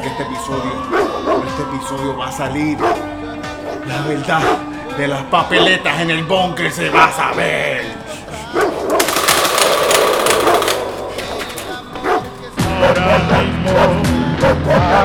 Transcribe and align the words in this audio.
que 0.00 0.08
este 0.08 0.22
episodio, 0.22 0.72
este 1.46 1.62
episodio 1.62 2.16
va 2.16 2.28
a 2.28 2.32
salir. 2.32 2.78
La 3.86 4.00
verdad 4.08 4.40
de 4.96 5.08
las 5.08 5.22
papeletas 5.24 6.00
en 6.00 6.10
el 6.10 6.24
búnker 6.24 6.72
se 6.72 6.88
va 6.88 7.04
a 7.04 7.12
saber. 7.12 7.84
Ahora 12.80 13.42
mismo. 13.42 15.01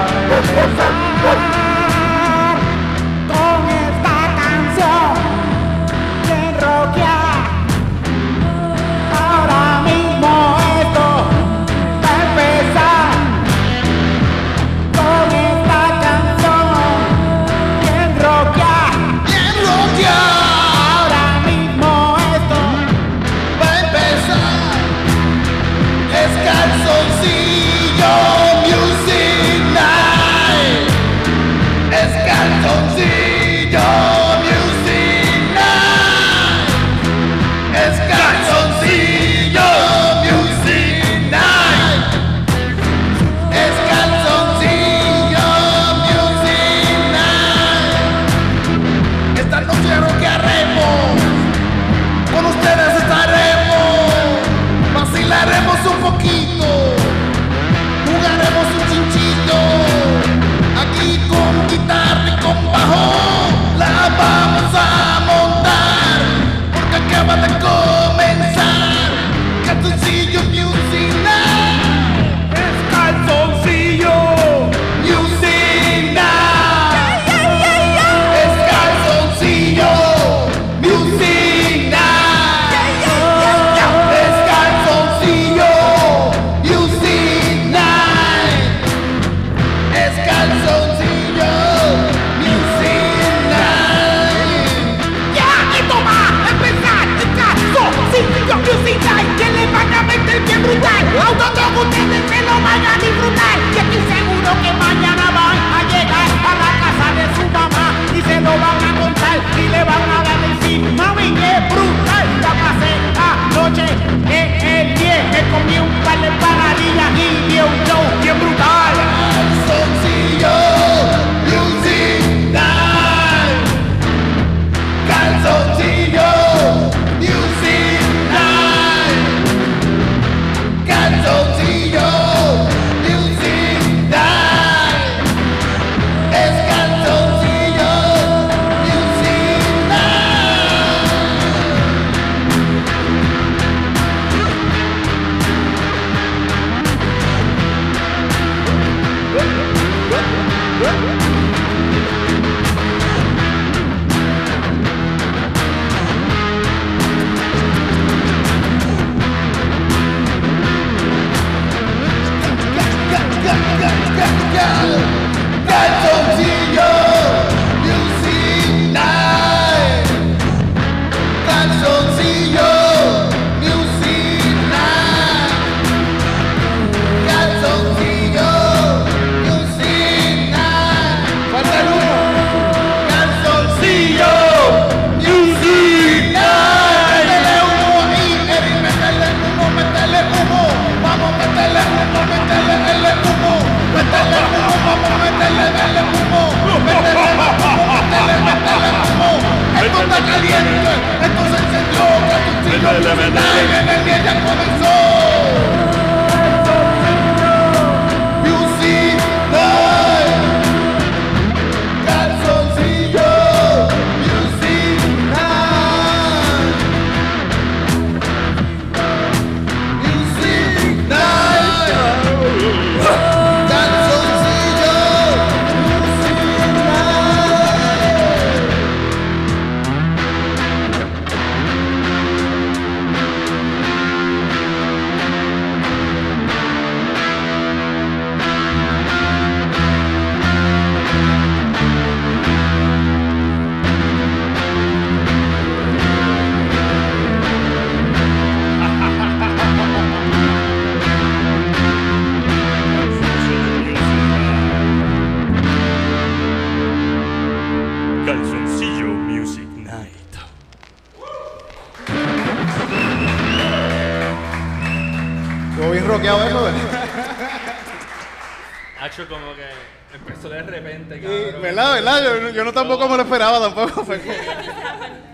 esperaba 273.27 273.59
tampoco. 273.59 274.05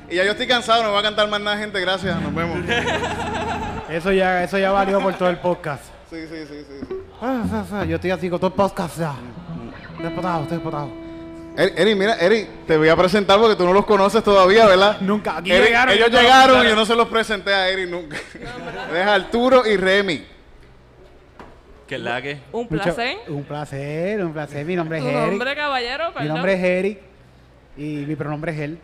Y 0.10 0.16
ya 0.16 0.25
yo 0.25 0.31
estoy 0.31 0.48
cansado, 0.48 0.84
no 0.84 0.90
me 0.90 0.94
va 0.94 1.00
a 1.00 1.04
cantar 1.04 1.28
más 1.30 1.42
nada, 1.42 1.57
gente. 1.57 1.80
Gracias, 1.80 2.19
nos 2.22 2.34
vemos. 2.36 2.60
Eso 3.90 4.12
ya, 4.12 4.44
eso 4.44 4.57
ya 4.57 4.72
valió 4.72 5.00
por 5.00 5.13
todo 5.16 5.30
el 5.30 5.38
podcast. 5.38 5.84
Sí, 6.10 6.28
sí, 6.30 6.45
sí, 6.48 6.66
sí. 6.68 6.95
Ah, 7.22 7.44
ah, 7.51 7.66
ah, 7.74 7.86
yo 7.86 7.95
estoy 7.95 8.12
así 8.12 8.30
con 8.30 8.40
todo 8.40 8.50
el 8.50 8.54
podcast 8.54 9.00
ya. 9.00 9.13
Despotado, 10.01 10.45
despotado. 10.45 10.90
Er, 11.56 11.74
Eri, 11.78 11.95
mira, 11.95 12.16
Eri, 12.16 12.48
te 12.68 12.78
voy 12.78 12.90
a 12.90 12.95
presentar 12.95 13.40
porque 13.40 13.56
tú 13.56 13.63
no 13.63 13.74
los 13.74 13.86
conoces 13.86 14.24
todavía, 14.24 14.66
¿verdad? 14.66 15.00
Nunca, 15.01 15.42
Ellos 15.44 16.10
llegaron 16.12 16.66
y 16.66 16.69
yo 16.69 16.75
no 16.75 16.86
se 16.86 16.95
los 16.95 17.07
presenté 17.07 17.54
a 17.54 17.69
Eri 17.69 17.90
nunca. 17.90 18.18
Es 18.94 19.07
Arturo 19.07 19.66
y 19.66 19.78
Remy. 19.78 20.25
Que 21.88 21.98
la 21.98 22.22
que. 22.22 22.40
Un 22.51 22.68
placer. 22.68 23.18
Un 23.28 23.44
placer, 23.44 24.24
un 24.24 24.34
placer. 24.34 24.66
Mi 24.66 24.75
nombre 24.75 24.98
es 24.98 25.04
Tu 25.04 25.12
nombre, 25.12 25.56
caballero, 25.56 26.13
Mi 26.19 26.28
nombre 26.28 26.54
es 26.54 26.63
Eric. 26.63 27.12
Y 27.77 28.05
mi 28.07 28.15
pronombre 28.15 28.51
es 28.53 28.59
él. 28.59 28.79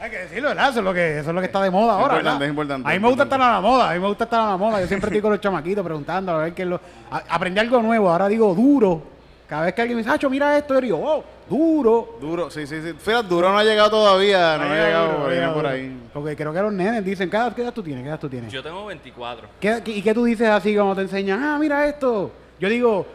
Hay 0.00 0.10
que 0.10 0.18
decirlo, 0.18 0.48
¿verdad? 0.50 0.68
Eso 0.70 0.78
es 0.78 0.84
lo 0.84 0.94
que, 0.94 1.18
eso 1.18 1.30
es 1.30 1.34
lo 1.34 1.40
que 1.40 1.46
está 1.46 1.60
de 1.62 1.70
moda 1.70 1.94
ahora. 1.94 2.16
Es 2.40 2.48
importante, 2.48 2.88
A 2.88 2.92
mí 2.92 2.98
me 3.00 3.08
gusta 3.08 3.24
estar 3.24 3.40
a 3.40 3.52
la 3.54 3.60
moda. 3.60 3.90
A 3.90 3.94
mí 3.94 4.00
me 4.00 4.06
gusta 4.06 4.24
estar 4.24 4.40
a 4.40 4.50
la 4.50 4.56
moda. 4.56 4.80
Yo 4.80 4.86
siempre 4.86 5.08
estoy 5.08 5.20
con 5.22 5.32
los 5.32 5.40
chamaquitos 5.40 5.84
preguntando 5.84 6.32
a 6.32 6.38
ver 6.38 6.52
qué 6.54 6.62
es 6.62 6.68
lo. 6.68 6.80
a- 7.10 7.22
aprendí 7.28 7.58
algo 7.58 7.82
nuevo. 7.82 8.08
Ahora 8.10 8.28
digo 8.28 8.54
duro. 8.54 9.02
Cada 9.48 9.64
vez 9.64 9.72
que 9.74 9.80
alguien 9.80 9.96
me 9.96 10.02
dice, 10.02 10.14
Hacho, 10.14 10.28
mira 10.28 10.58
esto, 10.58 10.74
yo 10.74 10.80
digo, 10.82 10.98
oh, 11.02 11.24
duro. 11.48 12.18
Duro, 12.20 12.50
sí, 12.50 12.66
sí, 12.66 12.82
sí. 12.82 12.92
Fíjate, 12.98 13.28
Duro 13.28 13.50
no 13.50 13.56
ha 13.58 13.64
llegado 13.64 13.88
todavía, 13.88 14.58
no 14.58 14.64
ha 14.64 14.72
Ahí, 14.72 14.78
llegado, 14.84 15.12
duro, 15.14 15.28
viene 15.30 15.44
ahí, 15.46 15.54
por 15.54 15.66
ahí. 15.66 16.00
Porque 16.12 16.36
creo 16.36 16.52
que 16.52 16.60
los 16.60 16.72
nenes 16.74 17.02
dicen, 17.02 17.30
¿qué 17.30 17.36
edad, 17.38 17.54
qué 17.54 17.62
edad 17.62 17.72
tú 17.72 17.82
tienes? 17.82 18.02
¿Qué 18.04 18.08
edad 18.10 18.20
tú 18.20 18.28
tienes? 18.28 18.52
Yo 18.52 18.62
tengo 18.62 18.84
24. 18.84 19.48
¿Qué- 19.58 19.80
qué- 19.82 19.90
¿Y 19.92 20.02
qué 20.02 20.12
tú 20.12 20.24
dices 20.24 20.46
así 20.50 20.74
cuando 20.74 20.94
te 20.96 21.00
enseñan? 21.00 21.42
Ah, 21.42 21.56
mira 21.58 21.86
esto. 21.88 22.30
Yo 22.60 22.68
digo, 22.68 23.06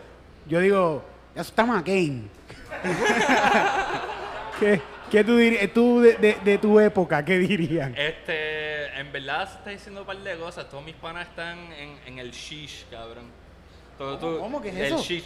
yo 0.47 0.59
digo, 0.59 1.03
eso 1.35 1.41
está 1.49 1.65
McCain. 1.65 2.29
¿Qué, 4.59 4.81
qué 5.09 5.23
tú 5.23 5.37
dirías, 5.37 5.69
tú 5.73 6.01
de, 6.01 6.13
de- 6.15 6.37
de 6.43 6.57
tu 6.57 6.79
época, 6.79 7.23
qué 7.25 7.37
dirían? 7.39 7.95
Este, 7.97 8.99
en 8.99 9.11
verdad 9.11 9.47
se 9.49 9.55
está 9.57 9.69
diciendo 9.71 10.01
un 10.01 10.07
par 10.07 10.17
de 10.17 10.35
cosas. 10.37 10.69
Todos 10.69 10.83
mis 10.83 10.95
panas 10.95 11.27
están 11.27 11.57
en, 11.73 11.97
en 12.05 12.19
el 12.19 12.31
shish, 12.31 12.85
cabrón. 12.89 13.25
Todo, 13.97 14.39
cómo? 14.39 14.61
¿Qué 14.61 14.69
es 14.69 14.75
el 14.75 14.83
eso? 14.85 14.97
shish. 14.97 15.23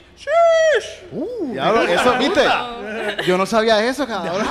Uh, 1.12 1.52
Diablo, 1.54 1.82
eso, 1.84 2.18
¿viste? 2.18 2.42
Yo 3.26 3.38
no 3.38 3.46
sabía 3.46 3.84
eso, 3.88 4.06
cabrón. 4.08 4.46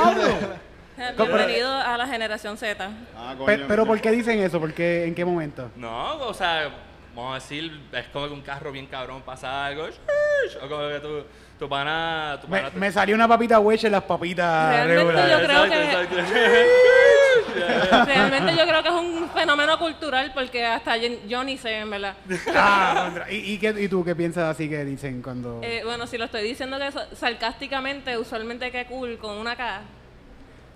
Bienvenido 1.16 1.70
a 1.72 1.98
la 1.98 2.06
generación 2.06 2.56
Z. 2.56 2.88
Ah, 3.16 3.34
coño, 3.36 3.44
Pe- 3.46 3.58
pero 3.68 3.82
coño. 3.82 3.86
¿por 3.92 4.00
qué 4.00 4.10
dicen 4.12 4.38
eso? 4.40 4.58
¿Por 4.58 4.72
qué, 4.72 5.04
¿En 5.04 5.14
qué 5.14 5.24
momento? 5.24 5.70
No, 5.76 6.16
o 6.26 6.32
sea, 6.34 6.70
vamos 7.16 7.32
a 7.32 7.34
decir, 7.36 7.80
es 7.92 8.06
como 8.08 8.26
que 8.28 8.32
un 8.34 8.42
carro 8.42 8.70
bien 8.70 8.86
cabrón 8.86 9.22
pasa 9.22 9.66
algo. 9.66 9.86
shish, 9.88 10.56
O 10.62 10.68
como 10.68 10.88
que 10.88 11.00
tu, 11.00 11.24
tu 11.58 11.68
pana. 11.68 12.38
Tu 12.40 12.46
Me, 12.48 12.58
pana 12.58 12.70
te- 12.70 12.78
me 12.78 12.92
salió 12.92 13.14
una 13.16 13.26
papita 13.26 13.58
hueche 13.58 13.86
en 13.88 13.92
las 13.94 14.02
papitas 14.04 14.68
Realmente 14.86 14.96
regulares. 15.04 15.30
yo 15.40 15.46
creo 15.46 15.64
Exacto, 15.64 16.14
que- 16.16 16.20
exacto. 16.22 18.06
Realmente 18.06 18.56
yo 18.56 18.66
creo 18.66 18.82
que 18.82 18.88
es 18.88 18.94
un 18.94 19.30
fenómeno 19.30 19.78
cultural 19.78 20.30
porque 20.34 20.64
hasta 20.64 20.96
yo, 20.96 21.44
ni 21.44 21.56
sé, 21.58 21.78
en 21.78 21.90
verdad. 21.90 22.14
Ah, 22.54 23.04
contra- 23.06 23.30
¿Y, 23.32 23.52
y, 23.54 23.58
qué- 23.58 23.74
y 23.78 23.88
tú 23.88 24.04
qué 24.04 24.14
piensas 24.14 24.44
así 24.50 24.68
que 24.68 24.84
dicen 24.84 25.22
cuando...? 25.22 25.60
Eh, 25.62 25.82
bueno, 25.84 26.06
si 26.06 26.18
lo 26.18 26.24
estoy 26.26 26.42
diciendo 26.42 26.78
que 26.78 26.92
sa- 26.92 27.14
sarcásticamente, 27.14 28.18
usualmente 28.18 28.70
que 28.70 28.86
cool 28.86 29.18
con 29.18 29.36
una 29.38 29.56
K. 29.56 29.80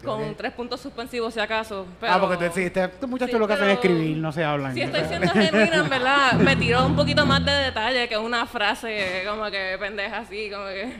Con 0.04 0.34
tres 0.34 0.52
puntos 0.52 0.80
suspensivos, 0.80 1.34
si 1.34 1.40
acaso. 1.40 1.86
Pero, 2.00 2.12
ah, 2.12 2.20
porque 2.20 2.36
tú 2.36 2.54
sí, 2.54 2.62
este- 2.62 2.84
estos 2.84 3.08
muchachos 3.08 3.32
Sí, 3.34 3.38
lo 3.38 3.46
que 3.46 3.52
hacen 3.52 3.68
es 3.68 3.74
escribir, 3.74 4.16
no 4.16 4.32
se 4.32 4.42
hablan. 4.42 4.72
Si 4.74 4.80
estoy 4.82 5.04
siendo 5.04 5.28
genuina, 5.32 5.76
en 5.76 5.88
verdad, 5.90 6.32
me 6.34 6.56
tiró 6.56 6.86
un 6.86 6.96
poquito 6.96 7.26
más 7.26 7.44
de 7.44 7.52
detalle 7.52 8.08
que 8.08 8.16
una 8.16 8.46
frase 8.46 9.24
como 9.28 9.50
que 9.50 9.76
pendeja 9.78 10.18
así, 10.18 10.50
como 10.50 10.66
que... 10.66 10.96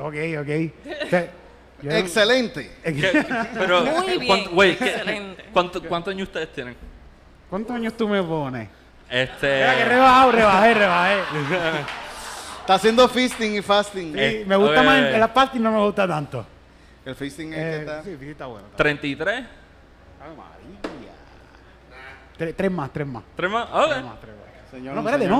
Ok, 0.00 0.40
ok. 0.42 0.72
O 1.06 1.10
sea, 1.10 1.28
yo- 1.82 1.90
Excelente. 1.92 2.72
¿Qué- 2.82 3.24
Pero, 3.54 3.82
Muy 3.82 4.06
bien, 4.18 4.26
¿cuánto- 4.26 4.50
güey, 4.50 4.76
¿qué- 4.76 4.84
excelente. 4.86 5.44
cuánto- 5.52 5.82
¿Cuántos 5.84 6.12
años 6.12 6.26
ustedes 6.28 6.52
tienen? 6.52 6.76
¿Cuántos 7.48 7.76
años 7.76 7.92
tú 7.96 8.08
me 8.08 8.20
pones? 8.22 8.68
Este. 9.08 9.54
Mira 9.58 9.76
que 9.76 9.84
rebajado, 9.84 10.32
rebajé, 10.32 10.74
rebajé. 10.74 11.14
Está 12.60 12.74
haciendo 12.74 13.08
fisting 13.08 13.54
y 13.56 13.62
fasting. 13.62 14.12
Sí, 14.12 14.18
Eh, 14.20 14.44
me 14.46 14.56
gusta 14.56 14.80
ok. 14.80 14.86
más, 14.86 14.98
el 14.98 15.28
pasty 15.30 15.58
no 15.60 15.70
me 15.70 15.78
gusta 15.78 16.06
tanto. 16.06 16.44
El 17.08 17.14
fisting 17.14 17.52
es 17.52 17.58
que 17.58 17.70
Eh, 17.76 17.80
está. 17.80 18.02
sí, 18.02 18.16
sí, 18.20 18.28
está 18.28 18.46
bueno. 18.46 18.66
está 18.66 18.76
33. 18.76 19.34
bueno. 19.34 19.48
Ave 20.20 20.36
María. 20.36 21.12
Tres, 22.36 22.54
tres 22.56 22.70
más, 22.70 22.92
tres 22.92 23.06
más. 23.06 23.22
¿Tres 23.34 23.50
más? 23.50 23.68
Ok. 23.72 23.88
Tres 23.88 24.04
más, 24.04 24.20
tres 24.20 24.34
más. 24.36 24.70
Señor, 24.70 24.94
No, 24.94 25.00
un 25.00 25.06
espérate, 25.06 25.24
señor. 25.24 25.38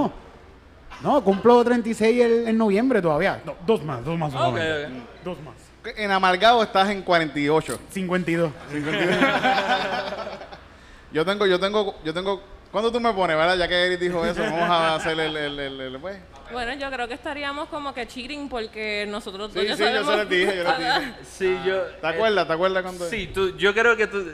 no. 1.03 1.03
No, 1.03 1.23
cumplo 1.23 1.63
36 1.63 2.21
el- 2.25 2.49
en 2.49 2.57
noviembre 2.59 3.01
todavía. 3.03 3.41
No, 3.45 3.55
dos 3.67 3.85
más, 3.85 4.03
dos 4.05 4.19
más. 4.19 4.33
Ok, 4.35 4.41
solamente. 4.41 4.87
ok. 4.87 4.93
Dos 5.25 5.39
más. 5.43 5.55
En 5.97 6.11
amargado 6.11 6.63
estás 6.63 6.89
en 6.91 7.03
48. 7.03 7.79
52. 7.91 8.51
Yo 11.13 11.25
tengo, 11.25 11.47
yo 11.47 11.59
tengo, 11.61 11.95
yo 12.05 12.13
tengo. 12.13 12.43
¿Cuándo 12.71 12.93
tú 12.93 13.01
me 13.01 13.13
pones, 13.15 13.35
verdad? 13.37 13.57
Ya 13.57 13.67
que 13.67 13.87
Eric 13.87 13.99
dijo 14.01 14.25
eso, 14.27 14.43
vamos 14.43 14.69
a 14.69 14.97
hacer 14.97 15.19
el, 15.19 15.35
el, 15.37 15.59
el, 15.59 15.81
el- 15.81 15.99
pues. 16.01 16.19
Bueno, 16.53 16.73
yo 16.75 16.91
creo 16.91 17.07
que 17.09 17.15
estaríamos 17.15 17.69
como 17.69 17.93
que 17.93 18.07
cheating 18.07 18.49
porque 18.49 19.07
nosotros 19.09 19.53
Sí, 19.53 19.59
dos 19.59 19.67
ya 19.69 19.77
sí, 19.77 19.83
yo 19.83 19.87
sabemos... 20.05 20.13
se 20.13 20.17
les 20.19 20.29
dije, 20.31 20.57
yo 20.57 20.65
les 20.65 20.79
dije. 20.79 21.15
Sí, 21.25 21.59
yo. 21.67 21.83
¿Te 22.01 22.07
acuerdas? 22.07 22.47
¿Te 22.47 22.53
acuerdas 22.53 22.83
cuando? 22.83 23.09
sí, 23.09 23.27
tú, 23.33 23.57
yo 23.57 23.75
creo 23.75 23.97
que 23.97 24.07
tú. 24.07 24.25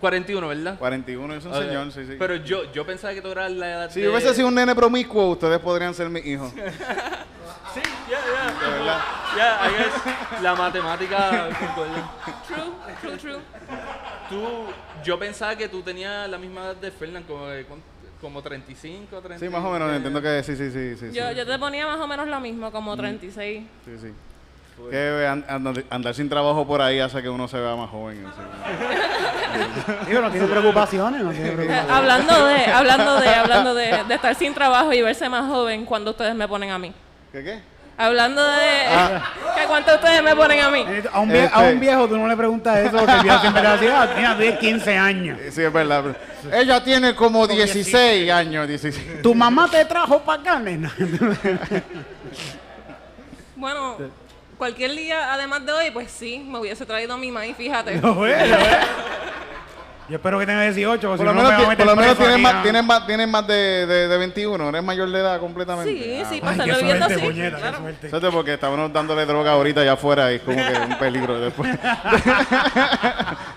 41, 0.00 0.48
¿verdad? 0.48 0.78
41, 0.78 1.34
es 1.34 1.44
un 1.44 1.52
Ok. 1.52 1.58
señor, 1.58 1.92
sí, 1.92 2.06
sí. 2.06 2.16
Pero 2.18 2.36
yo, 2.36 2.72
yo 2.72 2.86
pensaba 2.86 3.12
que 3.12 3.20
tú 3.20 3.28
eras 3.32 3.50
la 3.52 3.68
edad 3.68 3.90
si 3.90 4.00
de... 4.00 4.06
yo 4.06 4.12
hubiese 4.12 4.32
sido 4.34 4.48
un 4.48 4.54
nene 4.54 4.74
promiscuo, 4.74 5.26
ustedes 5.32 5.58
podrían 5.58 5.92
ser 5.94 6.08
mis 6.08 6.24
hijos. 6.24 6.52
Sí, 7.72 7.80
ya, 8.10 8.18
ya. 8.18 8.66
De 8.66 8.78
verdad. 8.78 8.98
Ya, 9.36 9.60
I 9.68 9.72
guess 9.76 10.42
la 10.42 10.54
matemática. 10.56 11.48
True, 12.48 12.72
true, 13.00 13.16
true. 13.16 13.38
Tú, 14.28 14.64
yo 15.04 15.16
pensaba 15.20 15.54
que 15.54 15.68
tú 15.68 15.80
tenías 15.80 16.28
la 16.28 16.36
misma 16.36 16.62
edad 16.64 16.76
de 16.76 16.90
Fernan, 16.90 17.22
como, 17.22 17.46
que 17.46 17.64
con- 17.66 17.80
como 18.20 18.42
35, 18.42 19.20
30. 19.20 19.38
Sí, 19.44 19.50
más 19.50 19.64
o 19.64 19.70
menos, 19.70 19.92
entiendo 19.92 20.20
que 20.20 20.42
sí, 20.42 20.56
sí, 20.56 20.70
sí, 20.70 20.96
sí. 20.96 21.08
sí. 21.10 21.16
Yo, 21.16 21.32
yo 21.32 21.46
te 21.46 21.58
ponía 21.58 21.86
más 21.86 21.98
o 22.00 22.06
menos 22.06 22.28
lo 22.28 22.40
mismo, 22.40 22.70
como 22.70 22.96
36. 22.96 23.62
Sí, 23.84 23.90
sí. 24.00 24.12
Que 24.90 25.26
an- 25.26 25.44
andar, 25.46 25.84
andar 25.90 26.14
sin 26.14 26.28
trabajo 26.30 26.66
por 26.66 26.80
ahí 26.80 27.00
hace 27.00 27.20
que 27.20 27.28
uno 27.28 27.46
se 27.48 27.58
vea 27.60 27.76
más 27.76 27.90
joven. 27.90 28.24
Digo, 30.06 30.20
no 30.22 30.30
tiene 30.30 30.46
preocupaciones, 30.46 31.22
no 31.22 31.30
tiene 31.32 31.48
Eh, 31.48 31.52
preocupaciones. 31.52 31.90
hablando 31.96 32.46
de, 32.46 32.64
hablando 32.64 33.20
de, 33.20 33.28
hablando 33.28 33.74
de, 33.74 34.04
de 34.08 34.14
estar 34.14 34.34
sin 34.34 34.54
trabajo 34.54 34.90
y 34.92 35.02
verse 35.02 35.28
más 35.28 35.46
joven 35.48 35.84
cuando 35.84 36.12
ustedes 36.12 36.34
me 36.34 36.48
ponen 36.48 36.70
a 36.70 36.78
mí. 36.78 36.94
¿Qué 37.32 37.44
qué? 37.44 37.60
Hablando 38.02 38.42
de 38.42 38.86
que 39.56 39.66
cuánto 39.66 39.94
ustedes 39.94 40.22
me 40.22 40.34
ponen 40.34 40.60
a 40.60 40.70
mí. 40.70 40.86
A 41.12 41.20
un, 41.20 41.30
a 41.30 41.34
Este- 41.36 41.72
un 41.74 41.80
viejo 41.80 42.08
tú 42.08 42.16
no 42.16 42.26
le 42.26 42.34
preguntas 42.34 42.78
eso 42.78 42.96
porque 42.96 43.12
el 43.12 43.22
viejo 43.22 43.40
siempre 43.40 43.62
decía, 43.62 44.02
ah, 44.02 44.08
mira, 44.16 44.36
tienes 44.38 44.58
15 44.58 44.96
años. 44.96 45.38
Sí, 45.52 45.62
es 45.62 45.70
verdad. 45.72 46.16
Ella 46.50 46.82
tiene 46.82 47.14
como 47.14 47.46
16 47.46 48.30
años, 48.32 48.66
16. 48.66 49.20
¿Tu 49.22 49.34
mamá 49.34 49.68
te 49.70 49.84
trajo 49.84 50.18
para 50.22 50.40
acá, 50.40 50.58
nena? 50.58 50.90
Bueno, 53.56 53.96
cualquier 54.56 54.92
día 54.92 55.32
además 55.34 55.66
de 55.66 55.72
hoy, 55.72 55.90
pues 55.90 56.10
sí, 56.10 56.38
me 56.38 56.58
hubiese 56.58 56.86
traído 56.86 57.12
a 57.12 57.18
mi 57.18 57.30
maíz, 57.30 57.54
fíjate. 57.56 57.92
Ves, 57.92 58.00
lo 58.02 58.18
ves. 58.20 58.34
Yo 60.10 60.16
espero 60.16 60.40
que 60.40 60.46
tenga 60.46 60.62
18, 60.62 61.08
porque 61.08 61.24
Por 61.24 61.26
lo 61.26 61.32
si 61.32 61.36
no, 61.38 61.42
menos, 61.44 61.68
me 61.68 61.76
por 61.76 61.86
lo 61.86 61.96
menos 61.96 62.16
tienes, 62.16 62.34
aquí, 62.34 62.42
más, 62.42 62.54
¿no? 62.54 62.62
tienes, 62.62 62.84
más, 62.84 63.06
tienes 63.06 63.28
más 63.28 63.46
de, 63.46 63.86
de, 63.86 64.08
de 64.08 64.18
21, 64.18 64.68
eres 64.70 64.82
mayor 64.82 65.08
de 65.08 65.20
edad 65.20 65.38
completamente. 65.38 65.92
Sí, 65.92 66.20
Ah, 66.20 66.26
sí, 66.28 66.40
para 66.40 66.52
qué 66.56 66.62
estar 66.62 66.78
viviendo 66.80 67.06
suerte, 67.06 67.14
así. 67.14 67.24
puñeta, 67.24 67.56
qué 67.56 67.62
claro. 67.62 67.78
suerte. 67.78 68.06
Fíjate 68.08 68.30
porque 68.30 68.54
estábamos 68.54 68.92
dándole 68.92 69.24
droga 69.24 69.52
ahorita 69.52 69.82
allá 69.82 69.92
afuera 69.92 70.32
y 70.32 70.36
es 70.36 70.42
como 70.42 70.56
que 70.56 70.78
un 70.78 70.98
peligro 70.98 71.40
después. 71.40 71.70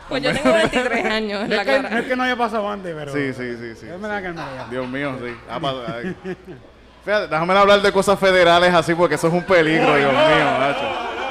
Pues 0.10 0.22
yo 0.22 0.32
tengo 0.32 0.54
23 0.54 1.06
años 1.06 1.42
en 1.44 1.50
No 1.50 1.56
la 1.56 1.62
es, 1.64 1.68
que, 1.68 1.78
no 1.78 1.84
cara. 1.84 2.00
es 2.00 2.06
que 2.06 2.16
no 2.16 2.24
haya 2.24 2.36
pasado 2.36 2.70
antes, 2.70 2.94
pero... 2.96 3.12
Sí, 3.14 3.34
sí, 3.34 3.58
sí, 3.58 3.76
sí. 3.76 3.88
Es 3.88 4.00
no 4.00 4.08
ya. 4.08 4.68
Dios 4.70 4.88
mío, 4.88 5.16
sí. 5.20 5.34
Ha 5.50 5.60
pasado, 5.60 5.86
ay. 5.88 6.16
Fíjate, 7.04 7.28
déjame 7.30 7.54
hablar 7.58 7.82
de 7.82 7.92
cosas 7.92 8.20
federales 8.20 8.74
así 8.74 8.94
porque 8.94 9.16
eso 9.16 9.28
es 9.28 9.34
un 9.34 9.44
peligro, 9.44 9.96
Dios 9.96 10.12
mío, 10.14 10.46
macho. 10.60 11.23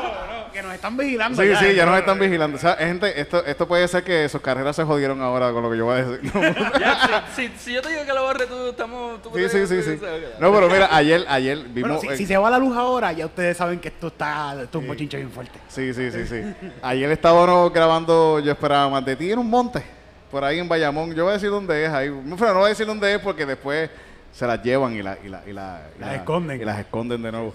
Están 0.83 0.97
vigilando. 0.97 1.41
Sí, 1.41 1.49
sí, 1.61 1.75
ya 1.77 1.85
¿no? 1.85 1.93
nos 1.93 2.01
están 2.01 2.19
vigilando. 2.19 2.57
O 2.57 2.61
sea, 2.61 2.75
gente, 2.75 3.21
esto, 3.21 3.45
esto 3.47 3.69
puede 3.69 3.87
ser 3.87 4.03
que 4.03 4.29
sus 4.29 4.41
carreras 4.41 4.75
se 4.75 4.83
jodieron 4.83 5.23
ahora 5.23 5.53
con 5.53 5.63
lo 5.63 5.71
que 5.71 5.77
yo 5.77 5.85
voy 5.85 6.01
a 6.01 6.05
decir. 6.05 6.33
Ya, 6.81 7.25
si, 7.37 7.47
si, 7.47 7.53
si 7.57 7.73
yo 7.75 7.83
te 7.83 7.91
digo 7.91 8.05
que 8.05 8.13
lo 8.13 8.23
borre, 8.25 8.47
tú 8.47 8.71
estamos... 8.71 9.23
Tú 9.23 9.31
Sí, 9.33 9.49
sí, 9.49 9.65
sí, 9.69 9.81
sí. 9.81 10.01
No, 10.41 10.53
pero 10.53 10.69
mira, 10.69 10.89
ayer, 10.91 11.25
ayer 11.29 11.59
Bueno, 11.59 11.73
vimos... 11.73 12.01
si, 12.01 12.09
eh, 12.09 12.17
si 12.17 12.27
se 12.27 12.37
va 12.37 12.51
la 12.51 12.59
luz 12.59 12.77
ahora, 12.77 13.13
ya 13.13 13.27
ustedes 13.27 13.57
saben 13.57 13.79
que 13.79 13.87
esto 13.89 14.09
está... 14.09 14.61
Esto 14.61 14.79
es 14.79 14.83
un 14.83 14.89
bochinche 14.89 15.19
bien 15.19 15.31
fuerte. 15.31 15.57
Sí, 15.69 15.95
sí, 15.95 16.11
sí, 16.11 16.27
sí. 16.27 16.43
Ayer 16.83 17.13
estábamos 17.13 17.73
grabando 17.73 18.41
Yo 18.41 18.51
esperaba 18.51 18.89
más 18.89 19.05
de 19.05 19.15
ti 19.15 19.31
en 19.31 19.39
un 19.39 19.49
monte, 19.49 19.85
por 20.33 20.43
ahí 20.43 20.59
en 20.59 20.69
Bayamón. 20.69 21.15
Yo 21.15 21.23
voy 21.23 21.31
a 21.31 21.35
decir 21.35 21.51
dónde 21.51 21.85
es 21.85 21.93
ahí. 21.93 22.11
No, 22.11 22.37
pero 22.37 22.55
no 22.55 22.59
voy 22.59 22.67
a 22.67 22.69
decir 22.71 22.87
dónde 22.87 23.15
es 23.15 23.21
porque 23.21 23.47
después 23.47 23.89
se 24.33 24.47
las 24.49 24.61
llevan 24.61 24.97
y, 24.97 25.03
la, 25.03 25.17
y, 25.23 25.29
la, 25.29 25.43
y, 25.47 25.53
la, 25.53 25.83
y 25.97 26.01
Las 26.01 26.09
la- 26.09 26.17
esconden. 26.17 26.61
Y 26.61 26.65
las 26.65 26.81
esconden 26.81 27.23
de 27.23 27.31
nuevo. 27.31 27.55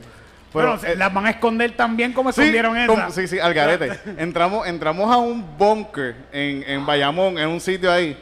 Pero, 0.58 0.68
bueno, 0.72 0.82
se- 0.82 0.94
eh, 0.94 0.96
las 0.96 1.14
van 1.14 1.26
a 1.26 1.30
esconder 1.32 1.72
también 1.76 2.14
como 2.14 2.32
sí, 2.32 2.42
escondieron 2.42 2.78
esa. 2.78 2.88
como- 2.88 3.12
sí, 3.12 3.28
sí, 3.28 3.40
al 3.40 3.54
garete. 3.54 4.00
entramos, 4.18 4.68
entramos 4.68 5.12
a 5.14 5.18
un 5.18 5.58
bunker 5.58 6.16
en, 6.32 6.64
en 6.68 6.86
Bayamón, 6.86 7.38
en 7.38 7.48
un 7.50 7.60
sitio 7.62 7.92
ahí. 7.92 8.18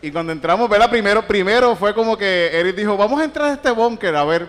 Y 0.00 0.10
cuando 0.12 0.32
entramos, 0.32 0.68
¿verdad? 0.68 0.88
Primero, 0.90 1.22
primero 1.26 1.74
fue 1.74 1.92
como 1.92 2.16
que 2.16 2.50
Eric 2.52 2.76
dijo, 2.76 2.96
vamos 2.96 3.20
a 3.20 3.24
entrar 3.24 3.50
a 3.50 3.52
este 3.54 3.70
bunker 3.70 4.14
a 4.14 4.24
ver, 4.24 4.46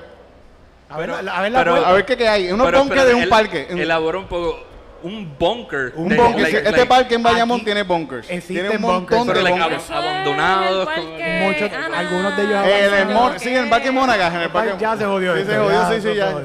A 0.89 0.97
ver, 0.97 1.09
la- 1.23 1.37
a 1.37 1.41
ver 1.41 1.51
la 1.51 1.59
pero- 1.59 1.85
a 1.85 1.91
ver 1.93 2.05
qué, 2.05 2.15
qué 2.17 2.27
hay. 2.27 2.45
Es 2.47 2.51
un 2.53 2.59
Pero, 2.63 2.79
bunker 2.79 2.97
espérate, 2.97 3.17
de 3.17 3.23
un 3.23 3.29
parque. 3.29 3.67
Elabora 3.69 4.17
un 4.19 4.27
poco. 4.27 4.65
un 5.01 5.33
bunker. 5.39 5.93
Un 5.95 6.09
de- 6.09 6.15
bunker. 6.17 6.41
like- 6.41 6.57
este 6.57 6.71
like- 6.71 6.85
parque 6.85 7.15
en 7.15 7.23
Bayamón 7.23 7.55
aquí 7.57 7.65
tiene 7.65 7.83
bunkers. 7.83 8.29
existen 8.29 8.55
Tiene 8.67 8.75
un 8.75 8.81
montón 8.81 9.19
bunkers, 9.19 9.39
Pero, 9.39 9.45
de 9.55 9.61
bunkers. 9.61 9.91
abandonados. 9.91 10.89
Muchos- 11.41 11.71
Ana. 11.71 11.99
algunos 11.99 12.35
de 12.37 12.43
ellos 12.43 12.65
En 12.65 12.93
el, 13.09 13.39
sí, 13.39 13.49
en 13.49 13.63
el 13.63 13.69
parque 13.69 13.91
Monagas. 13.91 14.33
En 14.33 14.41
el 14.41 14.49
parque 14.49 14.73
Ya 14.77 14.97
se 14.97 15.05
jodió. 15.05 15.35
Sí, 15.35 15.41
esto, 15.41 15.53
se 15.53 15.57
jodió, 15.59 15.87
sí, 15.89 15.95
sí, 15.95 16.01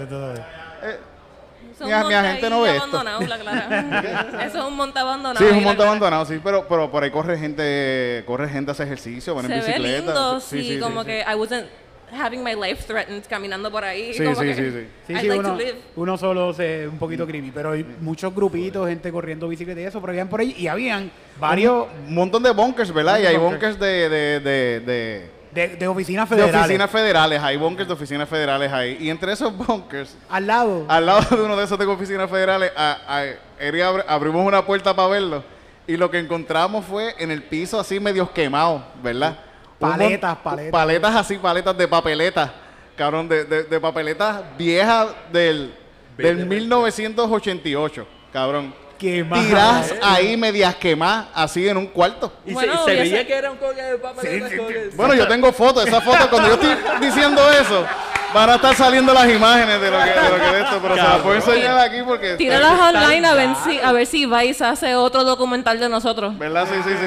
todo 0.09 0.35
ya. 0.35 0.47
Eso 0.85 1.85
Mi- 1.87 1.91
es 1.91 1.97
un 1.97 1.99
mi 1.99 2.03
monte 2.03 2.15
agente 2.15 2.51
no 2.51 2.61
ve 2.63 2.71
esto. 2.71 2.83
abandonado, 2.83 3.21
la 3.27 3.39
clara. 3.39 4.45
Eso 4.47 4.59
es 4.59 4.65
un 4.65 4.77
monte 4.77 4.99
abandonado. 4.99 5.39
Sí, 5.45 5.51
es 5.51 5.57
un 5.57 5.65
monte 5.65 5.83
abandonado, 5.83 6.25
sí, 6.27 6.41
pero, 6.45 6.69
pero 6.69 6.91
por 6.91 7.03
ahí 7.03 7.11
corre 7.11 7.39
gente, 7.39 8.23
corre 8.27 8.49
gente 8.49 8.71
a 8.71 8.73
hacer 8.73 8.87
ejercicio, 8.87 9.35
van 9.35 9.47
en 9.47 9.51
Se 9.51 9.57
ve 9.57 9.67
bicicleta. 9.79 9.97
lindo, 9.99 10.41
Sí, 10.41 10.59
sí, 10.59 10.65
sí, 10.69 10.75
sí, 10.75 10.81
como 10.81 11.01
sí. 11.03 11.07
que 11.09 11.21
I 11.21 11.35
wasn't 11.35 11.67
having 12.13 12.45
my 12.45 12.55
life 12.55 12.85
threatened 12.87 13.25
caminando 13.29 13.73
por 13.73 13.83
ahí. 13.83 14.13
Sí, 14.15 14.23
como 14.23 14.37
sí, 14.37 14.45
que 14.47 14.55
sí, 14.55 14.71
sí. 14.71 14.87
Sí, 15.07 15.13
I'd 15.15 15.21
sí, 15.21 15.27
like 15.27 15.39
uno, 15.41 15.49
to 15.53 15.57
live. 15.57 15.75
uno 15.97 16.17
solo 16.19 16.53
se 16.53 16.87
un 16.87 16.99
poquito 16.99 17.27
creepy, 17.27 17.51
pero 17.51 17.73
hay 17.73 17.83
muchos 18.01 18.33
grupitos, 18.33 18.87
gente 18.89 19.11
corriendo 19.11 19.49
bicicleta 19.49 19.81
y 19.81 19.85
eso, 19.85 20.01
pero 20.01 20.13
habían 20.13 20.29
por 20.29 20.39
ahí 20.41 20.55
y 20.57 20.69
habían 20.69 21.11
varios 21.41 21.87
Un 22.07 22.15
montón 22.15 22.43
de 22.45 22.51
bunkers, 22.53 22.93
¿verdad? 22.93 23.19
Y 23.19 23.27
hay 23.27 23.37
Bunkers. 23.37 23.77
bunkers 23.77 23.81
de, 23.81 24.09
de, 24.09 24.41
de, 24.41 24.81
de, 24.81 25.31
de, 25.55 25.69
de 25.77 25.89
oficinas 25.89 26.29
de 26.29 26.37
federales. 26.37 26.61
oficinas 26.65 26.91
federales, 26.91 27.43
hay 27.43 27.57
bunkers 27.57 27.89
de 27.89 27.95
oficinas 27.95 28.29
federales 28.29 28.73
ahí. 28.73 28.97
Y 29.01 29.11
entre 29.11 29.33
esos 29.33 29.57
bunkers, 29.57 30.17
Al 30.29 30.47
lado. 30.47 30.85
al 30.89 31.07
lado 31.07 31.37
de 31.37 31.43
uno 31.43 31.57
de 31.57 31.65
esos 31.65 31.79
de 31.79 31.87
oficinas 31.87 32.29
federales, 32.29 32.73
a, 32.77 32.99
a- 33.07 34.05
abrimos 34.09 34.47
una 34.47 34.65
puerta 34.67 34.95
para 34.95 35.09
verlo. 35.09 35.45
Y 35.87 35.97
lo 35.97 36.11
que 36.11 36.19
encontramos 36.19 36.85
fue 36.85 37.15
en 37.19 37.31
el 37.31 37.43
piso 37.43 37.79
así 37.79 38.01
medios 38.01 38.31
quemados, 38.31 38.83
¿verdad? 39.03 39.39
Paletas, 39.79 40.37
paletas. 40.39 40.73
Paletas 40.73 41.17
así, 41.17 41.37
paletas 41.37 41.77
de 41.77 41.87
papeletas. 41.89 42.51
Cabrón, 42.97 43.29
de, 43.29 43.45
de, 43.45 43.65
de 43.65 43.81
papeletas 43.81 44.43
viejas 44.57 45.09
del, 45.33 45.75
del 46.17 46.47
1988, 46.47 48.07
cabrón. 48.33 48.75
Quemadas. 49.05 49.47
Tiradas 49.47 49.95
ahí 50.03 50.37
medias 50.37 50.75
quemadas, 50.77 51.27
así 51.35 51.69
en 51.69 51.77
un 51.77 51.87
cuarto. 51.87 52.33
Y 52.45 52.49
se- 52.51 52.55
Bueno, 52.55 52.85
se, 52.85 52.95
veía 52.95 53.27
que 53.27 53.35
era 53.35 53.51
un 53.51 53.57
coque 53.59 53.83
de 53.83 53.99
papeletas. 53.99 54.53
como 54.57 54.69
que- 54.69 54.91
Bueno, 54.95 55.15
yo 55.15 55.29
tengo 55.29 55.53
fotos, 55.53 55.87
esas 55.87 56.03
fotos, 56.03 56.27
cuando 56.29 56.49
yo 56.49 56.55
estoy 56.55 56.77
diciendo 57.01 57.43
eso, 57.61 57.85
van 58.33 58.51
a 58.51 58.55
estar 58.57 58.75
saliendo 58.75 59.13
las 59.15 59.29
imágenes 59.31 59.81
de 59.81 59.91
lo 59.91 59.99
que, 59.99 60.11
de 60.11 60.29
lo 60.31 60.37
que 60.37 60.57
de 60.57 60.61
esto, 60.63 60.79
pero 60.83 60.95
se 60.97 61.03
las 61.03 61.17
puedo 61.19 61.35
enseñar 61.37 61.79
aquí 61.79 61.99
porque... 62.07 62.35
Tíralas 62.37 62.81
online 62.81 63.27
a 63.29 63.35
ver 63.35 63.51
si 63.65 63.79
a 63.81 63.93
ver 63.93 64.07
si 64.07 64.27
Vice 64.27 64.65
hace 64.65 64.95
otro 64.97 65.23
documental 65.25 65.79
de 65.79 65.89
nosotros. 65.89 66.37
¿Verdad? 66.39 66.67
Sí, 66.69 66.81
sí, 66.85 66.95
sí. 67.01 67.07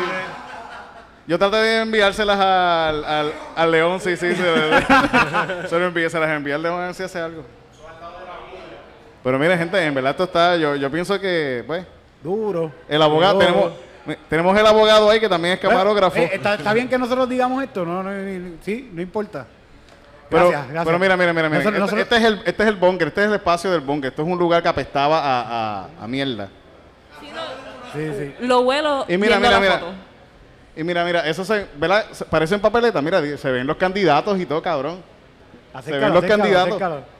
Yo 1.27 1.37
traté 1.37 1.57
de 1.57 1.81
enviárselas 1.81 2.39
al, 2.39 3.03
al, 3.03 3.33
al 3.57 3.71
León, 3.71 3.99
sí, 3.99 4.15
sí. 4.15 4.33
Se, 4.33 5.67
se 5.67 5.77
lo 5.79 5.87
envié, 5.87 6.09
se 6.09 6.17
las 6.19 6.29
envié 6.29 6.53
al 6.53 6.63
León 6.63 6.79
a 6.81 6.85
ver 6.85 6.95
si 6.95 7.03
hace 7.03 7.19
algo. 7.19 7.43
Pero 9.27 9.39
mire, 9.39 9.57
gente, 9.57 9.83
en 9.85 9.93
verdad 9.93 10.11
esto 10.11 10.23
está, 10.23 10.55
yo, 10.55 10.77
yo 10.77 10.89
pienso 10.89 11.19
que, 11.19 11.61
pues, 11.67 11.85
Duro. 12.23 12.71
el 12.87 13.01
abogado, 13.01 13.33
Duro. 13.33 13.45
tenemos, 13.45 13.71
tenemos 14.29 14.57
el 14.57 14.65
abogado 14.65 15.09
ahí 15.09 15.19
que 15.19 15.27
también 15.27 15.55
es 15.55 15.59
camarógrafo. 15.59 16.15
Eh, 16.17 16.29
está, 16.31 16.53
está 16.53 16.71
bien 16.73 16.87
que 16.87 16.97
nosotros 16.97 17.27
digamos 17.27 17.61
esto, 17.61 17.83
no, 17.83 18.01
no, 18.01 18.09
ni- 18.09 18.55
sí, 18.61 18.89
no 18.93 19.01
importa. 19.01 19.45
Pero, 20.29 20.43
Gracias, 20.49 20.67
gracias. 20.69 20.85
pero 20.85 20.97
mira, 20.99 21.17
mira, 21.17 21.33
mira, 21.33 21.49
mira. 21.49 21.59
Nosotros- 21.61 21.73
este, 21.73 21.97
nosotros- 21.97 22.03
este 22.03 22.15
es 22.15 22.23
el, 22.23 22.41
este 22.49 22.63
es 22.63 22.69
el 22.69 22.75
búnker, 22.77 23.07
este 23.09 23.21
es 23.23 23.27
el 23.27 23.33
espacio 23.33 23.69
del 23.69 23.81
búnker. 23.81 24.11
Esto 24.11 24.21
es 24.21 24.27
un 24.29 24.39
lugar 24.39 24.63
que 24.63 24.69
apestaba 24.69 25.19
a, 25.19 25.41
a, 25.41 25.87
a 26.01 26.07
mierda. 26.07 26.47
Sí, 27.93 28.09
sí. 28.17 28.35
Lo 28.47 28.63
vuelo 28.63 29.03
Y 29.09 29.17
mira, 29.17 29.35
mira, 29.39 29.51
la 29.51 29.59
mira. 29.59 29.79
foto. 29.79 29.91
Y 30.77 30.83
mira, 30.85 31.03
mira, 31.03 31.27
eso 31.27 31.43
se, 31.43 31.67
¿verdad? 31.75 32.05
Se- 32.13 32.23
Parecen 32.23 32.61
papeletas, 32.61 33.03
mira, 33.03 33.19
se 33.37 33.51
ven 33.51 33.67
los 33.67 33.75
candidatos 33.75 34.39
y 34.39 34.45
todo, 34.45 34.61
cabrón. 34.61 35.01
Acércalo, 35.73 36.01
ven 36.05 36.13
los 36.13 36.23
acércalo, 36.23 36.43
candidatos. 36.43 36.69
acércalo. 36.81 37.16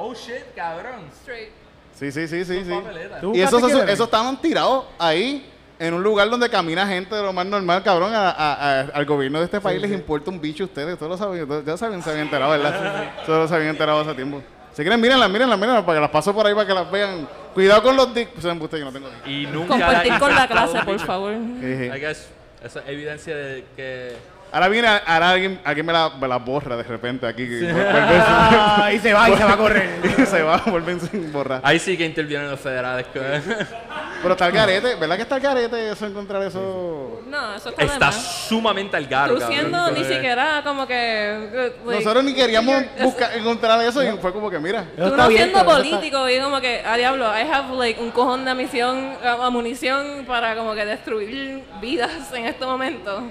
Oh 0.00 0.14
shit, 0.14 0.54
cabrón. 0.54 1.06
Straight. 1.22 1.50
Sí, 1.94 2.12
sí, 2.12 2.28
sí, 2.28 2.44
sí, 2.44 2.64
sí. 2.64 2.70
papeletas. 2.70 3.20
¿Tú 3.20 3.34
Y 3.34 3.40
esos, 3.40 3.62
esos, 3.62 4.06
estaban 4.06 4.40
tirados 4.40 4.84
ahí, 4.98 5.50
en 5.80 5.94
un 5.94 6.02
lugar 6.02 6.30
donde 6.30 6.48
camina 6.48 6.86
gente 6.86 7.14
de 7.14 7.22
lo 7.22 7.32
más 7.32 7.44
normal, 7.46 7.82
cabrón. 7.82 8.14
A- 8.14 8.30
a- 8.30 8.52
a- 8.54 8.80
al 8.94 9.04
gobierno 9.04 9.40
de 9.40 9.46
este 9.46 9.60
país 9.60 9.80
les 9.82 9.90
importa 9.90 10.30
un 10.30 10.40
bicho 10.40 10.62
a 10.62 10.66
ustedes. 10.66 10.96
Todos 10.98 11.10
lo 11.10 11.16
saben, 11.18 11.46
todos- 11.48 11.64
ya 11.64 11.76
saben, 11.76 12.00
se 12.02 12.10
habían 12.10 12.26
enterado, 12.26 12.52
¿verdad? 12.52 13.12
Todos 13.26 13.48
se 13.50 13.56
habían 13.56 13.70
enterado 13.70 14.00
hace 14.00 14.14
tiempo. 14.14 14.40
Si 14.72 14.82
quieren, 14.82 15.00
mírenlas, 15.00 15.28
mírenlas, 15.28 15.58
mírenlas, 15.58 15.82
para 15.82 15.96
que 15.96 16.00
las 16.02 16.10
paso 16.10 16.32
por 16.32 16.46
ahí 16.46 16.54
para 16.54 16.66
que 16.68 16.74
las 16.74 16.88
vean. 16.88 17.28
Cuidado 17.52 17.82
con 17.82 17.96
los 17.96 18.14
dicks. 18.14 18.30
Pues 18.34 18.44
embuste, 18.44 18.78
yo 18.78 18.84
no 18.84 18.92
tengo 18.92 19.08
dick. 19.08 19.26
Y 19.26 19.46
nunca 19.46 19.68
Compartir 19.70 20.18
con 20.20 20.32
la 20.34 20.46
clase, 20.46 20.78
por 20.84 21.00
favor. 21.00 21.32
I 21.32 21.98
guess, 21.98 22.28
esa 22.62 22.80
es 22.80 22.88
evidencia 22.88 23.34
de 23.36 23.64
que... 23.74 24.16
Ahora 24.50 24.68
viene, 24.68 24.88
ahora 24.88 25.30
alguien, 25.30 25.60
alguien 25.62 25.84
me, 25.86 25.92
la, 25.92 26.08
me 26.10 26.26
la 26.26 26.38
borra 26.38 26.76
de 26.76 26.82
repente 26.82 27.26
aquí. 27.26 27.46
que 27.46 27.60
vuelve- 27.72 28.22
Ah, 28.26 28.90
y 28.94 28.98
se 28.98 29.12
va 29.12 29.28
y 29.28 29.36
se 29.36 29.44
va 29.44 29.52
a 29.52 29.56
correr. 29.56 30.00
y 30.18 30.26
se 30.26 30.42
va, 30.42 30.56
vuelven 30.66 31.00
sin 31.00 31.30
borrar. 31.32 31.60
Ahí 31.62 31.78
sí 31.78 31.96
que 31.98 32.06
intervienen 32.06 32.50
los 32.50 32.58
federales. 32.60 33.06
Pero 33.12 34.32
está 34.32 34.46
el 34.46 34.52
garete, 34.52 34.94
¿verdad 34.96 35.16
que 35.16 35.22
está 35.22 35.36
el 35.36 35.42
garete 35.42 35.90
eso 35.90 36.06
encontrar 36.06 36.42
eso? 36.42 37.20
No, 37.26 37.54
eso 37.54 37.68
está, 37.68 37.82
Está 37.84 38.10
sumamente 38.12 38.96
al 38.96 39.06
garo, 39.06 39.34
Tú 39.38 39.46
siendo 39.46 39.90
ni 39.92 40.02
siquiera 40.04 40.62
como 40.64 40.86
que... 40.86 41.72
like, 41.84 41.98
Nosotros 41.98 42.24
ni 42.24 42.34
queríamos 42.34 42.82
buscar, 43.00 43.36
encontrar 43.36 43.80
eso 43.82 44.02
y 44.02 44.16
fue 44.18 44.32
como 44.32 44.50
que, 44.50 44.58
mira. 44.58 44.84
Tú 44.96 45.14
no 45.14 45.28
siendo 45.28 45.58
está- 45.58 45.64
político 45.72 46.28
y 46.28 46.40
como 46.40 46.60
que, 46.60 46.82
a 46.84 46.96
diablo, 46.96 47.26
I 47.26 47.42
have 47.42 47.76
like 47.76 48.00
un 48.00 48.10
cojón 48.10 48.44
de 48.44 48.54
misión, 48.54 49.12
a- 49.22 49.50
munición 49.50 50.24
para 50.26 50.56
como 50.56 50.74
que 50.74 50.84
destruir 50.86 51.62
vidas 51.80 52.32
en 52.32 52.46
este 52.46 52.64
momento. 52.64 53.22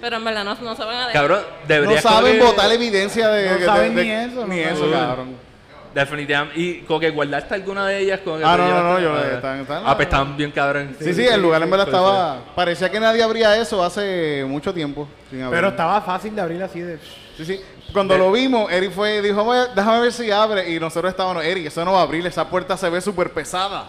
Pero 0.00 0.16
en 0.16 0.24
verdad 0.24 0.44
no, 0.44 0.54
no 0.54 0.76
se 0.76 0.84
van 0.84 0.96
a 0.96 1.06
dejar. 1.08 1.12
Cabrón, 1.12 1.40
No 1.84 2.00
saben 2.00 2.38
votar 2.38 2.70
evidencia 2.72 3.28
de... 3.28 3.50
No 3.50 3.58
de- 3.58 3.64
saben 3.66 3.94
de- 3.94 4.02
ni 4.04 4.10
eso, 4.10 4.46
Ni 4.46 4.56
no 4.60 4.68
eso, 4.70 4.90
saben. 4.90 4.92
cabrón. 5.08 5.46
Definitivamente. 5.94 6.60
Y 6.60 6.80
como 6.82 7.00
que 7.00 7.08
guardaste 7.10 7.54
alguna 7.54 7.86
de 7.86 7.98
ellas. 8.00 8.20
Como 8.22 8.36
que 8.36 8.44
Ah, 8.44 8.52
te 8.56 8.58
no, 8.58 8.68
no, 8.68 8.82
no, 8.82 8.98
llevaste- 8.98 9.02
yo- 9.02 9.14
Ah, 9.32 9.34
están- 9.36 9.60
están- 9.60 9.82
Ah, 9.86 9.96
pues 9.96 10.06
estaban 10.08 10.36
bien 10.36 10.50
cabrón. 10.50 10.94
Sí, 11.00 11.14
sí, 11.14 11.26
el 11.26 11.40
lugar 11.40 11.62
en 11.62 11.70
verdad 11.70 11.86
Pues, 11.86 11.96
estaba... 11.96 12.38
Parecía 12.54 12.90
que 12.90 13.00
nadie 13.00 13.22
abría 13.22 13.56
eso 13.56 13.82
hace 13.82 14.44
mucho 14.46 14.74
tiempo. 14.74 15.08
sin 15.30 15.40
abrir. 15.42 15.56
Pero 15.56 15.68
estaba 15.68 16.02
fácil 16.02 16.34
de 16.36 16.42
abrir 16.42 16.62
así 16.62 16.80
de. 16.80 16.98
Sí, 17.38 17.44
sí. 17.46 17.60
Cuando 17.94 18.18
lo 18.18 18.30
vimos, 18.30 18.70
Eric 18.70 18.92
fue 18.92 19.16
y 19.16 19.20
dijo, 19.22 19.42
"Voy- 19.44 19.68
déjame 19.74 20.00
ver 20.02 20.12
si 20.12 20.30
abre. 20.30 20.68
Y 20.70 20.78
nosotros 20.78 21.10
estábamos, 21.10 21.42
Eric, 21.42 21.66
eso 21.68 21.82
no 21.84 21.92
va 21.94 22.00
a 22.00 22.02
abrir, 22.02 22.26
esa 22.26 22.46
puerta 22.46 22.76
se 22.76 22.90
ve 22.90 23.00
súper 23.00 23.30
pesada. 23.32 23.86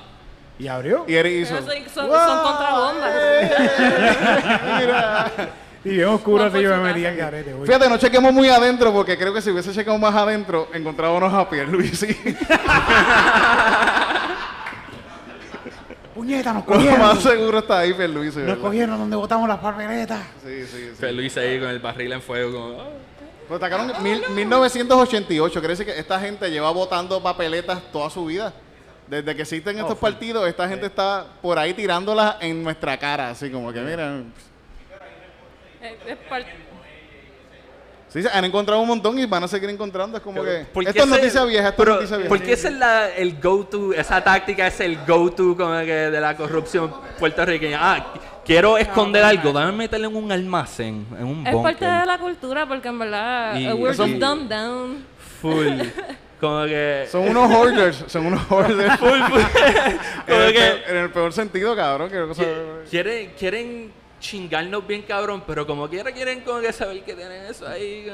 Y 0.60 0.68
abrió. 0.70 1.04
Y 1.08 1.14
Eric 1.16 1.42
hizo, 1.44 1.56
son, 1.58 1.66
son, 1.66 2.10
son 2.10 2.44
contrabombas. 2.44 3.12
mira. 4.80 5.32
Y 5.88 5.96
bien 5.96 6.08
oscuro 6.10 6.44
así 6.44 6.62
yo 6.62 6.70
me 6.77 6.84
metí 6.84 7.06
al 7.06 7.15
garete. 7.15 7.53
güey. 7.53 7.65
Fíjate, 7.67 7.88
no 7.89 7.98
chequemos 7.98 8.34
muy 8.34 8.50
adentro 8.50 8.91
porque 8.94 9.17
creo 9.17 9.34
que 9.34 9.41
si 9.41 9.50
hubiese 9.51 9.72
chequeado 9.74 9.98
más 10.00 10.13
adentro, 10.15 10.67
encontrábamos 10.74 11.34
a 11.34 11.50
Pierluisi. 11.50 12.08
Puñeta, 16.13 16.53
nos 16.53 16.65
Lo 16.67 16.74
cogieron. 16.74 17.00
más 17.00 17.20
seguro 17.20 17.60
está 17.60 17.79
ahí 17.79 17.94
Pierluisi. 17.94 18.39
Nos 18.39 18.48
¿verdad? 18.48 18.62
cogieron 18.62 18.98
donde 18.98 19.15
botamos 19.15 19.48
las 19.48 19.60
papeletas. 19.60 20.20
Sí, 20.44 20.65
sí, 20.65 20.77
sí. 20.89 20.96
Pues 21.00 21.13
Luis 21.13 21.38
ahí 21.38 21.60
con 21.60 21.70
el 21.70 21.79
barril 21.79 22.12
en 22.13 22.22
fuego. 22.22 22.51
Como, 22.70 22.82
ah. 22.82 22.88
Pero 23.48 23.60
sacaron 23.60 23.91
mil- 24.03 24.24
1988. 24.29 25.60
Quiere 25.60 25.74
decir 25.74 25.86
que 25.86 25.98
esta 26.00 26.20
gente 26.20 26.50
lleva 26.50 26.72
votando 26.72 27.22
papeletas 27.22 27.79
toda 27.91 28.10
su 28.10 28.25
vida. 28.25 28.51
Desde 29.08 29.34
que 29.38 29.44
existen 29.44 29.79
estos 29.79 29.98
partidos, 29.98 30.46
esta 30.50 30.67
gente 30.67 30.88
está 30.88 31.25
por 31.41 31.58
ahí 31.58 31.74
tirándolas 31.74 32.36
en 32.41 32.62
nuestra 32.62 32.98
cara. 32.98 33.29
Así 33.29 33.50
como 33.50 33.72
que, 33.72 33.79
miren. 33.79 34.34
Es- 35.88 36.12
es 36.12 36.17
par- 36.29 36.46
Sí, 38.10 38.24
se 38.24 38.29
han 38.29 38.46
encontrado 38.46 38.82
un 38.82 38.88
montón 38.88 39.20
y 39.20 39.25
van 39.25 39.44
a 39.44 39.48
seguir 39.50 39.70
encontrando. 39.70 40.17
Es 40.17 40.24
como 40.24 40.41
que. 40.41 40.65
¿Por 40.74 40.84
qué 40.84 40.91
Esto 40.91 41.03
es 41.03 41.10
noticia 41.10 41.44
vieja, 41.44 41.70
esto 41.70 41.82
es 41.82 41.86
pero, 41.86 41.96
noticia 41.96 42.17
vieja. 42.17 42.29
¿Por 42.29 42.41
qué 42.41 42.53
esa 42.53 42.67
es 42.70 42.74
la, 42.75 43.10
el 43.10 43.39
go-to, 43.41 43.91
esa 43.94 44.24
táctica 44.24 44.67
es 44.67 44.79
el 44.79 44.98
go-to 45.06 45.58
como 45.58 45.77
que 45.82 45.94
de 46.10 46.22
la 46.22 46.36
corrupción 46.38 46.94
puertorriqueña? 47.20 47.77
Ah, 47.82 48.13
quiero 48.46 48.77
esconder 48.77 49.24
algo, 49.25 49.51
dame 49.51 49.74
meterle 49.74 50.08
en 50.08 50.15
un 50.15 50.32
almacén, 50.32 51.06
en 51.20 51.25
un 51.25 51.46
es 51.46 51.53
parte 51.56 51.86
bunker. 51.86 52.00
de 52.00 52.06
la 52.06 52.17
cultura 52.17 52.65
porque 52.65 52.88
en 52.88 53.00
verdad 53.00 53.56
Y 53.58 53.67
uh, 53.70 53.75
we're 53.75 53.96
just 53.96 54.13
dumbed 54.15 54.48
down. 54.50 55.06
Full. 55.41 55.67
Como 56.39 56.65
que... 56.65 57.08
Son 57.12 57.27
unos 57.27 57.51
hoarders. 57.51 58.06
son 58.08 58.27
unos 58.27 58.41
hoarders. 58.50 58.96
full, 59.00 59.20
full. 59.24 59.41
en, 60.27 60.41
el 60.41 60.53
que... 60.53 60.60
peor, 60.60 60.79
en 60.88 60.98
el 60.98 61.10
peor 61.10 61.34
sentido, 61.34 61.75
cabrón. 61.75 62.10
Que 62.12 62.86
Quieren, 62.89 63.32
quieren 63.38 63.91
chingarnos 64.20 64.86
bien 64.88 65.04
cabrón, 65.04 65.44
pero 65.46 65.66
como 65.68 65.88
quiera 65.88 66.12
quieren 66.12 66.42
como 66.42 66.60
que 66.60 66.74
saber 66.74 67.04
que 67.04 67.14
tienen 67.14 67.44
eso 67.46 67.68
ahí. 67.68 68.08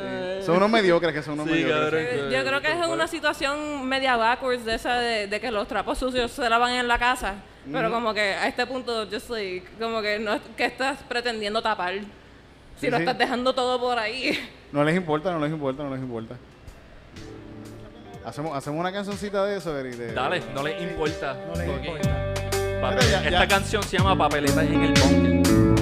Son 0.46 0.58
unos 0.58 0.70
mediocres, 0.70 1.14
que 1.14 1.24
son 1.24 1.36
unos 1.36 1.46
Sí, 1.48 1.54
mediocres. 1.64 2.08
cabrón. 2.10 2.32
Eh, 2.32 2.36
Yo 2.38 2.44
creo 2.46 2.62
que 2.62 2.72
es 2.72 2.88
una 2.88 3.08
situación 3.08 3.88
media 3.88 4.18
backwards 4.18 4.66
de 4.66 4.76
esa 4.76 4.96
de, 5.00 5.28
de 5.28 5.40
que 5.40 5.50
los 5.52 5.68
trapos 5.68 5.98
sucios 5.98 6.32
se 6.32 6.50
lavan 6.50 6.74
en 6.74 6.88
la 6.88 7.00
casa. 7.00 7.36
Pero 7.72 7.90
como 7.90 8.14
que 8.14 8.20
a 8.22 8.48
este 8.48 8.66
punto, 8.68 9.08
just 9.10 9.30
like, 9.30 9.66
como 9.80 10.02
que 10.02 10.20
no 10.20 10.38
que 10.58 10.66
estás 10.66 10.98
pretendiendo 11.08 11.62
tapar. 11.62 11.94
Si 11.94 12.06
Sí, 12.88 12.90
lo 12.90 12.98
sí. 12.98 13.04
estás 13.04 13.18
dejando 13.18 13.54
todo 13.56 13.80
por 13.80 13.98
ahí. 13.98 14.38
No 14.74 14.84
les 14.84 14.96
importa, 14.98 15.32
no 15.32 15.40
les 15.40 15.52
importa, 15.52 15.84
no 15.84 15.92
les 15.92 16.02
importa. 16.02 16.36
Hacemos, 18.26 18.56
hacemos 18.58 18.80
una 18.80 18.92
cancioncita 18.92 19.46
de 19.46 19.58
eso, 19.58 19.78
Eri. 19.78 19.92
Dale, 20.14 20.42
no 20.54 20.64
les 20.64 20.82
importa. 20.82 21.34
No 21.48 21.56
les 21.56 21.70
Porque- 21.70 21.88
importa. 21.88 22.34
Papel- 22.82 22.96
Mira, 23.06 23.10
ya- 23.12 23.18
Esta 23.26 23.30
ya. 23.40 23.48
canción 23.48 23.84
se 23.84 23.98
llama 23.98 24.18
Papeletas 24.18 24.58
en 24.66 24.84
el 24.84 24.94
bunker. 24.94 25.73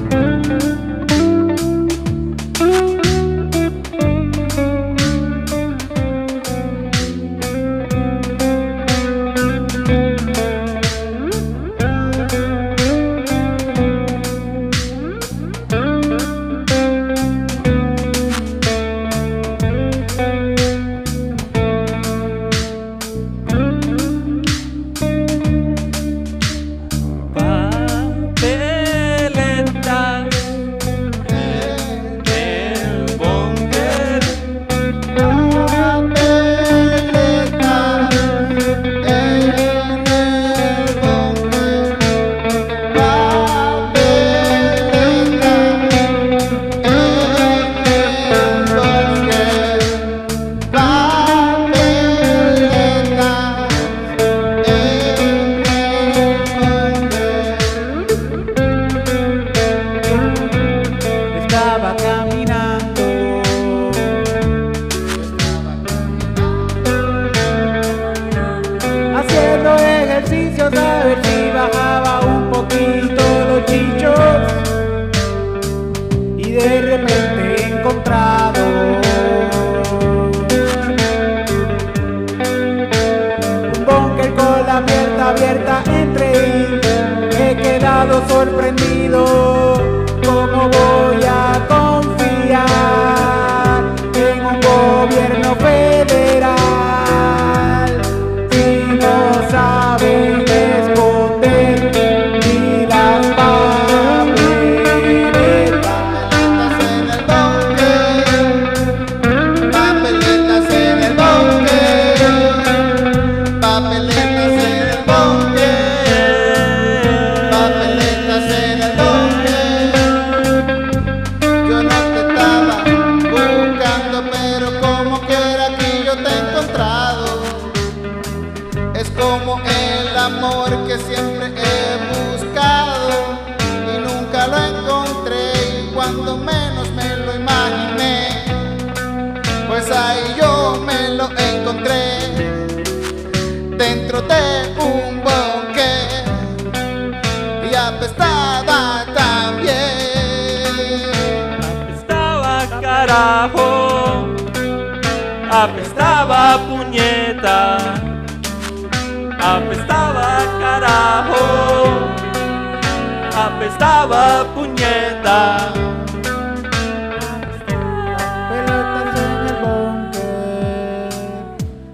Apestaba 163.81 164.45
puñeta. 164.53 165.73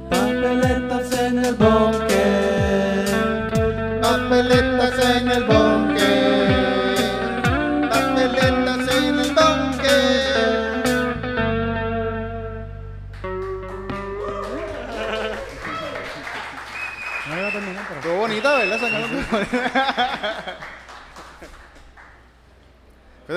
Papeletas 0.10 1.12
en 1.20 1.46
el 1.46 1.54
bosque. 1.56 2.26
Papeletas 4.02 5.00
en 5.16 5.32
el 5.32 5.44
bosque. 5.46 6.14
Papeletas 7.90 8.96
en 8.98 9.20
el 9.20 9.32
bosque. 9.34 9.98
No 17.30 17.38
iba 17.38 17.48
a 17.48 17.52
terminar, 17.52 17.86
pero- 17.88 18.00
Estuvo 18.00 18.18
bonita, 18.18 18.56
¿verdad? 18.56 18.78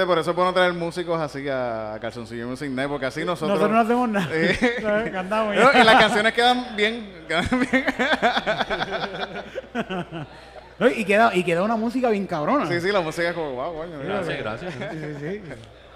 Por 0.06 0.18
eso 0.18 0.30
es 0.30 0.36
bueno 0.36 0.52
traer 0.52 0.72
músicos 0.72 1.20
así 1.20 1.48
a, 1.48 1.94
a 1.94 2.00
Calzoncillo 2.00 2.46
Music 2.48 2.70
Night, 2.70 2.88
porque 2.88 3.06
así 3.06 3.24
nosotros... 3.24 3.58
Nosotros 3.58 3.70
no 3.70 3.80
hacemos 3.80 4.08
nada. 4.08 4.28
Sí. 4.32 4.66
No, 5.30 5.54
ya. 5.54 5.80
y 5.80 5.84
las 5.84 6.00
canciones 6.00 6.32
quedan 6.32 6.76
bien, 6.76 7.24
quedan 7.28 7.48
bien. 7.70 7.84
No, 10.78 10.88
y, 10.88 11.04
queda, 11.04 11.30
y 11.34 11.44
queda 11.44 11.62
una 11.62 11.76
música 11.76 12.08
bien 12.08 12.26
cabrona. 12.26 12.66
Sí, 12.66 12.80
sí, 12.80 12.90
la 12.90 13.00
música 13.02 13.28
es 13.28 13.34
como, 13.34 13.52
wow, 13.52 13.74
coño. 13.74 13.98
mira. 13.98 14.14
Gracias, 14.22 14.38
gracias. 14.38 14.74
sí, 14.74 15.14
sí. 15.20 15.42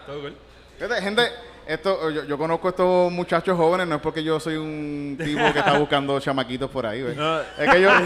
Todo 0.07 0.21
cool. 0.21 0.37
Fíjate, 0.79 1.01
gente, 1.03 1.23
esto, 1.67 2.11
yo, 2.11 2.25
yo 2.25 2.37
conozco 2.37 2.67
a 2.69 2.71
estos 2.71 3.11
muchachos 3.11 3.57
jóvenes, 3.57 3.87
no 3.87 3.95
es 3.95 4.01
porque 4.03 4.23
yo 4.23 4.39
soy 4.39 4.57
un 4.57 5.17
tipo 5.19 5.41
que 5.55 5.61
está 5.61 5.79
buscando 5.79 6.21
chamaquitos 6.21 6.69
por 6.71 6.85
ahí, 6.85 7.01
güey. 7.03 7.17
No. 7.17 7.41
Es 7.41 7.71
que 7.71 7.81
yo... 7.81 7.91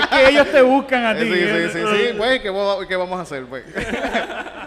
Es 0.00 0.06
que 0.06 0.28
ellos 0.30 0.46
te 0.50 0.62
buscan 0.62 1.04
a 1.04 1.14
sí, 1.14 1.20
ti. 1.26 1.26
sí, 1.26 1.34
¿eh? 1.36 1.70
sí, 1.72 1.78
sí, 1.78 2.14
pues, 2.16 2.40
¿qué, 2.40 2.48
vamos- 2.48 2.86
qué 2.86 2.96
vamos 2.96 3.18
a 3.18 3.22
hacer, 3.22 3.44
pues? 3.44 3.64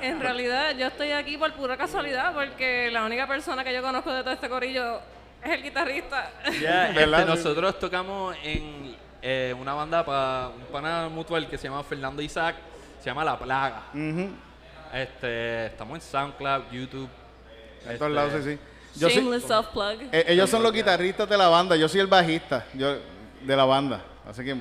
En 0.03 0.19
realidad, 0.19 0.75
yo 0.77 0.87
estoy 0.87 1.11
aquí 1.11 1.37
por 1.37 1.53
pura 1.53 1.77
casualidad 1.77 2.33
porque 2.33 2.89
la 2.91 3.05
única 3.05 3.25
persona 3.25 3.63
que 3.63 3.73
yo 3.73 3.81
conozco 3.81 4.11
de 4.13 4.21
todo 4.21 4.33
este 4.33 4.49
corillo 4.49 4.99
es 5.41 5.49
el 5.51 5.63
guitarrista. 5.63 6.29
Ya, 6.61 6.89
este, 6.89 7.25
nosotros 7.25 7.79
tocamos 7.79 8.35
en 8.43 8.97
eh, 9.21 9.55
una 9.57 9.73
banda 9.73 10.03
para 10.05 10.49
un 10.49 10.63
pana 10.65 11.07
mutual 11.07 11.47
que 11.49 11.57
se 11.57 11.69
llama 11.69 11.83
Fernando 11.83 12.21
Isaac, 12.21 12.57
se 12.99 13.05
llama 13.05 13.23
La 13.23 13.39
Plaga. 13.39 13.83
Este, 14.93 15.67
estamos 15.67 15.95
en 15.95 16.01
SoundCloud, 16.01 16.63
YouTube. 16.71 17.09
En 17.87 17.97
todos 17.97 18.01
este, 18.01 18.09
lados, 18.09 18.43
sí, 18.43 18.51
sí. 18.51 18.59
Yo 18.99 19.09
soy- 19.09 19.23
Shameless 19.23 19.43
self-plug. 19.47 20.09
eh, 20.11 20.25
ellos 20.27 20.49
son 20.49 20.61
los 20.61 20.73
guitarristas 20.73 21.27
de 21.29 21.37
la 21.37 21.47
banda, 21.47 21.77
yo 21.77 21.87
soy 21.87 22.01
el 22.01 22.07
bajista 22.07 22.65
yo, 22.73 22.97
de 23.41 23.55
la 23.55 23.63
banda. 23.63 24.01
Así 24.29 24.43
que... 24.43 24.53
sí. 24.53 24.59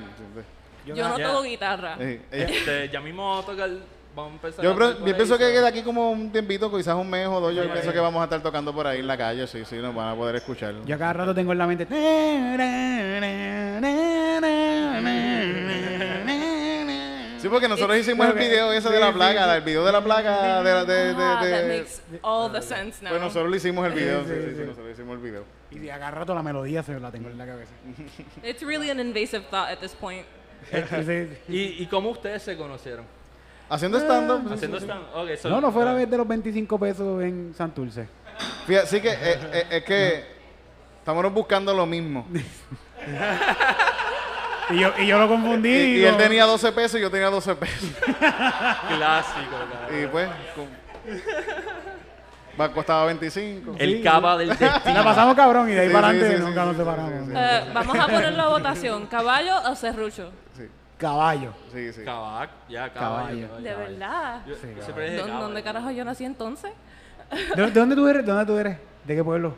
Yo 0.85 0.95
no 0.95 1.17
Ya. 1.17 1.27
toco 1.27 1.43
guitarra. 1.43 1.97
Este, 2.31 2.89
ya 2.89 2.99
mismo 3.01 3.29
vamos 3.29 3.43
a 3.45 3.51
tocar, 3.51 3.69
vamos 4.15 4.31
a 4.31 4.35
empezar. 4.35 4.63
Yo, 4.65 4.73
por 4.73 4.97
yo 4.99 5.05
ahí, 5.05 5.13
pienso 5.13 5.37
que 5.37 5.51
queda 5.51 5.67
aquí 5.67 5.81
como 5.81 6.11
un 6.11 6.31
tiempito, 6.31 6.71
quizás 6.75 6.95
un 6.95 7.09
mes 7.09 7.27
o 7.27 7.39
dos. 7.39 7.53
Yo 7.55 7.71
pienso 7.71 7.91
que 7.91 7.99
vamos 7.99 8.21
a 8.21 8.25
estar 8.25 8.41
tocando 8.41 8.73
por 8.73 8.87
ahí 8.87 8.99
en 8.99 9.07
la 9.07 9.17
calle, 9.17 9.47
sí, 9.47 9.63
sí, 9.65 9.75
nos 9.77 9.93
van 9.95 10.09
a 10.09 10.15
poder 10.15 10.35
escuchar. 10.35 10.75
Yo 10.85 10.97
cada 10.97 11.13
rato 11.13 11.33
tengo 11.35 11.51
en 11.51 11.57
la 11.57 11.67
mente. 11.67 11.85
Sí, 17.39 17.49
porque 17.49 17.67
nosotros 17.67 17.97
hicimos 17.97 18.25
el 18.27 18.33
video 18.33 18.71
ese 18.71 18.89
de 18.89 18.99
la 19.01 19.11
plaga, 19.11 19.53
el 19.57 19.63
video 19.63 19.83
de 19.83 19.91
la 19.91 20.01
plaga 20.01 20.63
de... 20.63 20.71
de, 20.71 20.85
de, 20.85 21.13
de- 21.13 21.13
Ah, 21.23 21.39
that 21.41 21.47
de- 21.63 21.77
makes 21.77 22.01
all 22.21 22.49
the 22.49 22.61
sense 22.61 23.03
now. 23.03 23.09
pues 23.09 23.21
nosotros 23.21 23.51
le 23.51 23.57
hicimos 23.57 23.85
el 23.85 23.91
video, 23.93 24.23
sí, 24.23 24.29
sí, 24.33 24.55
sí, 24.55 24.61
nosotros 24.65 24.91
hicimos 24.93 25.15
el 25.17 25.21
video. 25.21 25.43
Y 25.69 25.79
de 25.79 25.87
cada 25.89 26.11
rato 26.11 26.33
la 26.33 26.41
melodía 26.41 26.83
se 26.83 26.97
la 26.99 27.11
tengo 27.11 27.29
en 27.29 27.37
la 27.37 27.45
cabeza. 27.45 27.71
It's 28.43 28.61
really 28.61 28.89
an 28.89 28.99
invasive 29.01 29.43
thought 29.51 29.69
at 29.71 29.79
this 29.79 29.93
point. 29.93 30.25
¿Y, 31.49 31.83
¿Y 31.83 31.87
cómo 31.87 32.11
ustedes 32.11 32.43
se 32.43 32.55
conocieron? 32.55 33.03
Haciendo 33.73 33.97
stand-up, 33.99 34.41
sí, 34.47 34.53
Haciendo 34.53 34.79
sí, 34.79 34.85
sí. 34.85 34.91
stand 34.91 35.05
Ok, 35.15 35.37
so- 35.41 35.49
No, 35.49 35.61
no 35.61 35.71
fue 35.71 35.83
la 35.85 35.93
vez 35.93 36.09
de 36.09 36.17
los 36.17 36.27
25 36.27 36.79
pesos 36.79 37.23
en 37.23 37.53
Santurce. 37.57 38.07
Fíjate, 38.67 38.87
sí 38.87 39.01
que 39.01 39.09
eh, 39.09 39.17
eh, 39.51 39.65
es 39.71 39.83
que 39.83 40.23
estamos 40.99 41.33
buscando 41.33 41.73
lo 41.73 41.85
mismo. 41.85 42.27
Y 44.69 44.79
yo, 44.79 44.91
y 44.97 45.07
yo 45.07 45.19
lo 45.19 45.27
confundí. 45.27 45.69
Y, 45.69 45.73
y 45.73 45.93
digo, 45.95 46.09
él 46.09 46.17
tenía 46.17 46.45
12 46.45 46.71
pesos 46.71 46.99
y 46.99 47.01
yo 47.03 47.11
tenía 47.11 47.29
12 47.29 47.55
pesos. 47.55 47.89
Clásico, 48.07 49.51
cabrón. 49.51 50.03
Y 50.03 50.07
pues, 50.07 50.29
con- 50.55 50.69
va, 52.59 52.71
costaba 52.71 53.05
25. 53.07 53.75
El 53.77 54.01
cava 54.01 54.37
del 54.37 54.49
destino. 54.49 54.71
La 54.93 55.03
pasamos 55.03 55.35
cabrón 55.35 55.69
y 55.69 55.73
de 55.73 55.81
ahí 55.81 55.87
Sí, 55.87 55.93
para 55.93 56.09
sí, 56.11 56.15
adelante 56.17 56.37
sí, 56.37 56.43
nunca 56.43 56.61
sí, 56.61 56.67
nos 56.67 56.75
sí, 56.75 56.81
separamos. 56.81 57.11
sí, 57.11 57.25
sí. 57.25 57.33
Eh, 57.35 57.61
vamos 57.73 57.99
a 57.99 58.07
ponerlo 58.07 58.43
a 58.43 58.47
votación. 58.49 59.05
¿Caballo 59.07 59.53
o 59.69 59.75
serrucho? 59.75 60.31
Caballo. 61.03 61.53
sí, 61.71 61.93
sí. 61.93 62.03
Cabac, 62.03 62.49
ya, 62.69 62.91
Caballo. 62.91 63.47
caballo. 63.47 63.61
De 63.63 63.75
verdad. 63.75 64.41
Yo, 64.47 64.55
Sí, 64.55 64.67
yo 64.75 64.83
siempre 64.83 65.05
dije 65.05 65.17
¿Dó- 65.17 65.25
caballo. 65.27 65.43
¿Dónde 65.43 65.63
carajo 65.63 65.91
yo 65.91 66.05
nací 66.05 66.25
entonces? 66.25 66.71
¿De, 67.55 67.61
de 67.65 67.71
dónde 67.71 67.95
tú 67.95 68.07
eres? 68.07 68.25
¿De 68.25 68.31
dónde 68.31 68.45
tú 68.45 68.57
eres? 68.57 68.77
¿De 69.03 69.15
qué 69.15 69.23
pueblo? 69.23 69.55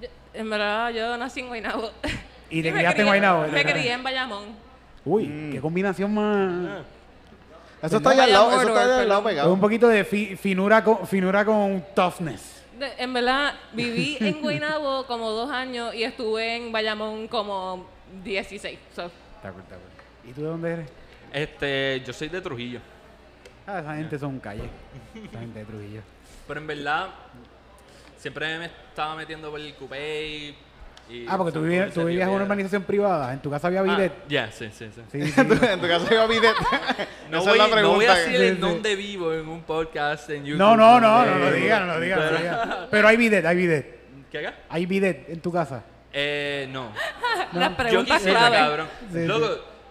Yo- 0.00 0.08
en 0.34 0.50
verdad, 0.50 0.90
yo 0.90 1.16
nací 1.16 1.40
en 1.40 1.46
Guaynabo. 1.48 1.90
Y 2.50 2.62
te 2.62 2.72
criaste 2.72 3.00
en 3.02 3.06
Guaynabo. 3.06 3.46
Me 3.48 3.64
crié 3.64 3.92
en 3.92 4.02
Bayamón. 4.02 4.44
Uy, 5.04 5.26
Mm. 5.26 5.52
qué 5.52 5.60
combinación 5.60 6.12
más. 6.14 6.82
Eso 7.80 7.98
está 7.98 8.10
allá 8.10 8.24
al 8.24 8.32
lado, 8.32 8.50
eso 8.50 8.68
está 8.68 8.82
allá 8.82 9.00
al 9.02 9.08
lado 9.08 9.22
perdón. 9.22 9.30
Es 9.30 9.34
pegado. 9.36 9.52
un 9.54 9.60
poquito 9.60 9.88
de 9.88 10.04
fi- 10.04 10.36
finura, 10.36 10.82
con, 10.82 11.06
finura 11.06 11.44
con 11.44 11.84
toughness. 11.94 12.62
De- 12.78 12.92
en 12.98 13.12
verdad, 13.12 13.54
viví 13.72 14.16
en 14.20 14.40
Guaynabo 14.42 15.04
como 15.06 15.30
dos 15.30 15.50
años 15.50 15.94
y 15.94 16.02
estuve 16.02 16.56
en 16.56 16.72
Bayamón 16.72 17.28
como 17.28 17.86
16. 18.24 18.78
So, 18.94 19.06
Está 19.36 19.52
cool, 19.52 19.62
está 19.62 19.76
cool. 19.76 19.97
¿Y 20.28 20.32
tú 20.32 20.42
de 20.42 20.46
dónde 20.48 20.72
eres? 20.72 20.88
Este, 21.32 22.02
yo 22.06 22.12
soy 22.12 22.28
de 22.28 22.40
Trujillo. 22.40 22.80
Ah, 23.66 23.80
esa 23.80 23.96
gente 23.96 24.18
son 24.18 24.38
calle. 24.40 24.68
Esa 25.14 25.40
gente 25.40 25.58
de 25.58 25.64
Trujillo. 25.64 26.00
Pero 26.46 26.60
en 26.60 26.66
verdad, 26.66 27.08
siempre 28.16 28.58
me 28.58 28.66
estaba 28.66 29.14
metiendo 29.16 29.50
por 29.50 29.60
el 29.60 29.74
coupé. 29.74 30.54
Y 31.10 31.26
Ah, 31.26 31.38
porque 31.38 31.52
tú 31.52 31.62
vivías, 31.62 31.92
tú 31.92 32.04
vivías 32.04 32.28
en 32.28 32.34
una 32.34 32.44
urbanización 32.44 32.82
privada. 32.82 33.32
En 33.32 33.40
tu 33.40 33.50
casa 33.50 33.68
había 33.68 33.80
Ah, 33.80 33.84
bidet. 33.84 34.12
Ya, 34.28 34.50
sí, 34.52 34.68
sí, 34.72 34.90
sí. 34.94 35.00
Sí, 35.10 35.26
sí. 35.32 35.40
En 35.40 35.48
tu, 35.48 35.54
en 35.64 35.80
tu 35.80 35.86
casa 35.88 36.12
iba 36.12 36.22
a 36.22 36.26
bidet. 36.26 36.54
No, 37.30 37.38
Esa 37.42 37.50
voy, 37.50 37.52
es 37.52 37.58
la 37.58 37.64
no 37.68 37.72
pregunta. 37.72 37.96
voy 37.96 38.04
a 38.06 38.14
decir 38.14 38.42
en 38.42 38.54
sí. 38.56 38.60
dónde 38.60 38.96
vivo 38.96 39.32
en 39.32 39.48
un 39.48 39.62
podcast 39.62 40.28
en 40.30 40.44
YouTube. 40.44 40.58
No, 40.58 40.76
no, 40.76 41.00
no, 41.00 41.24
no, 41.24 41.36
Eh, 41.36 41.38
lo 41.38 41.52
digas, 41.52 41.80
no 41.80 41.94
lo 41.94 42.00
digas, 42.00 42.18
no 42.20 42.30
lo 42.30 42.38
digas. 42.38 42.68
Pero 42.90 43.08
hay 43.08 43.16
bidet, 43.16 43.44
hay 43.46 43.56
bidet. 43.56 43.98
¿Qué 44.30 44.38
haga? 44.38 44.54
Hay 44.68 44.84
bidet 44.84 45.30
en 45.30 45.40
tu 45.40 45.50
casa. 45.50 45.82
Eh, 46.12 46.68
no. 46.70 46.90
las 47.52 47.70
Yo 47.70 47.76
preguntas 47.76 48.16
quisiera, 48.18 48.38
clave. 48.40 48.56
cabrón. 48.56 48.86
Sí, 49.12 49.26
Loco, 49.26 49.46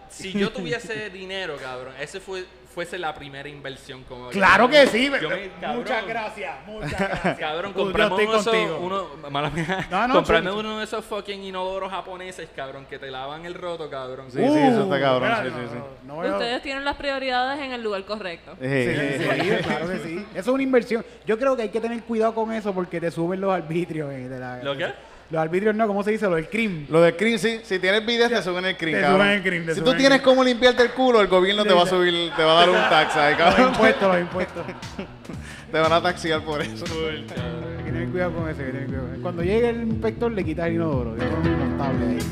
si 0.09 0.31
yo 0.33 0.49
tuviese 0.53 1.09
dinero, 1.09 1.55
cabrón, 1.61 1.93
ese 1.99 2.19
fue, 2.19 2.45
fuese 2.73 2.97
la 2.97 3.13
primera 3.15 3.49
inversión. 3.49 4.03
Como 4.03 4.29
Claro 4.29 4.69
que 4.69 4.85
sí. 4.87 5.09
Yo 5.21 5.29
me- 5.29 5.49
cabrón, 5.59 5.79
Muchas 5.83 6.05
gracias, 6.07 6.55
muchas 6.67 6.91
gracias. 6.99 7.39
Cabrón, 7.39 7.73
uno 7.75 9.01
esos, 9.09 9.31
mala 9.31 9.49
mía, 9.49 9.87
No, 9.91 10.07
no, 10.07 10.13
comprame 10.15 10.51
uno 10.51 10.77
de 10.77 10.83
esos 10.83 11.03
fucking 11.05 11.43
inodoros 11.43 11.89
japoneses, 11.91 12.47
cabrón, 12.55 12.85
que 12.85 12.99
te 12.99 13.09
lavan 13.09 13.45
el 13.45 13.53
roto, 13.55 13.89
cabrón. 13.89 14.31
Sí, 14.31 14.37
sí, 14.37 14.43
eso 14.59 14.83
está 14.83 14.99
cabrón. 14.99 15.29
mira, 15.29 15.43
sí, 15.43 15.49
no, 15.51 15.57
sí, 15.59 15.67
sí. 15.73 15.79
no, 16.05 16.15
no 16.15 16.21
veo- 16.21 16.33
Ustedes 16.33 16.61
tienen 16.61 16.85
las 16.85 16.95
prioridades 16.97 17.59
en 17.61 17.71
el 17.71 17.81
lugar 17.83 18.03
correcto. 18.05 18.51
Sí, 18.59 18.65
Eh, 18.67 19.17
sí, 19.59 19.63
claro 19.67 19.89
que 19.89 19.97
sí. 19.99 20.25
Eso 20.31 20.39
es 20.39 20.47
una 20.47 20.63
inversión. 20.63 21.05
Yo 21.25 21.37
creo 21.39 21.55
que 21.55 21.63
hay 21.63 21.69
que 21.69 21.81
tener 21.81 22.03
cuidado 22.03 22.35
con 22.35 22.51
eso 22.53 22.73
porque 22.73 22.99
te 23.01 23.09
suben 23.11 23.41
los 23.41 23.51
arbitrios. 23.51 24.11
eh, 24.11 24.29
de 24.29 24.39
la- 24.39 24.61
¿Lo 24.63 24.77
qué? 24.77 24.93
Los 25.29 25.41
arbitrios 25.41 25.75
no, 25.75 25.87
¿cómo 25.87 26.03
se 26.03 26.11
dice? 26.11 26.25
Lo 26.29 26.35
del 26.35 26.47
crimen. 26.49 26.87
Lo 26.89 27.01
del 27.01 27.15
cream, 27.17 27.37
sí. 27.37 27.59
Si 27.63 27.79
tienes 27.79 28.05
videos, 28.05 28.29
te 28.31 28.41
suben 28.41 28.63
el 28.65 28.77
cream, 28.77 28.95
Te 28.95 29.01
cabrón. 29.01 29.19
suben 29.21 29.33
el 29.37 29.43
cream, 29.43 29.65
te 29.65 29.73
si 29.73 29.79
suben 29.79 29.83
tú 29.85 29.91
el 29.91 29.97
tienes 29.97 30.21
cómo 30.21 30.43
limpiarte 30.43 30.83
el 30.83 30.91
culo, 30.91 31.19
el 31.21 31.27
gobierno 31.27 31.63
te 31.65 31.73
va 31.73 31.83
a 31.83 31.85
subir, 31.85 32.31
te 32.35 32.43
va 32.43 32.51
a 32.53 32.55
dar 32.65 32.69
un 32.69 32.75
tax 32.89 33.15
ahí, 33.17 33.35
Los 33.37 33.43
cabrón. 33.45 33.67
impuestos, 33.73 34.07
los 34.13 34.21
impuestos. 34.21 34.63
Te 35.71 35.79
van 35.81 35.91
a 35.91 36.01
taxiar 36.01 36.41
por 36.45 36.61
eso. 36.61 36.85
Hay 36.85 37.83
que 37.83 37.91
tener 37.91 38.07
cuidado 38.07 38.31
con 38.35 38.49
eso. 38.49 38.59
hay 38.61 38.65
que 38.67 38.71
tener 38.71 38.87
cuidado. 38.87 39.07
Cuando 39.21 39.43
llegue 39.43 39.69
el 39.69 39.81
inspector, 39.83 40.31
le 40.31 40.45
quitas 40.45 40.67
el 40.67 40.75
inodoro. 40.75 41.17
Yo 41.17 41.25
pongo 41.29 41.77
tablets 41.77 42.23
ahí. 42.23 42.29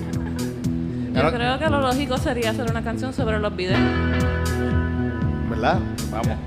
Yo 1.07 1.11
Claro. 1.21 1.31
creo 1.37 1.59
que 1.59 1.69
lo 1.69 1.81
lógico 1.81 2.17
sería 2.17 2.51
hacer 2.51 2.69
una 2.71 2.81
canción 2.81 3.13
sobre 3.13 3.39
los 3.39 3.53
videos. 3.53 3.79
¿Verdad? 5.49 5.79
Vamos. 6.11 6.37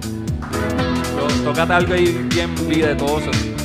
Tócate 1.45 1.73
algo 1.75 1.93
ahí 1.95 2.27
bien 2.35 2.55
videtoso. 2.69 3.31
A 3.31 3.58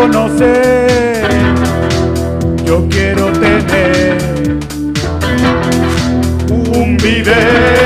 conocer, 0.00 1.28
yo 2.64 2.86
quiero 2.88 3.30
tener 3.32 4.58
un 6.48 6.96
video. 6.96 7.79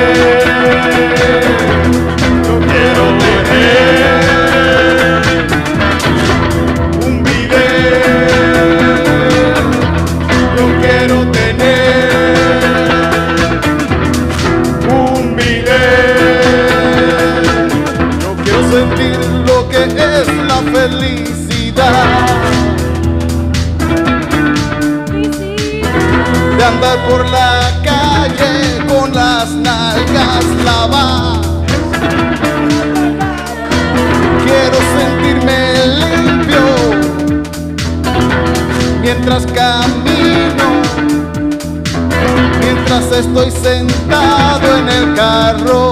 Por 27.09 27.29
la 27.31 27.71
calle 27.83 28.85
con 28.87 29.13
las 29.15 29.51
nalgas 29.51 30.45
lavadas. 30.65 31.47
Quiero 34.45 34.79
sentirme 34.97 35.87
limpio 36.03 36.67
mientras 39.01 39.47
camino. 39.47 40.67
Mientras 42.61 43.13
estoy 43.13 43.51
sentado 43.51 44.79
en 44.79 44.89
el 44.89 45.15
carro, 45.15 45.91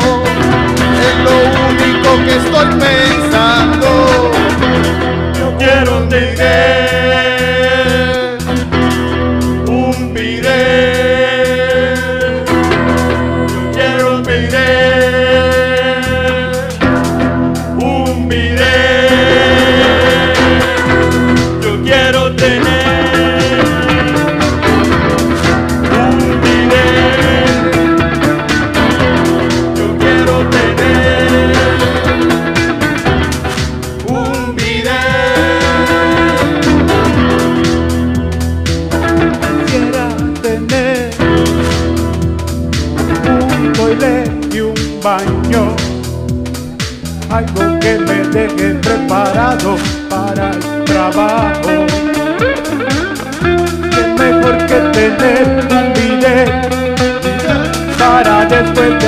es 1.08 1.16
lo 1.26 1.36
único 1.70 2.08
que 2.24 2.36
estoy 2.36 2.68
pensando. 2.78 3.88
Yo 5.38 5.56
quiero 5.58 5.92
tener 6.08 6.91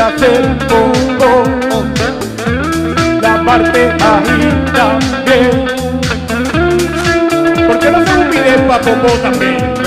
hacer 0.04 0.58
poco 0.68 1.82
lavarte 3.22 3.90
ahí 4.00 4.64
también. 4.74 5.64
¿Por 7.66 7.78
qué 7.78 7.90
no 7.90 7.98
hacer 7.98 8.18
un 8.18 8.30
bidet 8.30 8.66
para 8.66 8.80
también? 9.22 9.83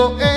Lo 0.00 0.29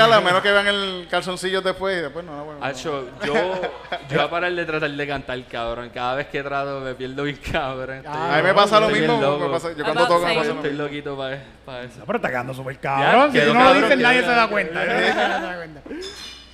a 0.00 0.20
menos 0.20 0.42
que 0.42 0.50
vean 0.52 0.66
el 0.66 1.06
calzoncillo 1.10 1.60
después 1.62 1.98
y 1.98 2.00
después 2.02 2.24
no. 2.24 2.44
bueno, 2.44 2.60
no. 2.60 2.72
Yo, 2.72 3.06
yo 3.24 3.34
voy 4.10 4.18
a 4.18 4.30
parar 4.30 4.52
de 4.52 4.64
tratar 4.64 4.90
de 4.90 5.06
cantar, 5.06 5.42
cabrón. 5.44 5.90
Cada 5.92 6.14
vez 6.16 6.26
que 6.28 6.42
trato 6.42 6.80
me 6.80 6.94
pierdo 6.94 7.22
bien, 7.24 7.38
cabrón. 7.50 7.96
Estoy- 7.98 8.12
A 8.12 8.36
mí 8.36 8.42
me 8.42 8.54
pasa 8.54 8.80
lo 8.80 8.88
mismo. 8.88 9.38
me 9.38 9.48
pasa- 9.48 9.72
yo 9.76 9.84
cuando 9.84 10.06
toco 10.06 10.26
me 10.26 10.34
pasa 10.34 10.48
lo 10.48 10.54
Estoy 10.56 10.70
mismo. 10.70 10.84
loquito 10.84 11.16
para 11.16 11.82
eso. 11.84 11.98
No, 12.00 12.06
pero 12.06 12.16
está 12.16 12.28
quedando 12.30 12.54
súper 12.54 12.78
cabrón. 12.78 13.32
Si 13.32 13.38
quedó 13.38 13.52
tú 13.52 13.58
no 13.58 13.64
lo 13.74 13.88
quedó 13.88 13.96
nadie 13.96 14.20
se 14.22 14.26
da 14.28 14.48
cuenta. 14.48 14.84
Nadie 14.84 15.12
se 15.12 15.18
da 15.18 15.56
cuenta. 15.56 15.80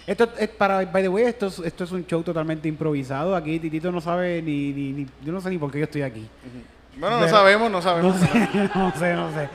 Esto 0.06 0.28
es 0.38 0.48
para, 0.48 0.84
by 0.86 1.02
the 1.02 1.08
way, 1.08 1.24
esto 1.24 1.46
es, 1.46 1.58
esto 1.60 1.84
es 1.84 1.92
un 1.92 2.04
show 2.06 2.22
totalmente 2.22 2.66
improvisado. 2.66 3.36
Aquí 3.36 3.60
Titito 3.60 3.92
no 3.92 4.00
sabe 4.00 4.42
ni, 4.42 4.72
ni, 4.72 4.92
ni- 4.92 5.06
yo 5.22 5.32
no 5.32 5.40
sé 5.40 5.50
ni 5.50 5.58
por 5.58 5.70
qué 5.70 5.78
yo 5.78 5.84
estoy 5.84 6.02
aquí. 6.02 6.28
Bueno, 6.96 7.20
no 7.20 7.28
sabemos, 7.28 7.70
no 7.70 7.78
No 7.78 7.82
sabemos. 7.82 8.16
sé, 8.18 8.28
no 8.74 8.92
sé, 8.98 9.14
no 9.14 9.32
sé. 9.32 9.48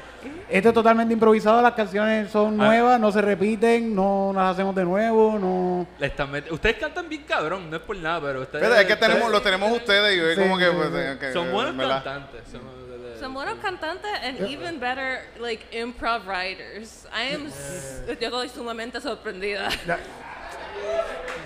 Esto 0.47 0.69
es 0.69 0.75
totalmente 0.75 1.13
improvisado, 1.13 1.61
las 1.61 1.73
canciones 1.73 2.29
son 2.31 2.59
Ah. 2.61 2.65
nuevas, 2.67 2.99
no 2.99 3.11
se 3.11 3.19
repiten, 3.21 3.95
no 3.95 4.31
las 4.35 4.51
hacemos 4.53 4.75
de 4.75 4.83
nuevo, 4.83 5.39
no... 5.39 5.87
Le 5.97 6.07
están 6.07 6.31
met- 6.31 6.51
Ustedes 6.51 6.75
cantan 6.77 7.09
bien 7.09 7.23
cabrón, 7.23 7.69
no 7.69 7.77
es 7.77 7.81
por 7.81 7.95
nada, 7.97 8.21
pero 8.21 8.41
ustedes. 8.41 8.63
Fíjate, 8.63 8.81
es 8.83 8.87
que 8.87 8.95
tenemos, 8.95 9.31
los 9.31 9.41
tenemos 9.41 9.71
ustedes 9.71 10.13
y 10.15 10.19
yo 10.19 10.29
Sí, 10.35 10.41
como 10.41 10.57
que... 10.59 10.67
pues, 10.71 10.87
sí. 10.89 10.95
eh, 10.97 11.17
que- 11.19 11.33
Son 11.33 11.51
buenos 11.51 11.75
cantantes. 11.87 12.41
Son, 12.51 12.61
Son 13.19 13.33
buenos 13.33 13.55
cantantes 13.59 14.11
and 14.23 14.39
even 14.41 14.79
better 14.79 15.21
like 15.39 15.65
improv 15.75 16.27
writers. 16.27 17.07
I 17.11 17.33
am 17.33 17.45
yo 18.07 18.13
estoy 18.13 18.49
sumamente 18.49 19.01
sorprendida. 19.01 19.69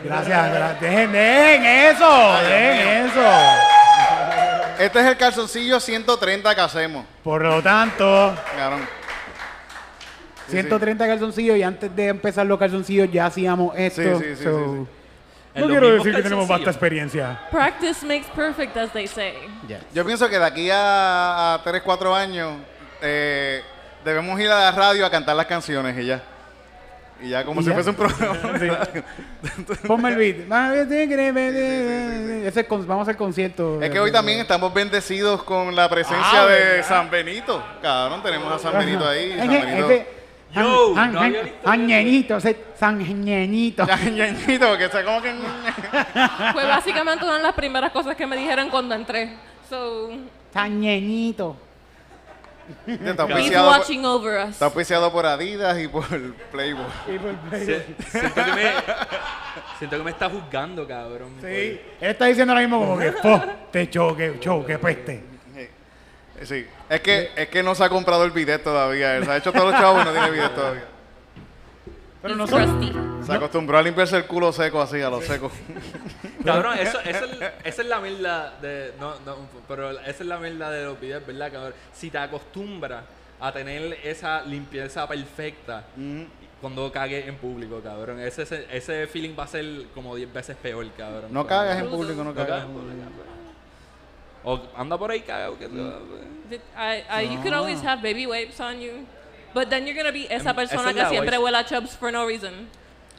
Gracias, 0.04 0.52
gracias. 0.54 0.82
Dejen, 0.82 1.12
dejen 1.12 1.66
eso, 1.66 2.34
dejen 2.50 3.06
eso. 3.08 3.22
Este 4.80 5.00
es 5.00 5.06
el 5.06 5.18
calzoncillo 5.18 5.80
130 5.80 6.56
que 6.56 6.62
hacemos. 6.62 7.06
Por 7.24 7.44
lo 7.44 7.62
tanto, 7.62 8.36
Cabrón. 8.58 8.82
Sí, 10.48 10.54
130 10.54 11.06
calzoncillos 11.08 11.58
y 11.58 11.64
antes 11.64 11.96
de 11.96 12.08
empezar 12.08 12.46
los 12.46 12.58
calzoncillos 12.58 13.12
ya 13.12 13.28
hacíamos 13.28 13.76
esto. 13.78 14.02
Sí, 14.20 14.26
sí, 14.30 14.36
sí, 14.38 14.44
so- 14.44 14.74
sí, 14.74 14.80
sí. 14.82 14.88
No 15.60 15.68
quiero 15.68 15.92
decir 15.94 16.16
que 16.16 16.22
tenemos 16.22 16.48
vasta 16.48 16.70
experiencia. 16.70 17.40
Practice 17.52 18.06
makes 18.06 18.28
perfect, 18.36 18.78
as 18.78 18.92
they 18.94 19.08
say. 19.08 19.34
Yo 19.94 20.06
pienso 20.06 20.30
que 20.30 20.40
de 20.40 20.46
aquí 20.46 20.70
a, 20.72 21.56
a 21.56 21.62
3, 21.64 21.82
4 21.84 22.16
años 22.16 22.54
eh, 23.02 23.62
debemos 24.06 24.40
ir 24.40 24.50
a 24.50 24.60
la 24.60 24.72
radio 24.72 25.06
a 25.06 25.10
cantar 25.10 25.36
las 25.36 25.48
canciones 25.48 25.98
y 26.00 26.06
ya. 26.06 26.24
Y 27.22 27.30
ya 27.30 27.44
como 27.44 27.60
Y 27.62 27.64
si 27.64 27.70
ya. 27.70 27.76
fuese 27.76 27.90
un 27.90 27.96
programa. 27.96 28.38
Ponme 29.88 30.10
el 30.10 30.16
beat. 30.16 30.38
Ese 32.48 32.66
con- 32.66 32.88
vamos 32.88 33.08
al 33.08 33.18
concierto. 33.18 33.82
Es 33.82 33.90
que 33.90 34.00
hoy 34.00 34.12
también 34.12 34.40
estamos 34.40 34.74
bendecidos 34.74 35.44
con 35.44 35.76
la 35.76 35.90
presencia 35.90 36.44
Ah, 36.44 36.46
de 36.48 36.56
¿verdad? 36.56 36.88
San 36.88 37.10
Benito. 37.10 37.64
Cabrón, 37.82 38.24
tenemos 38.24 38.52
a 38.54 38.60
San 38.60 38.78
Benito 38.78 39.08
ahí. 39.08 39.36
San 39.38 39.52
Ese- 39.52 39.66
Benito. 39.66 39.90
ese- 39.92 40.08
Yo, 40.52 40.96
San- 40.96 41.14
no 41.14 41.20
San- 41.20 41.32
visto 41.32 41.48
San 41.64 41.86
Ñeñito, 41.86 42.38
ese 42.38 42.58
San 42.76 42.98
Ñeñito. 43.24 43.86
Ya, 43.86 43.98
ñañito, 43.98 44.68
porque 44.68 44.86
está 44.86 45.04
como 45.04 45.22
que... 45.22 45.32
Fue 46.54 46.66
básicamente 46.66 47.24
una 47.24 47.38
de 47.38 47.44
las 47.44 47.54
primeras 47.54 47.92
cosas 47.92 48.16
que 48.16 48.26
me 48.26 48.36
dijeron 48.36 48.70
cuando 48.70 48.96
entré. 48.96 49.36
So, 49.70 50.10
San 50.52 50.80
Ñeñito. 50.82 51.56
Está 52.88 53.12
he's 53.14 53.20
auspiciado, 53.20 53.70
por, 53.70 53.80
watching 53.80 54.06
over 54.06 54.44
us. 54.46 54.50
está 54.52 54.66
auspiciado 54.66 55.12
por 55.12 55.26
Adidas 55.26 55.80
y 55.80 55.88
por 55.88 56.06
Playboy. 56.52 56.86
Sie- 57.52 57.84
siento, 58.10 58.36
que 58.46 58.52
me, 58.54 58.72
siento 59.80 59.98
que 59.98 60.04
me 60.04 60.12
está 60.12 60.30
juzgando, 60.30 60.88
cabrón. 60.88 61.30
Sí, 61.42 61.46
él 61.48 61.82
está 62.02 62.26
diciendo 62.26 62.54
ahora 62.54 62.62
mismo 62.62 62.80
como 62.80 62.98
que, 63.00 63.12
"Fo, 63.14 63.42
te 63.72 63.90
choque, 63.90 64.38
choque, 64.40 64.78
peste. 64.78 65.24
Sí, 66.44 66.66
es 66.90 67.02
que, 67.02 67.32
es 67.36 67.50
que 67.50 67.62
no 67.62 67.76
se 67.76 67.84
ha 67.84 67.90
comprado 67.90 68.24
el 68.24 68.32
bidet 68.32 68.64
todavía. 68.64 69.18
Él 69.18 69.26
se 69.26 69.32
ha 69.32 69.38
hecho 69.38 69.52
todos 69.52 69.72
los 69.72 69.80
chavos 69.82 70.02
y 70.04 70.06
no 70.06 70.12
tiene 70.14 70.32
bidet 70.32 70.56
todavía. 70.56 70.86
Pero 72.22 72.34
He's 72.34 72.38
nosotros, 72.38 72.70
crusty. 72.72 73.26
Se 73.26 73.34
acostumbró 73.34 73.78
a 73.78 73.82
limpiarse 73.82 74.18
el 74.18 74.26
culo 74.26 74.52
seco 74.52 74.82
así, 74.82 75.02
a 75.02 75.10
lo 75.10 75.22
seco. 75.22 75.50
Cabrón, 76.46 76.78
eso, 76.78 77.00
eso 77.06 77.26
es, 77.26 77.42
esa 77.64 77.82
es 77.82 77.88
la 77.88 78.00
mierda 78.00 78.58
de. 78.62 78.94
No, 79.00 79.14
no, 79.26 79.38
pero 79.68 79.92
esa 79.92 80.10
es 80.10 80.26
la 80.26 80.38
mierda 80.38 80.70
de 80.72 80.86
los 80.86 81.00
videos, 81.00 81.26
¿verdad, 81.26 81.52
cabrón? 81.52 81.74
Si 81.94 82.10
te 82.10 82.18
acostumbras 82.18 83.04
a 83.40 83.52
tener 83.54 83.98
esa 84.04 84.42
limpieza 84.42 85.08
perfecta 85.08 85.86
cuando 86.60 86.92
cagues 86.92 87.26
en 87.26 87.38
público, 87.38 87.80
cabrón, 87.82 88.20
ese, 88.20 88.42
ese, 88.42 88.68
ese 88.70 89.08
feeling 89.08 89.34
va 89.40 89.44
a 89.46 89.48
ser 89.48 89.86
como 89.96 90.14
10 90.14 90.34
veces 90.34 90.58
peor, 90.62 90.86
cabrón. 90.98 91.32
No 91.32 91.48
cagas 91.48 91.80
en 91.80 91.90
público, 91.90 92.18
no 92.22 92.26
No 92.26 92.34
cagas. 92.34 92.50
cagas 92.50 92.66
en 92.66 92.72
público. 92.74 92.96
O 94.44 94.60
anda 94.76 94.98
por 94.98 95.12
ahí 95.12 95.22
cagado. 95.22 95.58
Que 95.58 95.68
Did- 95.70 96.62
I, 96.78 97.04
I, 97.10 97.34
you 97.34 97.40
could 97.42 97.54
always 97.54 97.82
have 97.84 98.02
baby 98.02 98.26
wipes 98.26 98.60
on 98.60 98.80
you, 98.80 99.06
but 99.54 99.70
then 99.70 99.86
you're 99.86 99.96
gonna 99.98 100.12
be 100.12 100.26
esa 100.30 100.50
Em, 100.52 100.56
persona 100.56 100.94
que 100.94 101.06
siempre 101.08 101.38
huele 101.38 101.58
a 101.58 101.66
chubs 101.66 101.96
for 101.98 102.12
no 102.12 102.26
reason. 102.26 102.68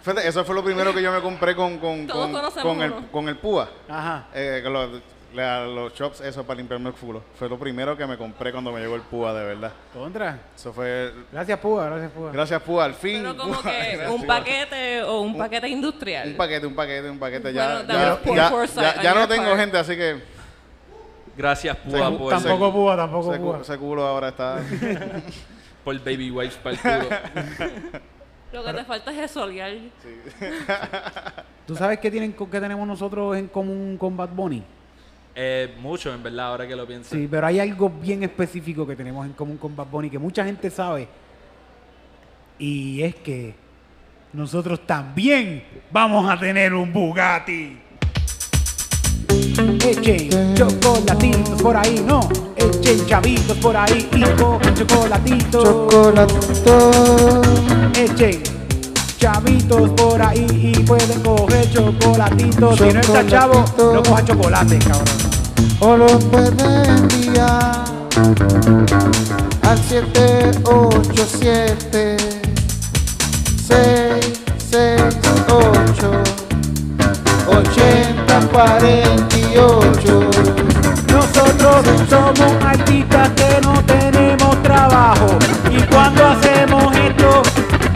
Fíjate, 0.02 0.26
eso 0.26 0.44
fue 0.44 0.54
lo 0.54 0.64
primero 0.64 0.94
que 0.94 1.02
yo 1.02 1.12
me 1.12 1.20
compré 1.20 1.54
con, 1.54 1.78
con, 1.78 2.06
Todos 2.06 2.22
con, 2.26 2.32
conocemos 2.32 2.62
con 2.74 2.82
el, 2.82 2.90
uno. 2.92 3.06
con 3.12 3.28
el 3.28 3.36
púa. 3.36 3.68
ajá. 3.88 4.28
Eh, 4.34 4.60
con 4.64 4.72
los, 4.72 5.02
la- 5.34 5.66
los 5.66 5.92
chops, 5.94 6.22
eso 6.22 6.42
para 6.42 6.56
limpiarme 6.56 6.88
el 6.88 6.94
culo. 6.94 7.22
Fue 7.38 7.50
lo 7.50 7.58
primero 7.58 7.94
que 7.98 8.06
me 8.06 8.16
compré 8.16 8.50
cuando 8.50 8.72
me 8.72 8.80
llegó 8.80 8.94
el 8.96 9.02
púa, 9.02 9.34
de 9.34 9.44
verdad. 9.44 9.72
Contra. 9.92 10.38
Eso 10.56 10.72
fue. 10.72 11.12
Gracias, 11.30 11.58
Púa, 11.58 11.84
gracias, 11.86 12.10
Púa. 12.12 12.32
Gracias, 12.32 12.62
púa, 12.62 12.84
al 12.86 12.94
fin. 12.94 13.20
Pero 13.20 13.36
como 13.36 13.52
Púa. 13.52 13.62
que 13.62 13.68
Gracias, 13.96 14.10
un 14.10 14.24
Púa. 14.24 14.36
paquete 14.38 15.02
o 15.02 15.20
un 15.20 15.36
paquete 15.36 15.68
industrial. 15.68 16.28
Un 16.28 16.36
paquete, 16.38 16.66
un 16.66 16.74
paquete, 16.74 17.10
un 17.10 17.18
paquete. 17.18 17.52
Ya, 17.52 17.64
Bueno, 17.66 17.86
that 17.86 17.94
ya, 18.02 18.10
was 18.12 18.18
poor 18.20 18.36
ya, 18.36 18.48
foresight 18.50 18.94
ya- 18.94 18.96
on 18.96 19.02
ya 19.04 19.14
no 19.14 19.28
tengo 19.28 19.44
part. 19.44 19.60
gente, 19.60 19.76
así 19.78 19.96
que 19.96 20.22
Gracias, 21.36 21.76
Púa, 21.76 21.92
Seguro- 21.98 22.18
por, 22.18 22.30
Tampoco 22.32 22.72
Púa, 22.72 22.96
tampoco 22.96 23.32
ese, 23.32 23.40
cu- 23.42 23.46
Púa. 23.52 23.60
ese 23.62 23.76
culo 23.78 24.06
ahora 24.06 24.28
está. 24.28 24.58
por 25.84 25.98
Baby 25.98 26.30
Wipes 26.30 26.56
para 26.56 26.76
el 26.76 26.80
culo. 27.08 28.00
Lo 28.52 28.64
que 28.64 28.72
te 28.72 28.84
falta 28.84 29.12
es 29.12 29.30
esoliar. 29.30 29.72
¿Tú 31.66 31.76
sabes 31.76 31.98
qué, 32.00 32.10
tienen, 32.10 32.32
qué 32.32 32.60
tenemos 32.60 32.86
nosotros 32.86 33.36
en 33.36 33.48
común 33.48 33.96
con 33.98 34.16
Bad 34.16 34.30
Bunny? 34.30 34.62
eh, 35.34 35.74
mucho, 35.80 36.12
en 36.12 36.22
verdad, 36.22 36.46
ahora 36.48 36.66
que 36.66 36.74
lo 36.74 36.86
pienso. 36.86 37.14
Sí, 37.14 37.28
pero 37.30 37.46
hay 37.46 37.60
algo 37.60 37.88
bien 37.88 38.22
específico 38.24 38.86
que 38.86 38.96
tenemos 38.96 39.24
en 39.24 39.32
común 39.32 39.56
con 39.56 39.74
Bad 39.76 39.86
Bunny 39.86 40.10
que 40.10 40.18
mucha 40.18 40.44
gente 40.44 40.68
sabe. 40.70 41.08
Y 42.58 43.02
es 43.02 43.14
que 43.14 43.54
nosotros 44.32 44.86
también 44.86 45.64
vamos 45.90 46.30
a 46.30 46.38
tener 46.38 46.74
un 46.74 46.92
Bugatti. 46.92 47.78
Echen 49.82 50.54
chocolatitos 50.54 51.62
por 51.62 51.76
ahí, 51.76 52.02
no. 52.06 52.20
Echen 52.56 53.04
chavitos 53.06 53.56
por 53.58 53.76
ahí 53.76 54.08
y 54.12 54.22
cojan 54.40 54.74
chocolatitos. 54.74 55.64
Chocolatito. 55.64 56.90
Echen 57.94 58.42
chavitos 59.18 59.90
por 59.90 60.22
ahí 60.22 60.72
y 60.74 60.78
pueden 60.80 61.20
coger 61.20 61.70
chocolatitos. 61.72 62.78
Si 62.78 62.92
no 62.92 63.00
está 63.00 63.26
chavo, 63.26 63.64
no 63.78 64.02
coja 64.02 64.24
chocolate, 64.24 64.78
cabrón. 64.78 65.04
O 65.80 65.96
lo 65.96 66.18
puede 66.18 66.86
enviar 66.86 67.84
al 69.62 69.78
787 69.88 72.16
668 73.66 75.20
8048 79.56 80.30
Nosotros 81.12 81.84
somos 82.08 82.64
artistas 82.64 83.30
que 83.30 83.60
no 83.62 83.82
tenemos 83.84 84.62
trabajo 84.62 85.38
y 85.70 85.82
cuando 85.82 86.26
hacemos 86.26 86.94
esto 86.96 87.42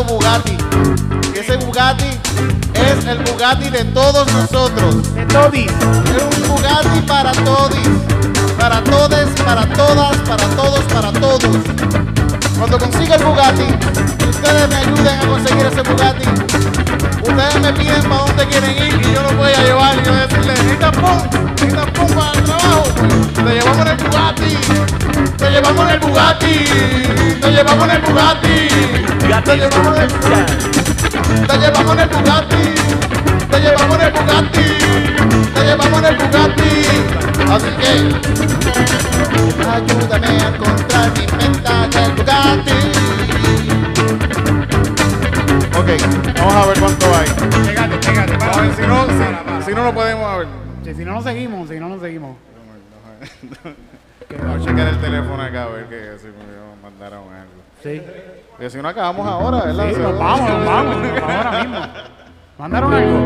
Bugatti 0.03 0.57
Y 1.33 1.39
ese 1.39 1.57
Bugatti 1.57 2.05
es 2.73 3.05
el 3.05 3.19
Bugatti 3.19 3.69
de 3.69 3.83
todos 3.86 4.31
nosotros. 4.33 5.13
De 5.13 5.25
Todis. 5.25 5.71
Es 5.71 6.23
un 6.23 6.47
Bugatti 6.47 6.99
para 7.07 7.31
todos, 7.31 7.71
para 8.60 8.83
todes, 8.83 9.29
para 9.41 9.65
todas, 9.73 10.17
para 10.17 10.47
todos, 10.55 10.83
para 10.93 11.12
todos. 11.12 11.57
Cuando 12.57 12.77
consiga 12.79 13.15
el 13.15 13.23
Bugatti, 13.23 13.67
ustedes 14.29 14.69
me 14.69 14.75
ayuden 14.75 15.19
a 15.19 15.27
conseguir 15.27 15.65
ese 15.65 15.81
Bugatti. 15.81 16.25
Ustedes 17.21 17.62
me 17.62 17.73
piden 17.73 18.03
para 18.03 18.21
dónde 18.23 18.47
quieren 18.47 18.71
ir 18.71 19.01
y 19.05 19.13
yo 19.13 19.21
los 19.21 19.36
voy 19.36 19.51
a 19.51 19.63
llevar 19.63 19.95
y 19.97 20.03
yo 20.05 20.12
voy 20.12 20.21
a 20.21 20.27
decirles, 20.27 20.60
necesitan 20.60 20.91
pum, 20.91 21.21
necesitan 21.49 21.93
pum 21.93 22.07
para 22.15 22.31
el 22.31 22.43
trabajo. 22.43 22.83
Te 23.36 23.53
llevamos 23.53 23.88
el 23.88 23.97
Bugatti, 23.97 24.46
llevamos 25.77 25.83
en 25.83 25.89
el 25.89 25.99
Bugatti, 25.99 26.63
te 27.39 27.51
llevamos 27.51 27.83
en 27.85 27.91
el 27.91 28.01
Bugatti, 28.01 28.67
te 29.45 29.57
llevamos 29.57 29.97
en 29.97 30.01
el 30.01 30.09
te 31.47 31.57
llevamos 31.57 31.93
en 31.93 31.99
el 31.99 32.09
Bugatti, 32.09 32.65
te 33.51 33.59
llevamos 33.59 33.95
en 33.95 34.01
el 34.01 34.11
Bugatti, 34.11 34.67
te 35.53 35.61
llevamos 35.63 35.99
en 35.99 36.05
el 36.05 36.15
Bugatti. 36.17 36.73
Así 37.49 37.69
que 37.79 37.89
ayúdame 39.69 40.27
a 40.27 40.47
encontrar 40.47 41.11
mi 41.11 41.25
meta 41.37 41.75
del 41.87 42.11
Bugatti. 42.13 42.79
Ok, 45.77 45.89
vamos 46.37 46.55
a 46.55 46.65
ver 46.65 46.79
cuánto 46.79 47.05
hay. 47.15 47.27
Pégate, 47.67 47.97
pégate. 47.97 48.37
Vamos 48.37 48.57
a 48.57 48.61
ver 48.61 48.75
si 48.75 48.81
no, 48.81 49.05
si, 49.05 49.65
si 49.65 49.71
no 49.75 49.83
lo 49.83 49.93
podemos 49.93 50.37
ver. 50.39 50.47
Si, 50.83 50.93
si 50.95 51.05
no 51.05 51.13
nos 51.13 51.23
seguimos, 51.23 51.69
si 51.69 51.79
no 51.79 51.89
nos 51.89 52.01
seguimos. 52.01 52.35
Vamos 54.29 54.61
a 54.61 54.69
checar 54.69 54.87
el 54.87 54.99
teléfono 54.99 55.41
acá 55.41 55.63
a 55.63 55.67
ver 55.67 55.85
que 55.85 56.19
si 56.19 56.27
me 56.27 56.33
mandaron 56.81 57.23
algo. 57.33 57.61
Sí. 57.81 58.01
Porque 58.51 58.69
si 58.69 58.81
no 58.81 58.89
acabamos 58.89 59.25
ahora, 59.25 59.63
¿verdad? 59.65 59.89
Sí, 59.89 60.01
nos 60.01 60.19
vamos, 60.19 60.49
nos 60.49 60.65
vamos, 60.65 60.97
nos 60.97 61.21
vamos 61.21 61.45
ahora 61.45 61.63
mismo. 61.63 61.79
¿Mandaron 62.57 62.93
algo? 62.93 63.17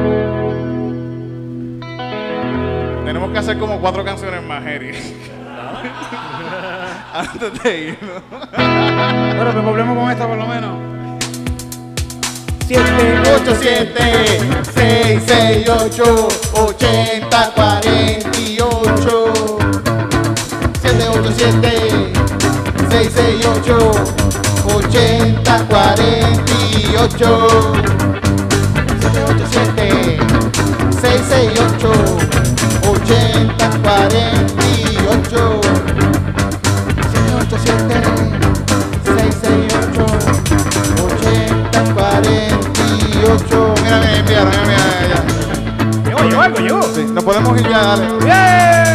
Tenemos 3.06 3.32
que 3.32 3.38
hacer 3.40 3.58
como 3.58 3.80
cuatro 3.82 4.06
canciones 4.06 4.44
más, 4.44 4.64
Eri. 4.66 4.92
Antes 7.14 7.64
de 7.64 7.80
irnos. 7.80 8.22
Pero 8.52 9.54
me 9.54 9.62
volvemos 9.62 9.98
con 9.98 10.12
esta 10.12 10.28
por 10.28 10.38
lo 10.38 10.46
menos. 10.46 10.78
7, 12.68 12.84
8, 13.44 13.56
7, 13.60 13.94
6, 14.76 15.24
6, 15.26 15.70
8, 15.70 16.28
80, 16.54 17.52
48. 17.54 19.21
6, 23.02 23.14
6, 23.16 23.46
8, 23.48 23.92
80, 24.76 25.66
48. 25.70 27.74
7, 29.00 29.24
8, 29.28 29.46
7, 29.50 30.20
6, 31.02 31.22
6, 31.28 31.52
8, 31.58 31.92
80, 32.88 33.70
48. 33.82 35.62
7, 37.12 37.34
8, 37.40 37.58
7, 37.64 38.02
6, 39.04 39.36
6, 39.42 39.74
8, 39.96 40.06
80, 41.16 41.94
48. 41.96 43.74
Mira, 43.84 43.98
me 44.00 44.20
enviaron, 44.20 44.52
me 44.52 44.58
enviaron 44.62 44.94
ya. 45.10 45.20
Llegó, 46.06 46.22
llegó 46.22 46.42
algo, 46.42 46.60
llegó. 46.60 46.84
Sí, 46.94 47.02
nos 47.12 47.24
podemos 47.24 47.60
ir 47.60 47.68
ya, 47.68 47.80
dale. 47.80 48.06
¡Bien! 48.24 48.91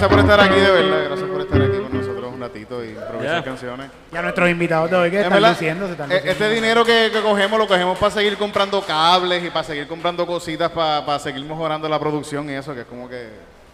Gracias 0.00 0.08
por 0.08 0.18
estar 0.20 0.40
aquí, 0.40 0.60
de 0.60 0.70
verdad. 0.70 1.04
Gracias 1.04 1.28
por 1.30 1.40
estar 1.42 1.62
aquí 1.62 1.76
con 1.78 1.92
nosotros 1.98 2.32
un 2.32 2.40
ratito 2.40 2.84
y 2.84 2.88
improvisar 2.90 3.20
Yeah. 3.20 3.44
canciones. 3.44 3.90
Ya 4.12 4.22
nuestros 4.22 4.48
invitados 4.50 4.90
de 4.90 4.96
hoy 4.96 5.10
que 5.10 5.16
En 5.16 5.22
están 5.24 5.34
verdad, 5.34 5.50
luciendo, 5.50 5.86
se 5.86 5.92
están 5.92 6.08
luciendo. 6.08 6.30
Este 6.32 6.48
dinero 6.50 6.84
que, 6.84 7.10
que 7.12 7.20
cogemos 7.20 7.58
lo 7.58 7.66
cogemos 7.66 7.98
para 7.98 8.10
seguir 8.10 8.36
comprando 8.38 8.80
cables 8.82 9.44
y 9.44 9.50
para 9.50 9.64
seguir 9.64 9.86
comprando 9.86 10.26
cositas 10.26 10.70
para, 10.70 11.04
para 11.04 11.18
seguir 11.18 11.44
mejorando 11.44 11.88
la 11.88 11.98
producción 11.98 12.48
y 12.48 12.54
eso, 12.54 12.74
que 12.74 12.80
es 12.80 12.86
como 12.86 13.08
que 13.08 13.28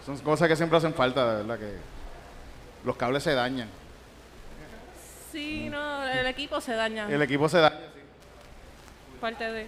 son 0.05 0.17
cosas 0.19 0.47
que 0.47 0.55
siempre 0.55 0.77
hacen 0.77 0.93
falta, 0.93 1.29
de 1.31 1.43
verdad, 1.43 1.59
que 1.59 1.73
los 2.85 2.95
cables 2.97 3.23
se 3.23 3.33
dañan. 3.33 3.69
Sí, 5.31 5.69
no, 5.69 6.07
el 6.07 6.25
equipo 6.27 6.59
se 6.61 6.73
daña. 6.73 7.07
El 7.09 7.21
equipo 7.21 7.47
se 7.49 7.59
daña. 7.59 7.77
Parte 9.21 9.43
de. 9.51 9.67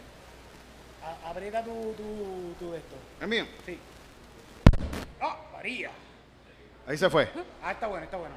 A- 1.04 1.30
Aprieta 1.30 1.64
tu, 1.64 1.72
tu, 1.98 2.54
tu 2.60 2.72
de 2.72 2.78
esto. 2.78 2.96
¿Es 3.22 3.28
mío? 3.28 3.46
¡Ah, 5.22 5.36
María! 5.54 5.90
Ahí 6.90 6.98
se 6.98 7.10
fue. 7.10 7.30
Ah, 7.64 7.72
está 7.72 7.88
bueno, 7.88 8.04
está 8.04 8.18
bueno. 8.18 8.36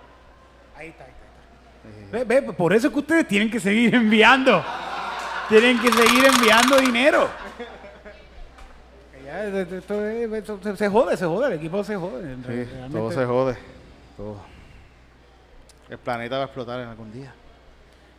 Ahí 0.77 0.89
está, 0.89 1.05
ahí 1.05 1.11
está. 1.11 2.25
Ve, 2.25 2.41
ve, 2.41 2.53
por 2.53 2.73
eso 2.73 2.87
es 2.89 2.93
que 2.93 2.99
ustedes 3.01 3.27
tienen 3.27 3.51
que 3.51 3.59
seguir 3.59 3.95
enviando. 3.95 4.63
Tienen 5.49 5.81
que 5.81 5.91
seguir 5.91 6.25
enviando 6.27 6.77
dinero. 6.79 7.29
Ya, 9.25 9.45
esto- 9.47 9.77
esto 9.77 10.07
es- 10.07 10.33
esto 10.33 10.61
se, 10.63 10.77
se 10.77 10.89
jode, 10.89 11.17
se 11.17 11.25
jode, 11.25 11.47
el 11.47 11.53
equipo 11.55 11.83
se 11.83 11.97
jode. 11.97 12.35
Sí, 12.37 12.43
Realmente- 12.47 12.99
todo 12.99 13.11
se 13.13 13.25
jode. 13.25 13.57
Todo. 14.17 14.37
El 15.89 15.99
planeta 15.99 16.37
va 16.37 16.43
a 16.43 16.47
explotar 16.47 16.81
en 16.81 16.89
algún 16.89 17.13
día. 17.13 17.33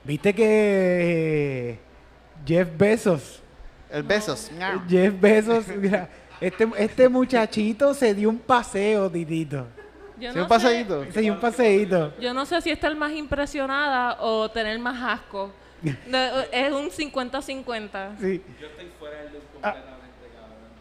¿Viste 0.04 0.34
que 0.34 1.70
eh, 1.72 1.80
Jeff 2.46 2.68
Bezos, 2.78 3.42
El 3.90 4.04
besos. 4.04 4.52
Jeff 4.90 5.14
Bezos, 5.20 5.68
mira, 5.68 6.10
este, 6.42 6.68
este 6.78 7.08
muchachito 7.10 7.94
se 7.94 8.14
dio 8.14 8.30
un 8.30 8.40
paseo, 8.40 9.10
Titito. 9.10 9.68
Yo 10.20 10.32
¿Sí, 10.32 10.38
no 10.38 10.44
un 10.44 10.48
paseíto? 10.50 11.06
Se 11.12 11.22
dio 11.22 11.34
un 11.34 11.40
paseíto. 11.40 12.12
Sé, 12.18 12.22
yo 12.22 12.34
no 12.34 12.46
sé 12.46 12.62
si 12.62 12.70
estar 12.72 12.96
más 12.96 13.12
impresionada 13.14 14.18
o 14.22 14.50
tener 14.52 14.78
más 14.80 15.20
asco. 15.20 15.52
Es 16.52 16.72
un 16.72 16.90
50-50. 16.90 18.18
Sí. 18.22 18.42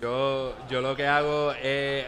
Yo, 0.01 0.55
yo 0.68 0.80
lo 0.80 0.97
que 0.97 1.07
hago 1.07 1.53
es 1.62 2.07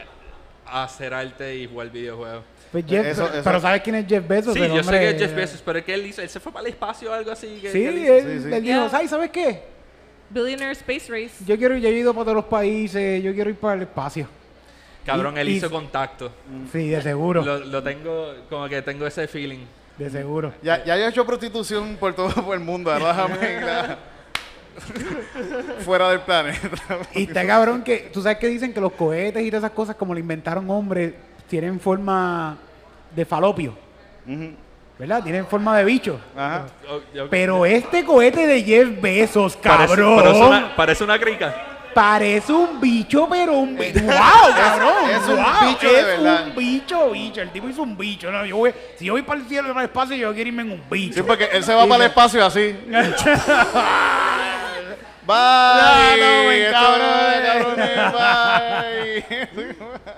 hacer 0.67 1.15
arte 1.15 1.57
y 1.57 1.67
jugar 1.69 1.91
videojuegos. 1.91 2.45
Pues 2.73 2.85
Jeff, 2.89 3.07
Eso- 3.07 3.27
eso- 3.33 3.41
pero 3.45 3.61
¿sabes 3.61 3.83
quién 3.83 3.95
es 3.97 4.07
Jeff 4.09 4.27
Bezos? 4.27 4.55
Sí, 4.55 4.61
El 4.63 4.73
yo 4.73 4.83
sé 4.83 4.91
que 4.99 5.11
es 5.11 5.19
Jeff 5.19 5.35
Bezos, 5.35 5.63
pero 5.65 5.79
es 5.79 5.85
que 5.85 5.95
él 5.95 6.07
hizo, 6.07 6.21
él 6.21 6.29
se 6.29 6.41
fue 6.41 6.51
para 6.53 6.67
el 6.67 6.73
espacio 6.75 7.11
o 7.11 7.15
algo 7.15 7.31
así. 7.31 7.59
Que, 7.63 7.69
Sí, 7.71 7.79
que 7.79 7.89
él 7.89 7.99
hizo. 7.99 8.15
él, 8.15 8.23
Sí, 8.23 8.29
sí. 8.49 8.55
él 8.55 8.63
dijo, 8.63 8.89
Yeah. 8.89 8.91
"Ay, 8.93 9.07
¿sabes 9.09 9.31
qué? 9.31 9.63
Billionaire 10.31 10.73
Space 10.73 11.07
Race. 11.13 11.45
Yo 11.47 11.57
quiero, 11.57 11.77
yo 11.77 11.89
he 11.89 11.93
ido 11.93 12.13
para 12.13 12.25
todos 12.25 12.37
los 12.37 12.45
países, 12.47 13.23
yo 13.23 13.33
quiero 13.33 13.51
ir 13.51 13.57
para 13.57 13.75
el 13.75 13.83
espacio. 13.83 14.27
Cabrón, 15.05 15.37
Y- 15.37 15.41
él 15.41 15.49
y- 15.49 15.53
hizo 15.57 15.71
contacto. 15.71 16.33
Sí, 16.73 16.89
de 16.89 17.03
seguro, 17.03 17.43
Lo, 17.45 17.59
lo 17.59 17.83
tengo, 17.83 18.35
como 18.49 18.69
que 18.69 18.81
tengo 18.83 19.07
ese 19.07 19.29
feeling. 19.29 19.65
de 19.99 20.11
seguro. 20.11 20.53
Ya, 20.63 20.83
ya 20.85 20.97
yo 20.97 21.05
he 21.05 21.09
hecho 21.09 21.25
prostitución 21.27 21.97
por 21.97 22.15
todo 22.15 22.29
por 22.45 22.55
el 22.55 22.61
mundo. 22.61 22.91
Déjame 22.93 23.97
fuera 25.85 26.11
del 26.11 26.21
planeta. 26.21 26.69
Y 27.15 27.25
está 27.25 27.47
cabrón 27.47 27.83
que, 27.85 28.11
tú 28.13 28.23
sabes 28.23 28.39
que 28.39 28.49
dicen 28.49 28.73
que 28.73 28.81
los 28.81 28.93
cohetes 28.93 29.43
y 29.43 29.51
todas 29.51 29.65
esas 29.65 29.71
cosas, 29.77 29.97
como 29.97 30.15
lo 30.15 30.21
inventaron 30.21 30.69
hombres, 30.71 31.15
tienen 31.49 31.79
forma 31.79 32.57
de 33.15 33.25
falopio. 33.25 33.75
¿verdad? 34.99 35.23
Tienen 35.23 35.47
forma 35.47 35.77
de 35.77 35.85
bicho. 35.85 36.19
Ajá. 36.37 36.67
Pero 37.31 37.67
este 37.67 38.05
cohete 38.05 38.47
de 38.47 38.63
Jeff 38.63 39.01
Bezos, 39.01 39.57
parece, 39.57 39.89
cabrón, 39.97 40.17
parece 40.17 40.43
una, 40.43 40.77
parece 40.77 41.05
una 41.05 41.19
crica. 41.19 41.55
Parece 41.95 42.53
un 42.53 42.81
bicho, 42.81 43.27
pero 43.31 43.55
un 43.55 43.77
bicho. 43.77 44.01
¡Wow, 44.03 44.55
cabrón! 44.57 45.11
es 45.11 45.29
un 45.29 45.37
wow, 45.37 45.69
bicho 45.69 45.89
de 45.93 46.01
es 46.01 46.07
verdad. 46.07 46.47
un 46.49 46.55
bicho, 46.57 47.11
bicho. 47.11 47.41
El 47.41 47.51
tipo 47.51 47.69
hizo 47.69 47.83
un 47.83 47.97
bicho. 47.97 48.31
¿no? 48.31 48.45
Yo 48.45 48.57
voy- 48.57 48.75
si 48.99 49.05
yo 49.07 49.13
voy 49.15 49.23
para 49.23 49.41
el 49.41 49.47
cielo, 49.47 49.69
para 49.69 49.81
el 49.83 49.87
espacio, 49.91 50.17
yo 50.17 50.35
quiero 50.35 50.49
irme 50.49 50.63
en 50.63 50.73
un 50.73 50.83
bicho. 50.91 51.15
Sí, 51.15 51.23
porque 51.23 51.49
él 51.53 51.63
se 51.65 51.73
va 51.73 51.87
para 51.87 52.05
el 52.05 52.11
espacio 52.11 52.45
así. 52.45 52.77
Bye. 55.27 56.21
no, 56.21 56.51
Esto 56.51 56.73
cabrón. 56.73 57.77
bye. 59.55 60.15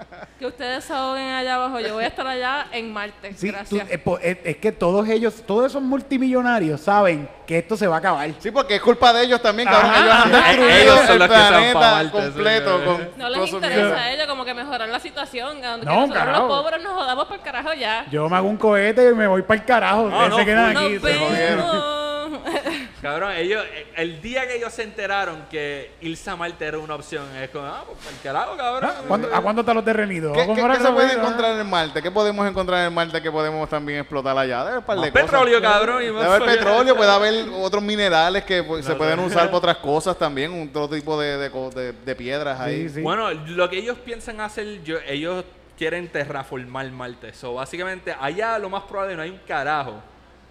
Que 0.47 0.53
ustedes 0.53 0.85
se 0.85 0.93
ahoguen 0.93 1.27
allá 1.33 1.57
abajo. 1.57 1.81
Yo 1.81 1.95
voy 1.95 2.05
a 2.05 2.07
estar 2.07 2.25
allá 2.25 2.69
en 2.71 2.93
Marte. 2.93 3.33
Sí, 3.35 3.49
tú- 3.49 3.53
Gracias. 3.53 3.91
es, 3.91 3.99
po- 3.99 4.19
es- 4.21 4.39
es 4.45 4.57
que 4.59 4.71
todos 4.71 5.09
ellos, 5.09 5.43
todos 5.45 5.67
esos 5.67 5.83
multimillonarios 5.83 6.81
saben 6.81 7.29
que 7.49 7.59
esto 7.59 7.77
se 7.77 7.89
va 7.89 7.97
a 7.97 7.99
acabar. 7.99 8.31
Sí, 8.39 8.53
porque 8.53 8.77
es 8.77 8.81
culpa 8.81 9.13
de 9.13 9.25
ellos 9.25 9.43
también, 9.43 9.69
cabrón. 9.69 9.91
Ajá. 9.91 10.01
Ellos 10.05 10.15
han 10.15 10.31
Eh, 10.31 10.37
destruido 10.37 10.71
ellos 10.79 11.01
son 11.01 11.11
el 11.15 11.19
los 11.19 11.29
que 11.29 11.35
se 11.35 11.41
van 11.41 11.51
pa' 11.51 11.59
planeta 11.73 11.91
Marte, 11.91 12.11
completo 12.13 12.79
sí, 12.79 12.85
con 12.85 13.09
no 13.19 13.29
les 13.29 13.53
interesa 13.53 13.97
a 13.97 14.13
ellos 14.13 14.27
como 14.29 14.45
que 14.45 14.55
mejorar 14.55 14.89
la 14.89 15.01
situación. 15.01 15.61
No, 15.61 15.77
nosotros 15.79 16.11
carajo. 16.17 16.47
los 16.47 16.63
pobres 16.63 16.83
nos 16.85 16.93
jodamos 16.95 17.25
por 17.27 17.41
carajo 17.41 17.75
ya. 17.75 18.07
Yo 18.13 18.29
me 18.29 18.37
hago 18.37 18.49
un 18.49 18.57
cohete 18.57 19.11
y 19.11 19.15
me 19.15 19.27
voy 19.27 19.43
para 19.43 19.61
el 19.61 19.67
carajo. 19.67 20.09
No, 20.09 20.29
no, 20.29 20.37
se 20.37 20.45
quedan 20.45 20.77
aquí. 20.77 20.99
se 21.01 21.15
jodieron. 21.19 22.41
Cabrón, 23.03 23.33
ellos, 23.33 23.63
eh, 23.75 23.87
el 23.97 24.23
día 24.23 24.49
que 24.49 24.57
ellos 24.57 24.73
se 24.73 24.83
enteraron 24.83 25.45
que 25.51 25.91
irse 26.01 26.31
a 26.31 26.35
Marte 26.37 26.65
era 26.65 26.79
una 26.79 26.95
opción, 26.95 27.25
es 27.37 27.51
como, 27.51 27.67
ah, 27.67 27.85
pues 27.87 27.99
el 28.15 28.21
carajo, 28.23 28.57
cabrón. 28.57 28.91
Ah, 28.91 29.03
¿cuándo- 29.07 29.35
¿A 29.35 29.41
cuándo 29.43 29.61
están 29.61 29.77
los 29.77 29.85
terrenidos? 29.85 30.33
¿Qué, 30.35 30.47
¿Cómo 30.47 30.55
qué- 30.67 30.79
qué 30.79 30.83
se 30.83 30.93
puede 30.93 31.13
encontrar 31.13 31.61
en 31.61 31.69
Marte? 31.69 32.01
¿Qué 32.03 32.11
podemos 32.11 32.49
encontrar 32.49 32.87
en 32.87 32.95
Marte 32.95 33.21
que 33.21 33.31
podemos 33.31 33.69
también 33.69 34.01
explotar 34.01 34.37
allá? 34.39 34.59
Debe 34.61 34.69
haber 34.69 34.79
un 34.79 34.85
par 34.85 34.97
de 34.97 35.01
Más 35.03 35.11
cosas. 35.11 35.27
petróleo, 35.27 35.61
cabrón. 35.61 36.03
y 36.05 36.11
más 36.11 36.23
Debe 36.23 36.35
haber 36.37 36.49
petróleo, 36.57 36.97
puede 36.97 37.11
haber 37.11 37.45
otros 37.61 37.83
minerales 37.83 38.45
que 38.45 38.63
pues, 38.63 38.85
se 38.87 38.95
pueden 38.95 39.19
usar 39.21 39.45
para 39.47 39.57
otras 39.59 39.77
cosas 39.77 40.17
también, 40.19 40.69
otro 40.71 40.89
tipo 40.89 41.21
de, 41.21 41.37
de 41.37 41.51
co- 41.51 41.71
de- 41.71 41.93
de 41.93 42.17
piedras 42.17 42.59
ahí. 42.59 42.89
Sí, 42.89 42.95
sí. 42.95 43.03
Bueno, 43.03 43.31
lo 43.31 43.69
que 43.69 43.77
ellos 43.79 43.99
piensan 43.99 44.41
hacer, 44.41 44.83
yo- 44.85 44.99
ellos 45.07 45.45
quieren 45.77 46.09
terraformar 46.09 46.91
Marte. 46.91 47.35
So, 47.35 47.53
básicamente, 47.55 48.17
allá 48.19 48.59
lo 48.59 48.71
más 48.71 48.85
probable 48.85 49.17
no 49.17 49.23
hay 49.23 49.31
un 49.31 49.41
carajo. 49.47 50.01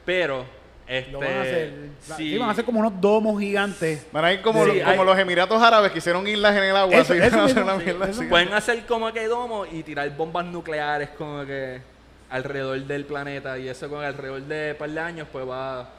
Pero 0.05 0.45
Este, 0.87 1.11
Lo 1.11 1.19
van 1.19 1.29
a 1.33 1.41
hacer. 1.41 1.73
sí. 2.01 2.13
Sí, 2.15 2.37
van 2.37 2.49
a 2.49 2.51
hacer 2.51 2.63
como 2.65 2.79
unos 2.79 3.01
domos 3.01 3.39
gigantes. 3.39 4.05
Van 4.11 4.23
a 4.25 4.33
ir 4.33 4.41
como, 4.41 4.63
Sí, 4.65 4.71
lo- 4.79 4.85
como 4.85 5.01
hay- 5.01 5.05
los 5.07 5.17
Emiratos 5.19 5.61
Árabes 5.61 5.91
que 5.91 5.97
hicieron 5.97 6.27
islas 6.27 6.55
en 6.55 6.63
el 6.63 6.75
agua. 6.75 6.95
Eso- 6.95 7.13
así, 7.13 7.21
eso 7.23 7.41
hacer. 8.03 8.29
Pueden 8.29 8.53
hacer 8.53 8.85
como 8.85 9.11
que 9.11 9.27
domo 9.27 9.65
y 9.65 9.81
tirar 9.83 10.07
bombas 10.15 10.45
nucleares 10.45 11.09
como 11.17 11.43
que 11.45 11.81
alrededor 12.29 12.79
del 12.81 13.05
planeta 13.05 13.57
y 13.57 13.67
eso 13.67 13.89
con 13.89 14.03
alrededor 14.03 14.41
de 14.43 14.71
un 14.73 14.77
par 14.77 14.89
de 14.89 14.99
años 14.99 15.27
pues 15.31 15.47
va 15.47 15.89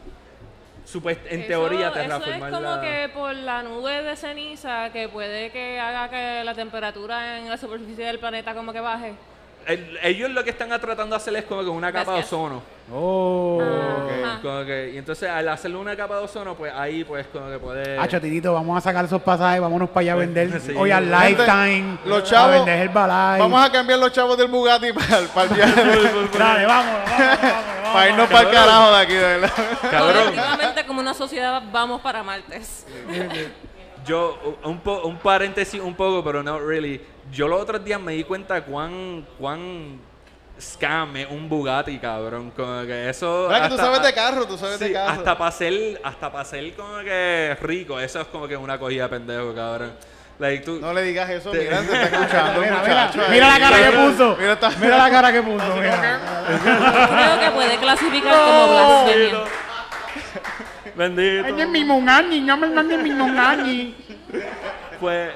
supuest 0.85 1.21
en 1.31 1.41
Eso- 1.41 1.49
teoría 1.49 1.89
Eso 1.89 1.99
es 1.99 2.03
terraformar 2.07 2.51
como 2.53 2.63
la- 2.77 2.81
que 2.81 3.09
por 3.13 3.35
la 3.35 3.63
nube 3.65 4.03
de 4.03 4.17
ceniza 4.17 4.91
que 4.93 5.09
puede 5.09 5.51
que 5.51 5.81
haga 5.81 6.09
que 6.11 6.45
la 6.45 6.55
temperatura 6.55 7.39
en 7.41 7.49
la 7.49 7.57
superficie 7.57 8.05
del 8.07 8.19
planeta 8.21 8.55
como 8.55 8.73
que 8.73 8.81
baje. 8.81 9.15
El- 9.67 9.99
ellos 10.03 10.31
lo 10.31 10.45
que 10.45 10.51
están 10.51 10.69
tratando 10.69 11.07
de 11.07 11.17
hacer 11.17 11.35
es 11.37 11.45
como 11.45 11.63
que 11.63 11.69
una 11.69 11.93
capa 11.93 12.13
de 12.15 12.21
ozono. 12.21 12.63
Oh. 12.93 13.61
Como 14.43 14.65
que- 14.65 14.93
y 14.95 14.99
entonces 14.99 15.29
al 15.29 15.49
hacerle 15.49 15.77
una 15.77 15.97
capa 15.97 16.17
de 16.19 16.25
ozono, 16.25 16.55
pues 16.55 16.73
ahí 16.73 17.03
pues 17.03 17.27
como 17.33 17.51
que 17.51 17.59
puede... 17.59 17.99
Ah, 17.99 18.07
chatitito, 18.07 18.53
vamos 18.55 18.79
a 18.79 18.81
sacar 18.81 19.05
esos 19.05 19.21
pasajes, 19.23 19.61
vámonos 19.61 19.89
para 19.91 20.03
allá 20.03 20.13
a 20.13 20.17
vender. 20.17 20.61
Sí. 20.61 20.73
Hoy 20.77 20.93
al 20.93 21.11
Lifetime. 21.11 21.99
los 22.05 22.21
A 22.23 22.25
chavos- 22.25 22.53
vender 22.53 22.79
Herbalife. 22.89 23.41
Vamos 23.43 23.65
a 23.67 23.73
cambiar 23.73 23.99
los 23.99 24.13
chavos 24.13 24.39
del 24.39 24.47
Bugatti 24.49 24.93
para, 24.95 25.19
el- 25.19 25.27
para 25.29 25.49
el 25.51 25.55
viaje. 25.55 25.83
Dale, 26.39 26.67
vamos, 26.67 26.95
vamos, 27.09 27.39
vamos. 27.43 27.93
para 27.93 28.09
irnos 28.09 28.29
para 28.31 28.49
el 28.49 28.55
carajo 28.55 28.91
de 28.93 29.03
aquí, 29.03 29.15
de 29.15 29.21
verdad. 29.21 29.53
Cabrón. 29.91 30.35
Como 30.87 31.01
una 31.01 31.15
sociedad 31.15 31.61
vamos 31.73 32.01
para 32.03 32.23
Martes. 32.23 32.87
Yo, 34.07 34.39
un, 34.63 34.79
po- 34.79 35.03
un 35.03 35.19
paréntesis 35.19 35.81
un 35.81 35.95
poco, 35.95 36.23
pero 36.23 36.41
no 36.43 36.61
really. 36.61 37.01
Yo 37.33 37.49
los 37.49 37.61
otros 37.61 37.85
días 37.85 38.01
me 38.01 38.13
di 38.13 38.25
cuenta 38.25 38.63
cuán, 38.63 39.27
cuán 39.39 39.99
scam 40.61 41.17
es 41.17 41.29
un 41.31 41.49
Bugatti, 41.49 41.99
cabrón. 41.99 42.51
Como 42.57 42.83
que 42.87 43.11
eso... 43.11 43.49
¿Verdad 43.49 43.63
que 43.65 43.69
tú 43.69 43.75
hasta- 43.75 43.87
sabes 43.87 44.03
de 44.03 44.15
carro? 44.15 44.47
Tú 44.47 44.57
sabes 44.57 44.79
Sí, 44.79 44.85
de 44.87 44.93
carro. 44.93 45.11
hasta 45.13 45.37
para 45.39 45.51
ser, 45.51 46.01
hasta 46.05 46.31
para 46.33 46.45
ser 46.45 46.75
como 46.75 46.99
que 47.01 47.57
rico, 47.63 47.99
eso 48.01 48.21
es 48.21 48.27
como 48.29 48.47
que 48.49 48.57
una 48.57 48.79
cogida 48.79 49.05
de 49.05 49.09
pendejo, 49.11 49.55
cabrón. 49.55 49.93
Like, 50.39 50.65
tú, 50.65 50.79
No 50.81 50.93
le 50.93 51.03
digas 51.03 51.29
eso, 51.31 51.51
Te- 51.51 51.59
mira, 51.61 51.81
te 51.81 51.85
está 51.93 52.03
escuchando 52.05 52.61
Mira, 52.61 52.83
mira, 52.83 53.07
muchacho. 53.07 53.21
mira 53.31 53.49
la 53.49 53.59
cara 53.59 53.77
que 53.91 53.97
puso. 53.97 54.37
Mira, 54.39 54.53
está- 54.53 54.71
Mira 54.79 54.99
la 54.99 55.11
cara 55.11 55.33
que 55.33 55.43
puso. 55.43 55.77
mira. 55.77 56.21
Creo 57.11 57.41
que 57.41 57.51
puede 57.51 57.77
clasificar 57.79 58.35
como 58.35 58.69
blasfemia. 58.69 59.39
Bendito. 60.95 61.47
Ay, 61.47 61.61
es 61.61 61.69
mi 61.69 61.85
mongani, 61.85 62.41
no 62.41 62.57
me 62.57 62.97
mi 62.99 63.11
mongani. 63.11 63.95
Pues, 65.01 65.31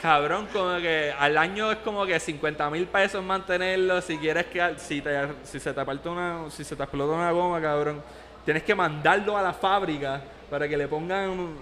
cabrón, 0.00 0.48
como 0.52 0.76
que 0.78 1.12
al 1.18 1.36
año 1.36 1.70
es 1.72 1.78
como 1.78 2.06
que 2.06 2.18
50 2.18 2.70
mil 2.70 2.86
pesos 2.86 3.22
mantenerlo. 3.22 4.00
Si 4.00 4.18
quieres 4.18 4.46
que, 4.46 4.74
si, 4.78 5.00
te, 5.00 5.28
si 5.44 5.60
se 5.60 5.72
te 5.72 5.84
parte 5.84 6.08
una, 6.08 6.50
si 6.50 6.64
se 6.64 6.76
te 6.76 6.82
explota 6.82 7.12
una 7.14 7.30
goma, 7.30 7.60
cabrón, 7.60 8.02
tienes 8.44 8.62
que 8.62 8.74
mandarlo 8.74 9.36
a 9.36 9.42
la 9.42 9.52
fábrica 9.52 10.20
para 10.50 10.68
que 10.68 10.76
le 10.76 10.88
pongan 10.88 11.56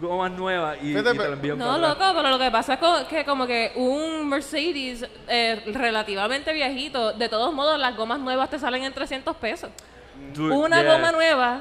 gomas 0.00 0.30
nuevas 0.32 0.76
y, 0.82 0.96
y 0.96 1.02
te 1.02 1.14
lo 1.14 1.32
envían 1.32 1.58
No, 1.58 1.78
loco, 1.78 2.04
pero 2.14 2.28
lo 2.30 2.38
que 2.38 2.50
pasa 2.50 2.74
es 2.74 3.06
que 3.08 3.24
como 3.24 3.46
que 3.46 3.72
un 3.76 4.28
Mercedes 4.28 5.08
eh, 5.26 5.62
relativamente 5.72 6.52
viejito, 6.52 7.12
de 7.12 7.28
todos 7.28 7.52
modos 7.54 7.78
las 7.78 7.96
gomas 7.96 8.20
nuevas 8.20 8.50
te 8.50 8.58
salen 8.58 8.84
en 8.84 8.92
300 8.92 9.34
pesos. 9.36 9.70
Dude, 10.34 10.54
Una 10.54 10.82
yeah. 10.82 10.92
goma 10.94 11.12
nueva 11.12 11.60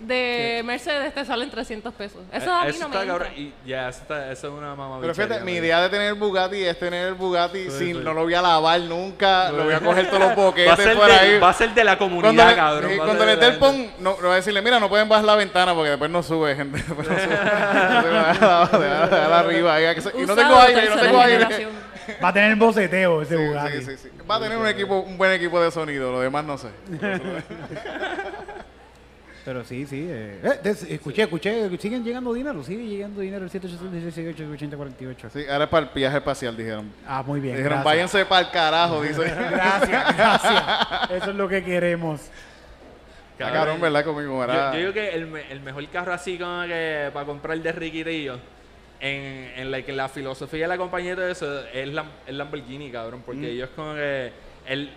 de 0.00 0.62
Mercedes 0.64 1.12
te 1.14 1.24
sale 1.24 1.44
en 1.44 1.50
300 1.50 1.92
pesos. 1.94 2.22
Eso 2.32 2.52
a 2.52 2.62
mí 2.64 2.68
Eh, 2.68 2.70
eso 2.70 2.80
no 2.80 2.88
me 2.88 2.96
está 3.00 3.12
entra. 3.12 3.32
Y 3.36 3.52
ya, 3.66 3.88
eso, 3.90 4.00
está- 4.02 4.32
eso 4.32 4.48
es 4.48 4.52
una 4.54 4.74
mamá 4.74 4.98
Pero 5.00 5.14
fíjate, 5.14 5.40
mi 5.40 5.52
idea 5.52 5.80
de 5.82 5.88
tener 5.90 6.08
el 6.08 6.14
Bugatti 6.14 6.64
es 6.64 6.78
tener 6.78 7.08
el 7.08 7.14
Bugatti 7.14 7.64
Sí, 7.64 7.78
sin, 7.78 7.96
sí. 7.96 8.02
no 8.02 8.14
lo 8.14 8.22
voy 8.22 8.34
a 8.34 8.42
lavar 8.42 8.80
nunca, 8.80 9.50
lo 9.52 9.64
voy 9.64 9.74
a 9.74 9.80
coger 9.80 10.06
todos 10.08 10.20
los 10.20 10.34
boquetes 10.36 10.96
por 10.96 11.06
de, 11.06 11.12
ahí. 11.12 11.38
va 11.38 11.50
a 11.50 11.52
ser 11.54 11.74
de 11.74 11.84
la 11.84 11.98
comunidad, 11.98 12.32
Cuando, 12.34 12.50
le, 12.50 12.56
cabrón. 12.56 12.90
sí, 12.90 12.98
a 13.00 13.04
cuando 13.04 13.26
le 13.26 13.36
dé 13.36 13.46
el 13.46 13.56
pon, 13.58 13.90
no, 14.00 14.16
le 14.16 14.22
voy 14.22 14.32
a 14.32 14.34
decirle, 14.36 14.62
mira, 14.62 14.80
no 14.80 14.88
pueden 14.88 15.08
bajar 15.08 15.24
la 15.24 15.36
ventana 15.36 15.74
porque 15.74 15.90
después 15.90 16.10
no 16.10 16.22
sube, 16.22 16.56
gente. 16.56 16.78
Después 16.78 17.08
no 17.08 17.14
sube. 17.14 17.36
Déjala 18.00 19.38
arriba. 19.40 19.80
y 19.82 20.26
no 20.26 20.34
tengo 20.34 20.56
aire, 20.60 20.84
y 20.86 20.88
no 20.88 20.96
tengo 20.96 21.20
aire. 21.20 21.68
Va 22.24 22.28
a 22.28 22.32
tener 22.32 22.56
boceteo 22.56 23.22
ese 23.22 23.36
Sí, 23.36 23.42
Bugatti. 23.46 23.78
sí, 23.78 23.84
sí, 23.84 23.96
sí. 24.02 24.08
Va 24.28 24.36
a 24.36 24.40
tener 24.40 24.58
un 24.58 24.66
equipo, 24.66 24.98
un 25.00 25.16
buen 25.18 25.30
equipo 25.32 25.60
de 25.60 25.70
sonido, 25.70 26.10
lo 26.10 26.20
demás 26.20 26.44
no 26.44 26.56
sé. 26.58 26.68
Pero 29.44 29.64
sí, 29.64 29.86
sí. 29.86 30.06
eh. 30.08 30.38
Eh, 30.42 30.60
des- 30.62 30.82
escuché, 30.82 31.22
escuché. 31.22 31.76
Siguen 31.78 32.04
llegando 32.04 32.32
dinero. 32.34 32.62
Sigue 32.62 32.86
llegando 32.86 33.20
dinero. 33.22 33.44
El 33.44 33.50
786 33.50 35.32
Sí, 35.32 35.44
ahora 35.50 35.64
es 35.64 35.70
para 35.70 35.86
el 35.86 35.92
viaje 35.94 36.16
espacial, 36.18 36.56
dijeron. 36.56 36.92
Ah, 37.06 37.22
muy 37.26 37.40
bien. 37.40 37.56
dijeron, 37.56 37.78
gracias. 37.78 37.84
váyanse 37.84 38.26
para 38.26 38.46
el 38.46 38.52
carajo, 38.52 39.02
dice. 39.02 39.22
Gracias, 39.22 40.16
gracias. 40.16 41.10
Eso 41.10 41.30
es 41.30 41.36
lo 41.36 41.48
que 41.48 41.64
queremos. 41.64 42.20
Cabrón, 43.38 43.80
¿verdad? 43.80 44.04
Conmigo 44.04 44.36
Yo, 44.36 44.44
era... 44.44 44.72
yo 44.74 44.78
digo 44.78 44.92
que 44.92 45.08
el, 45.14 45.26
me- 45.26 45.50
el 45.50 45.60
mejor 45.60 45.86
carro 45.88 46.12
así 46.12 46.36
como 46.36 46.62
que 46.64 47.08
para 47.14 47.24
comprar 47.24 47.58
de 47.58 47.72
Riquitillo 47.72 48.38
en, 49.00 49.52
en, 49.56 49.70
like, 49.70 49.90
en 49.90 49.96
la 49.96 50.10
filosofía 50.10 50.62
de 50.64 50.68
la 50.68 50.76
compañía 50.76 51.12
y 51.12 51.16
todo 51.16 51.26
eso 51.28 51.66
es 51.72 51.88
la, 51.88 52.04
el 52.26 52.36
Lamborghini, 52.36 52.90
cabrón. 52.90 53.22
Porque 53.24 53.40
Mm. 53.40 53.44
ellos 53.46 53.70
como 53.74 53.94
que 53.94 54.30
el, 54.66 54.90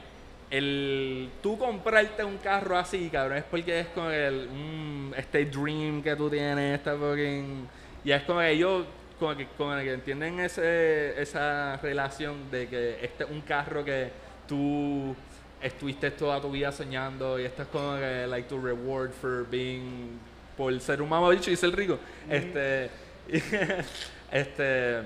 el 0.54 1.32
tú 1.42 1.58
comprarte 1.58 2.24
un 2.24 2.38
carro 2.38 2.78
así, 2.78 3.10
cabrón, 3.10 3.40
es 3.40 3.44
porque 3.44 3.80
es 3.80 3.88
como 3.88 4.12
el 4.12 4.48
mm, 4.50 5.14
este 5.18 5.46
dream 5.46 6.04
que 6.04 6.16
tú 6.16 6.30
tienes, 6.30 6.78
esta 6.78 6.96
fucking 6.96 7.68
y 8.06 8.12
es 8.12 8.22
como 8.22 8.40
que 8.40 8.52
ellos 8.52 8.86
como 9.20 9.36
que, 9.36 9.48
como 9.58 9.76
que 9.78 9.94
entienden 9.94 10.40
ese, 10.40 11.20
esa 11.20 11.78
relación 11.78 12.52
de 12.52 12.68
que 12.68 13.04
este 13.04 13.24
es 13.24 13.30
un 13.32 13.42
carro 13.42 13.84
que 13.84 14.12
tú 14.48 15.16
estuviste 15.60 16.12
toda 16.12 16.40
tu 16.40 16.52
vida 16.52 16.72
soñando 16.72 17.40
y 17.40 17.46
esto 17.46 17.64
es 17.64 17.68
como 17.70 17.96
que 17.98 18.28
like 18.28 18.48
tu 18.48 18.62
reward 18.62 19.12
for 19.12 19.48
being 19.50 20.20
por 20.56 20.80
ser 20.80 21.02
un 21.02 21.10
mamabicho 21.10 21.50
y 21.50 21.56
ser 21.56 21.76
rico. 21.76 21.98
Este 22.30 22.92
este 24.32 25.02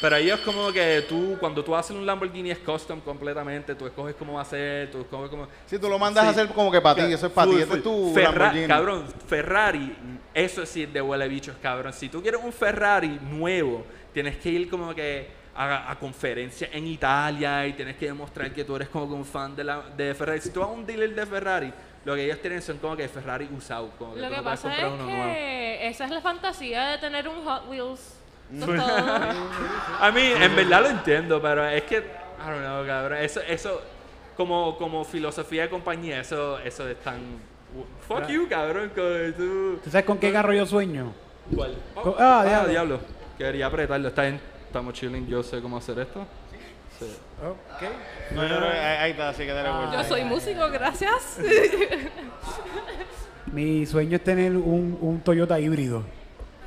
pero 0.00 0.16
ellos 0.16 0.40
como 0.40 0.70
que 0.72 1.04
tú 1.08 1.36
cuando 1.40 1.64
tú 1.64 1.74
haces 1.74 1.96
un 1.96 2.06
Lamborghini 2.06 2.50
es 2.50 2.58
custom 2.58 3.00
completamente 3.00 3.74
tú 3.74 3.86
escoges 3.86 4.14
cómo 4.16 4.34
va 4.34 4.42
a 4.42 4.44
ser 4.44 4.90
tú 4.90 5.00
escoges 5.00 5.28
cómo 5.30 5.48
Si 5.66 5.78
tú 5.78 5.88
lo 5.88 5.98
mandas 5.98 6.22
Sí. 6.24 6.28
a 6.28 6.30
hacer 6.30 6.48
como 6.54 6.70
que 6.70 6.80
para 6.80 7.06
ti, 7.06 7.12
eso 7.12 7.26
es 7.26 7.32
para 7.32 7.50
ti, 7.50 7.56
eso 7.60 7.74
es 7.74 7.82
tu 7.82 8.12
Ferra- 8.14 8.32
Lamborghini. 8.32 8.66
Cabrón, 8.66 9.04
Ferrari, 9.26 9.96
eso 10.34 10.64
sí 10.66 10.84
es 10.84 10.92
de 10.92 11.00
huele 11.02 11.26
bichos, 11.28 11.56
cabrón. 11.62 11.92
Si 11.92 12.08
tú 12.08 12.22
quieres 12.22 12.40
un 12.42 12.52
Ferrari 12.52 13.18
nuevo, 13.30 13.84
tienes 14.12 14.36
que 14.38 14.48
ir 14.50 14.70
como 14.70 14.94
que 14.94 15.28
a, 15.54 15.90
a 15.90 15.98
conferencias 15.98 16.70
en 16.72 16.86
Italia 16.86 17.66
y 17.66 17.72
tienes 17.72 17.96
que 17.96 18.06
demostrar 18.06 18.52
que 18.52 18.62
tú 18.64 18.76
eres 18.76 18.88
como 18.88 19.08
que 19.08 19.14
un 19.14 19.24
fan 19.24 19.56
de, 19.56 19.64
la, 19.64 19.80
de 19.96 20.14
Ferrari. 20.14 20.40
Si 20.40 20.50
tú 20.50 20.60
vas 20.60 20.68
a 20.68 20.72
un 20.72 20.86
dealer 20.86 21.12
de 21.14 21.26
Ferrari, 21.26 21.72
lo 22.04 22.14
que 22.14 22.24
ellos 22.26 22.40
tienen 22.40 22.62
son 22.62 22.78
como 22.78 22.96
que 22.96 23.08
Ferrari 23.08 23.48
usado. 23.56 23.90
Como 23.98 24.14
que 24.14 24.20
Lo 24.20 24.26
tú 24.28 24.30
que 24.30 24.36
no 24.36 24.42
puedes 24.44 24.60
pasa 24.60 24.74
es 24.76 24.80
comprar 24.84 25.00
uno 25.08 25.12
nuevo. 25.16 25.32
esa 25.80 26.04
es 26.04 26.10
la 26.12 26.20
fantasía 26.20 26.88
de 26.90 26.98
tener 26.98 27.26
un 27.26 27.44
Hot 27.44 27.68
Wheels. 27.68 28.17
Todo. 28.60 28.74
A 30.00 30.10
mí, 30.12 30.22
en 30.22 30.56
verdad 30.56 30.82
lo 30.82 30.88
entiendo, 30.88 31.40
pero 31.42 31.66
es 31.68 31.82
que, 31.82 31.96
I 31.98 32.48
don't 32.50 32.60
know, 32.64 32.86
cabrón. 32.86 33.18
Eso, 33.18 33.40
eso 33.42 33.80
como, 34.36 34.76
como 34.78 35.04
filosofía 35.04 35.62
de 35.62 35.68
compañía, 35.68 36.20
eso, 36.20 36.58
eso 36.60 36.88
es 36.88 36.96
tan. 37.00 37.18
Fuck 38.06 38.26
you, 38.28 38.48
cabrón. 38.48 38.90
tú- 38.94 39.78
¿Tú 39.84 39.90
sabes 39.90 40.06
con 40.06 40.18
qué 40.18 40.32
carro 40.32 40.52
yo 40.52 40.64
sueño? 40.64 41.12
¿Cuál? 41.54 41.74
Co- 41.94 42.16
ah, 42.18 42.64
diablo. 42.68 43.00
Quería 43.36 43.66
apretarlo. 43.66 44.08
Está 44.08 44.22
bien. 44.22 44.40
Estamos 44.66 44.94
chilling. 44.94 45.26
Yo 45.26 45.42
sé 45.42 45.60
cómo 45.60 45.76
hacer 45.76 45.98
esto. 45.98 46.24
Sí. 46.98 47.06
No, 48.34 48.48
no, 48.48 48.60
no, 48.60 48.66
ahí, 48.66 49.12
está, 49.12 49.28
así 49.28 49.44
que 49.44 49.52
dale 49.52 49.70
vuelta. 49.70 50.02
Yo 50.02 50.08
soy 50.08 50.24
músico, 50.24 50.68
gracias. 50.70 51.38
Mi 53.52 53.86
sueño 53.86 54.16
es 54.16 54.24
tener 54.24 54.52
un, 54.56 54.98
un 55.00 55.20
Toyota 55.20 55.58
híbrido. 55.58 56.02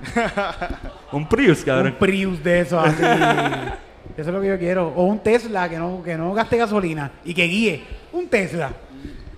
Un 1.11 1.27
Prius, 1.27 1.59
Un 1.59 1.65
cabrón. 1.65 1.95
Prius 1.99 2.43
de 2.43 2.59
esos 2.61 2.83
así. 2.85 3.03
Eso 4.17 4.29
es 4.29 4.35
lo 4.35 4.41
que 4.41 4.47
yo 4.47 4.59
quiero. 4.59 4.89
O 4.89 5.03
un 5.05 5.19
Tesla 5.19 5.69
que 5.69 5.77
no, 5.77 6.03
que 6.03 6.15
no 6.17 6.33
gaste 6.33 6.57
gasolina 6.57 7.11
y 7.23 7.33
que 7.33 7.43
guíe. 7.45 7.83
Un 8.11 8.27
Tesla. 8.27 8.71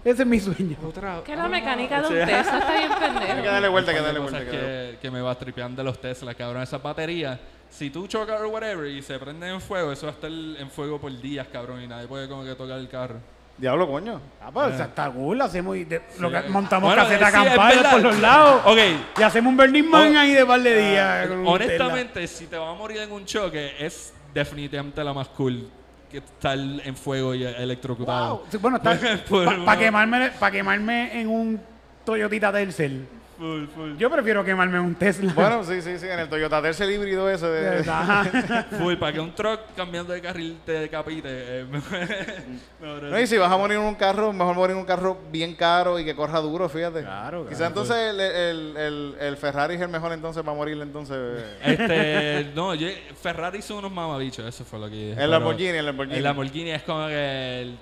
Ese 0.03 0.23
es 0.23 0.27
mi 0.27 0.39
sueño. 0.39 0.75
que 1.23 1.35
la 1.35 1.47
mecánica 1.47 2.01
de 2.01 2.07
un. 2.07 2.13
Tesla 2.13 2.39
está 2.59 2.73
bien 2.77 2.91
Hay 2.91 2.99
que 2.99 3.19
pendejo. 3.19 3.45
darle 3.51 3.67
vuelta, 3.69 3.91
hay 3.91 3.97
que 3.97 4.03
darle 4.03 4.19
vuelta. 4.19 4.39
que 4.43 4.51
que, 4.51 4.97
que 5.01 5.11
me 5.11 5.21
va 5.21 5.35
tripeando 5.37 5.81
de 5.81 5.85
los 5.85 6.01
Tesla, 6.01 6.33
cabrón. 6.33 6.63
Esas 6.63 6.81
baterías, 6.81 7.39
si 7.69 7.89
tú 7.89 8.07
chocas 8.07 8.41
o 8.41 8.49
whatever 8.49 8.87
y 8.87 9.01
se 9.01 9.17
prenden 9.19 9.53
en 9.53 9.61
fuego, 9.61 9.91
eso 9.91 10.07
va 10.07 10.11
a 10.11 10.15
estar 10.15 10.29
en 10.31 10.69
fuego 10.69 10.99
por 10.99 11.11
días, 11.21 11.47
cabrón, 11.51 11.81
y 11.81 11.87
nadie 11.87 12.07
puede 12.07 12.27
como 12.27 12.43
que 12.43 12.55
tocar 12.55 12.79
el 12.79 12.89
carro. 12.89 13.19
Diablo, 13.57 13.87
coño. 13.87 14.19
Ah, 14.41 14.49
pues 14.51 14.79
está 14.79 15.09
cool. 15.11 15.39
Hacemos 15.41 15.77
y 15.77 15.83
de- 15.85 16.01
lo 16.19 16.31
que- 16.31 16.41
montamos 16.49 16.89
Bueno, 16.89 17.03
caseta 17.03 17.27
eh, 17.29 17.31
sí, 17.31 17.37
es 17.37 17.43
campana 17.45 17.69
verdad. 17.75 17.91
por 17.91 18.01
los 18.01 18.19
lados. 18.19 18.61
Ok, 18.65 18.77
Y 19.19 19.21
hacemos 19.23 19.51
un 19.51 19.57
Burning 19.57 19.83
Man 19.89 20.15
ahí 20.17 20.33
de 20.33 20.45
par 20.45 20.61
de 20.61 20.75
días. 20.91 21.27
con 21.27 21.37
un 21.39 21.47
honestamente, 21.47 22.27
si 22.27 22.47
te 22.47 22.57
vas 22.57 22.69
a 22.69 22.73
morir 22.77 22.97
en 22.97 23.11
un 23.11 23.25
choque, 23.25 23.73
es 23.79 24.13
definitivamente 24.33 25.03
la 25.03 25.13
más 25.13 25.27
cool 25.29 25.69
que 26.09 26.17
estar 26.17 26.57
en 26.57 26.95
fuego 26.97 27.33
y 27.35 27.43
electrocutado. 27.43 28.37
Wow. 28.37 28.45
Sí, 28.49 28.57
bueno, 28.57 28.79
para 29.65 29.79
quemarme, 29.79 30.31
pa 30.39 30.49
quemarme 30.51 31.19
en 31.21 31.29
un 31.29 31.61
Toyotita 32.03 32.51
Tercel. 32.51 33.07
Full, 33.37 33.65
full. 33.67 33.97
Yo 33.97 34.11
prefiero 34.11 34.43
quemarme 34.43 34.79
un 34.79 34.93
Tesla. 34.95 35.33
Bueno, 35.33 35.63
sí, 35.63 35.81
sí, 35.81 35.97
sí, 35.97 36.07
en 36.07 36.19
el 36.19 36.29
Toyota 36.29 36.61
Tercel 36.61 36.91
híbrido 36.91 37.29
ese 37.29 37.47
de... 37.47 37.83
Full, 38.77 38.95
para 38.95 39.11
que 39.13 39.19
un 39.19 39.33
truck 39.33 39.59
cambiando 39.75 40.13
de 40.13 40.21
carril 40.21 40.59
te 40.65 40.73
decapite. 40.73 41.27
eh, 41.31 41.65
No, 42.81 43.19
y 43.19 43.25
si 43.27 43.37
vas 43.37 43.51
a 43.51 43.57
morir 43.57 43.77
en 43.77 43.83
un 43.83 43.95
carro, 43.95 44.31
mejor 44.33 44.55
morir 44.55 44.73
en 44.73 44.79
un 44.79 44.85
carro 44.85 45.17
bien 45.31 45.55
caro 45.55 45.97
y 45.99 46.05
que 46.05 46.15
corra 46.15 46.39
duro, 46.39 46.69
fíjate. 46.69 47.01
Claro, 47.01 47.43
Quizás 47.45 47.57
claro. 47.57 47.67
entonces 47.69 47.95
el, 47.97 48.19
el, 48.19 48.77
el, 48.77 49.15
el 49.19 49.37
Ferrari 49.37 49.75
es 49.75 49.81
el 49.81 49.89
mejor 49.89 50.11
entonces 50.13 50.43
para 50.43 50.55
morir 50.55 50.79
entonces. 50.79 51.43
Este, 51.63 52.51
no, 52.55 52.75
yo, 52.75 52.87
Ferrari 53.21 53.61
son 53.61 53.77
unos 53.77 53.91
mamabichos, 53.91 54.45
eso 54.45 54.63
fue 54.63 54.79
lo 54.79 54.89
que 54.89 54.95
dije. 55.09 55.23
El 55.23 55.31
Lamborghini, 55.31 55.69
el 55.77 55.85
Lamborghini. 55.87 56.17
El 56.17 56.23
Lamborghini 56.23 56.71
es 56.71 56.83
como 56.83 57.07
que 57.07 57.61
el, 57.61 57.77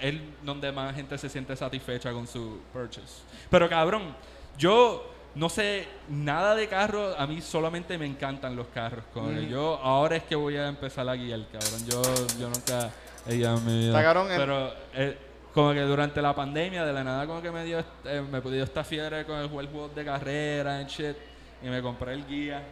el 0.00 0.20
donde 0.42 0.72
más 0.72 0.94
gente 0.94 1.16
se 1.18 1.28
siente 1.28 1.54
satisfecha 1.56 2.12
con 2.12 2.26
su 2.26 2.60
purchase. 2.72 3.22
Pero 3.50 3.68
cabrón, 3.68 4.14
yo 4.58 5.04
no 5.34 5.48
sé 5.48 5.86
nada 6.08 6.54
de 6.54 6.66
carros, 6.68 7.14
a 7.18 7.26
mí 7.26 7.40
solamente 7.40 7.96
me 7.96 8.06
encantan 8.06 8.56
los 8.56 8.66
carros. 8.68 9.04
Que 9.14 9.48
yo 9.48 9.78
ahora 9.82 10.16
es 10.16 10.24
que 10.24 10.34
voy 10.34 10.56
a 10.56 10.68
empezar 10.68 11.08
a 11.08 11.14
guiar, 11.14 11.40
cabrón. 11.52 11.86
Yo, 11.86 12.02
yo 12.40 12.48
nunca 12.48 12.90
he 13.26 13.36
guiado 13.36 13.58
en 13.58 13.66
mi 13.66 13.78
vida. 13.78 13.88
Está 13.90 14.02
cabrón, 14.02 14.30
el- 14.30 14.36
Pero 14.38 14.72
eh, 14.94 15.18
como 15.54 15.72
que 15.72 15.80
durante 15.82 16.20
la 16.20 16.34
pandemia, 16.34 16.84
de 16.84 16.92
la 16.92 17.04
nada 17.04 17.26
como 17.26 17.40
que 17.40 17.50
me 17.50 17.64
dio, 17.64 17.78
eh, 18.04 18.22
me 18.30 18.40
dio 18.40 18.64
esta 18.64 18.82
fiebre 18.84 19.24
con 19.24 19.36
el 19.38 19.48
juegos 19.48 19.94
de 19.94 20.04
carrera 20.04 20.78
and 20.78 20.88
shit. 20.88 21.16
Y 21.62 21.68
me 21.68 21.80
compré 21.82 22.12
el 22.14 22.26
guía. 22.26 22.62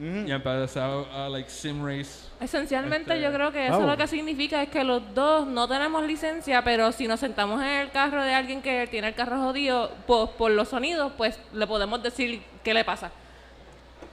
Y 0.00 0.32
a, 0.32 0.36
a, 0.36 1.28
like 1.28 1.50
sim 1.50 1.84
race. 1.84 2.26
Esencialmente 2.40 3.12
Este, 3.12 3.22
yo 3.22 3.30
creo 3.32 3.52
que 3.52 3.66
eso 3.66 3.72
vamos. 3.72 3.90
lo 3.90 3.96
que 3.98 4.06
significa 4.06 4.62
es 4.62 4.70
que 4.70 4.82
los 4.82 5.14
dos 5.14 5.46
no 5.46 5.68
tenemos 5.68 6.02
licencia, 6.06 6.64
pero 6.64 6.90
si 6.90 7.06
nos 7.06 7.20
sentamos 7.20 7.60
en 7.60 7.68
el 7.68 7.90
carro 7.90 8.22
de 8.24 8.32
alguien 8.32 8.62
que 8.62 8.86
tiene 8.90 9.08
el 9.08 9.14
carro 9.14 9.38
jodido, 9.38 9.92
pues 10.06 10.30
por 10.30 10.52
los 10.52 10.68
sonidos, 10.68 11.12
pues 11.18 11.38
le 11.52 11.66
podemos 11.66 12.02
decir 12.02 12.42
qué 12.64 12.72
le 12.72 12.82
pasa. 12.82 13.10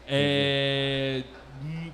Eh, 0.07 1.23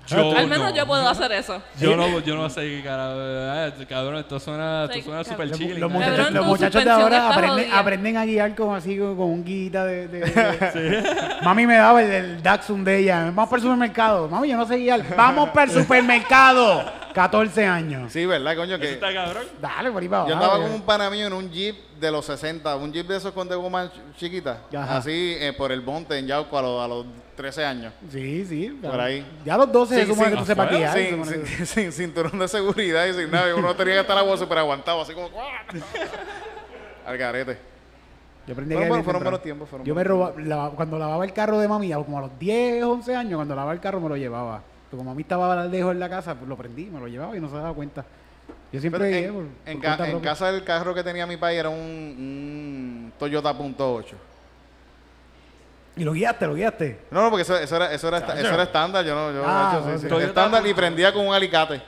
yo 0.07 0.37
Al 0.37 0.47
menos 0.47 0.69
no. 0.71 0.75
yo 0.75 0.85
puedo 0.85 1.07
hacer 1.07 1.31
eso. 1.31 1.61
Yo 1.79 1.95
no, 1.95 2.19
yo 2.19 2.35
no 2.35 2.49
sé 2.49 2.61
qué 2.61 2.81
carajo. 2.83 3.13
eh, 3.17 3.85
cabrón, 3.87 4.17
esto 4.17 4.39
suena, 4.39 4.83
esto 4.83 4.95
Sí, 4.95 5.01
suena 5.01 5.23
cabrón. 5.23 5.49
super 5.57 5.77
Los, 5.79 5.91
muchachos, 5.91 6.15
Cabrón, 6.17 6.33
los 6.33 6.43
tu 6.43 6.49
muchachos 6.49 6.73
de 6.73 6.79
suspensión 6.91 7.01
ahora 7.01 7.17
está 7.17 7.29
aprenden, 7.29 7.63
jodida. 7.65 7.79
aprenden 7.79 8.17
a 8.17 8.25
guiar 8.25 8.55
como 8.55 8.75
así, 8.75 8.97
con, 8.97 9.15
con 9.15 9.25
un 9.27 9.43
guita 9.45 9.85
de... 9.85 10.07
de- 10.07 10.19
de- 10.19 11.03
Mami 11.43 11.65
me 11.67 11.75
daba 11.75 12.01
el, 12.03 12.11
el 12.11 12.43
Datsun 12.43 12.83
de 12.83 12.99
ella. 12.99 13.25
Vamos 13.25 13.45
para 13.49 13.57
el 13.57 13.61
supermercado. 13.63 14.27
Mami, 14.29 14.49
yo 14.49 14.57
no 14.57 14.65
sé 14.67 14.77
guiar. 14.77 15.15
Vamos 15.15 15.49
para 15.49 15.71
el 15.71 15.77
supermercado. 15.79 16.83
14 17.13 17.65
años. 17.65 18.11
Sí, 18.11 18.25
¿verdad, 18.25 18.55
coño? 18.55 18.75
Eso 18.75 18.81
Que 18.81 18.91
está 18.93 19.13
cabrón. 19.13 19.43
Dale, 19.61 19.91
por 19.91 20.01
ahí 20.01 20.09
para 20.09 20.27
yo 20.27 20.33
andaba 20.33 20.57
con 20.57 20.71
un 20.71 20.81
pana 20.81 21.09
mío 21.09 21.27
en 21.27 21.33
un 21.33 21.49
Jeep 21.51 21.75
de 21.99 22.11
los 22.11 22.25
60, 22.25 22.75
un 22.75 22.91
Jeep 22.91 23.07
de 23.07 23.17
esos 23.17 23.31
con 23.31 23.47
de 23.47 23.55
goma 23.55 23.85
ch- 23.85 24.15
chiquita, 24.17 24.59
Ajá. 24.75 24.97
así 24.97 25.35
eh, 25.39 25.53
por 25.57 25.71
el 25.71 25.81
monte 25.81 26.17
en 26.17 26.27
Yauco 26.27 26.57
a, 26.57 26.61
los- 26.61 26.81
a 26.83 26.87
los 26.87 27.05
13 27.35 27.65
años. 27.65 27.93
Sí, 28.11 28.45
sí. 28.45 28.77
Por 28.81 28.99
ahí. 28.99 29.25
Ya 29.45 29.55
a 29.55 29.57
los 29.57 29.71
12 29.71 29.95
se 29.95 30.05
supone 30.05 30.31
que 30.31 30.37
tú 30.37 30.45
sepas 30.45 30.69
guiar. 30.69 30.93
se 30.93 31.09
sin, 31.09 31.23
que- 31.23 31.45
sin- 31.45 31.65
sin 31.65 31.91
cinturón 31.91 32.37
de 32.37 32.47
seguridad 32.47 33.05
y 33.05 33.13
sin 33.13 33.31
nada. 33.31 33.49
y 33.49 33.53
Uno 33.53 33.73
tenía 33.75 33.93
que 33.95 34.01
estar 34.01 34.17
agua 34.17 34.35
súper 34.37 34.57
aguantado, 34.57 35.01
así 35.01 35.13
como... 35.13 35.29
Al 37.05 37.17
garete. 37.17 37.57
Yo 38.45 38.53
aprendí 38.53 38.73
a 38.73 38.77
Fueron 38.77 38.89
buenos- 38.89 39.05
fueron 39.05 39.41
tiempos, 39.41 39.69
fueron 39.69 39.85
Yo 39.87 39.95
me 39.95 40.03
buenos 40.03 40.35
roba, 40.35 40.41
lava- 40.43 40.71
cuando 40.75 40.99
lavaba 40.99 41.23
el 41.25 41.31
carro 41.33 41.59
de 41.59 41.67
mami, 41.67 41.91
como 41.93 42.17
a 42.17 42.21
los 42.21 42.39
10, 42.39 42.83
11 42.83 43.15
años, 43.15 43.35
cuando 43.37 43.55
lavaba 43.55 43.73
el 43.73 43.79
carro 43.79 43.99
me 44.01 44.09
lo 44.09 44.17
llevaba. 44.17 44.61
Pero 44.93 44.99
como 44.99 45.09
mami 45.09 45.23
estaba 45.23 45.65
lejos 45.65 45.91
en 45.91 45.99
la 45.99 46.07
casa, 46.07 46.35
pues 46.35 46.47
lo 46.47 46.55
prendí, 46.55 46.85
me 46.85 46.99
lo 46.99 47.07
llevaba 47.07 47.35
y 47.35 47.39
no 47.39 47.49
se 47.49 47.55
daba 47.55 47.73
cuenta. 47.73 48.05
Yo 48.71 48.79
siempre 48.79 49.25
en, 49.25 49.33
por, 49.33 49.43
en 49.65 49.73
por 49.73 49.81
ca- 49.81 49.87
cuenta 49.87 50.05
en 50.05 50.11
propia. 50.11 50.29
casa 50.29 50.49
el 50.51 50.63
carro 50.63 50.93
que 50.93 51.03
tenía 51.03 51.25
mi 51.25 51.35
padre 51.35 51.57
era 51.57 51.69
un, 51.69 51.79
un 51.79 53.13
Toyota 53.17 53.57
punto 53.57 53.97
.8. 53.97 54.13
Y 55.95 56.03
lo 56.03 56.13
guiaste, 56.13 56.45
lo 56.45 56.53
guiaste. 56.53 56.99
No, 57.09 57.23
no, 57.23 57.29
porque 57.31 57.41
eso, 57.41 57.57
eso 57.57 57.75
era, 57.75 57.91
eso, 57.91 58.07
era, 58.07 58.17
esta- 58.19 58.39
eso 58.39 58.53
era 58.53 58.61
estándar. 58.63 59.03
Yo 59.03 59.15
no, 59.15 59.31
yo 59.33 59.43
Ah, 59.43 59.79
hecho, 59.81 59.93
sí, 59.97 60.03
sí. 60.03 60.07
Toyota 60.07 60.27
estándar 60.27 60.67
y 60.67 60.73
prendía 60.75 61.11
con 61.11 61.25
un 61.25 61.33
alicate. 61.33 61.81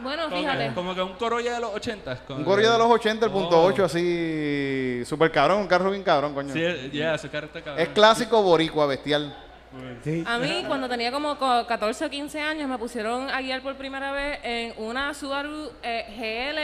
Bueno, 0.00 0.30
fíjate. 0.30 0.72
como 0.74 0.94
que 0.94 1.02
un 1.02 1.14
Corolla 1.14 1.54
de 1.54 1.60
los 1.60 1.74
80. 1.74 2.18
un 2.28 2.44
Correo 2.44 2.70
de 2.70 2.78
los 2.78 2.88
80, 2.88 3.26
el 3.26 3.32
punto 3.32 3.60
Oh. 3.60 3.64
8, 3.66 3.84
así, 3.84 5.02
super 5.04 5.32
cabrón, 5.32 5.58
un 5.62 5.66
carro 5.66 5.90
bien 5.90 6.04
cabrón, 6.04 6.34
coño. 6.34 6.52
Sí, 6.54 6.60
ya, 6.92 7.16
ese 7.16 7.28
carro 7.28 7.46
está 7.46 7.60
cabrón. 7.62 7.82
es 7.82 7.88
clásico 7.88 8.40
boricua, 8.42 8.86
bestial. 8.86 9.36
Sí. 10.02 10.24
A 10.26 10.38
mí, 10.38 10.64
cuando 10.66 10.88
tenía 10.88 11.12
como 11.12 11.36
co- 11.38 11.64
14 11.66 12.04
o 12.06 12.10
15 12.10 12.40
años, 12.40 12.68
me 12.68 12.76
pusieron 12.76 13.30
a 13.30 13.40
guiar 13.40 13.62
por 13.62 13.76
primera 13.76 14.10
vez 14.12 14.40
en 14.42 14.74
una 14.78 15.14
Subaru 15.14 15.70
eh, 15.82 16.06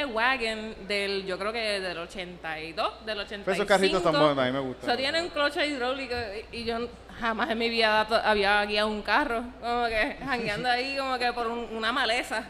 GL 0.05 0.13
Wagon 0.13 0.75
del, 0.89 1.25
yo 1.25 1.39
creo 1.39 1.53
que 1.53 1.81
del 1.81 1.99
82, 1.99 3.07
del 3.07 3.19
85. 3.21 3.43
Pero 3.45 3.55
esos 3.55 3.67
carritos 3.67 4.03
tan 4.03 4.13
buenos, 4.13 4.37
a 4.39 4.45
mí 4.47 4.53
me 4.53 4.59
O 4.59 4.65
gustan. 4.65 4.87
sea, 4.87 4.97
tienen 4.97 5.29
cloche 5.29 5.67
hidráulico 5.67 6.15
y 6.53 6.57
y 6.61 6.65
yo 6.65 6.89
jamás 7.21 7.49
en 7.51 7.59
mi 7.59 7.69
vida 7.71 8.01
había 8.25 8.65
guiado 8.65 8.89
un 8.89 9.03
carro. 9.03 9.45
Como 9.61 9.87
que 9.87 10.17
jangueando 10.25 10.69
ahí 10.69 10.97
como 10.97 11.17
que 11.19 11.33
por 11.33 11.47
un- 11.47 11.69
una 11.77 11.93
maleza. 11.93 12.49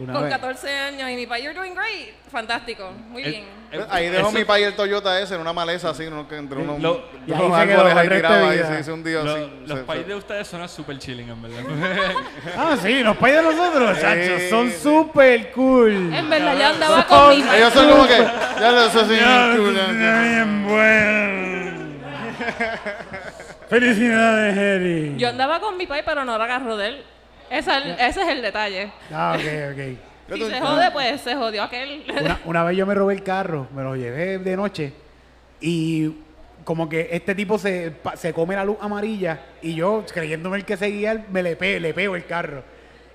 Una 0.00 0.12
con 0.14 0.22
vez. 0.22 0.32
14 0.32 0.70
años 0.78 1.10
y 1.10 1.14
mi 1.16 1.26
pa, 1.26 1.38
you're 1.38 1.52
doing 1.58 1.74
great. 1.74 2.14
Fantástico, 2.30 2.90
muy 3.08 3.22
El- 3.22 3.30
bien. 3.32 3.44
el- 3.72 3.86
Ahí 3.90 4.08
dejó 4.08 4.28
eso- 4.28 4.38
mi 4.38 4.44
padre 4.44 4.64
el 4.66 4.74
Toyota 4.74 5.20
ese 5.20 5.34
en 5.34 5.40
una 5.40 5.52
maleza 5.52 5.90
así, 5.90 6.08
¿no? 6.08 6.26
que 6.28 6.36
entre 6.36 6.58
unos, 6.58 6.80
Lo- 6.80 7.04
Y 7.26 7.32
ahí 7.32 7.40
unos 7.42 7.58
se 7.60 7.66
quedó 7.66 7.76
árboles 7.80 7.92
el 7.92 7.98
ahí 7.98 8.08
resto 8.08 8.26
tirados 8.28 8.38
de 8.40 8.50
ahí, 8.52 8.56
vida. 8.58 8.74
se 8.74 8.80
hizo 8.80 8.94
un 8.94 9.04
día 9.04 9.22
lo- 9.22 9.32
así. 9.34 9.52
los 9.66 9.78
se- 9.78 9.84
pais 9.84 10.00
se- 10.02 10.08
de 10.08 10.14
ustedes 10.14 10.46
suenan 10.48 10.68
super 10.68 10.98
chilling, 10.98 11.28
en 11.30 11.42
verdad. 11.42 11.58
Ah, 12.56 12.76
sí, 12.80 13.02
los 13.02 13.16
pais 13.16 13.34
de 13.36 13.42
nosotros, 13.42 14.00
chachos, 14.00 14.42
son 14.48 14.70
súper 14.72 15.50
cool. 15.52 16.14
En 16.14 16.30
verdad, 16.30 16.56
yo 16.58 16.66
andaba 16.66 17.06
con 17.06 17.28
mi 17.30 17.42
Ellos 17.42 17.72
son 17.72 17.90
como 17.90 18.06
que, 18.06 18.16
ya 18.60 18.70
lo 18.72 18.86
ya. 20.00 20.22
bien 20.22 20.66
bueno. 20.68 21.80
Felicidades, 23.68 24.56
Eddie. 24.56 25.16
Yo 25.16 25.28
andaba 25.28 25.60
con 25.60 25.76
mi 25.76 25.86
pai, 25.86 26.02
pero 26.04 26.24
no 26.24 26.34
era 26.34 26.46
carro 26.48 26.76
de 26.76 26.88
él. 26.88 27.04
Esa- 27.50 27.78
ese 28.08 28.22
es 28.22 28.28
el 28.28 28.42
detalle. 28.42 28.90
Ah, 29.12 29.36
ok, 29.36 29.44
ok. 29.72 29.98
Si 30.32 30.44
se 30.44 30.60
jode, 30.60 30.90
pues 30.92 31.20
se 31.22 31.34
jodió 31.34 31.64
aquel. 31.64 32.04
Una, 32.20 32.40
una 32.44 32.62
vez 32.64 32.76
yo 32.76 32.86
me 32.86 32.94
robé 32.94 33.14
el 33.14 33.24
carro, 33.24 33.66
me 33.74 33.82
lo 33.82 33.96
llevé 33.96 34.38
de 34.38 34.56
noche 34.56 34.92
y 35.60 36.14
como 36.62 36.88
que 36.88 37.08
este 37.10 37.34
tipo 37.34 37.58
se, 37.58 37.94
se 38.14 38.32
come 38.32 38.54
la 38.54 38.64
luz 38.64 38.76
amarilla 38.80 39.40
y 39.60 39.74
yo, 39.74 40.04
creyéndome 40.12 40.58
el 40.58 40.64
que 40.64 40.76
seguía, 40.76 41.26
me 41.32 41.42
le, 41.42 41.56
pe- 41.56 41.80
le 41.80 41.92
pego 41.92 42.14
el 42.14 42.26
carro. 42.26 42.62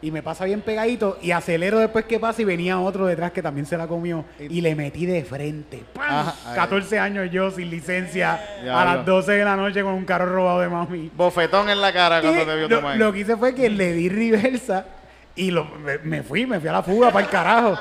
Y 0.06 0.12
me 0.12 0.22
pasa 0.22 0.45
bien 0.45 0.62
pegadito 0.62 1.18
y 1.20 1.32
acelero 1.32 1.80
después 1.80 2.06
que 2.06 2.20
pasa 2.20 2.39
y 2.39 2.45
venía 2.45 2.80
otro 2.80 3.08
detrás 3.08 3.32
que 3.32 3.41
también 3.41 3.66
se 3.66 3.76
la 3.76 3.88
comió 3.88 4.24
y 4.38 4.62
le 4.62 4.76
metí 4.76 5.08
de 5.08 5.24
frente. 5.26 5.84
¡Pam! 5.93 6.06
Ajá, 6.08 6.36
ahí. 6.51 6.56
14 6.56 6.99
años 6.99 7.32
yo 7.32 7.49
sin 7.49 7.72
licencia 7.72 8.39
Ya 8.64 8.80
a 8.80 8.86
las 8.86 9.03
12 9.03 9.32
de 9.32 9.43
la 9.43 9.56
noche 9.56 9.82
con 9.82 9.93
un 9.93 10.06
carro 10.06 10.28
robado 10.28 10.60
de 10.60 10.70
mami. 10.70 11.10
Bofetón 11.18 11.72
en 11.72 11.82
la 11.82 11.91
cara 11.91 12.22
cuando 12.22 12.43
Y 12.43 12.45
te 12.45 12.56
vio 12.56 12.70
lo, 12.70 12.76
tomar. 12.78 12.97
lo 12.97 13.12
que 13.12 13.20
hice 13.22 13.36
fue 13.36 13.56
que 13.56 13.68
le 13.68 13.93
di 13.93 14.08
reversa 14.10 14.86
y 15.36 15.49
lo, 15.49 15.66
me, 15.66 15.97
me 15.97 16.22
fui, 16.22 16.45
me 16.45 16.60
fui 16.60 16.70
a 16.70 16.74
la 16.74 16.84
fuga 16.84 17.10
para 17.10 17.26
el 17.26 17.32
carajo. 17.32 17.76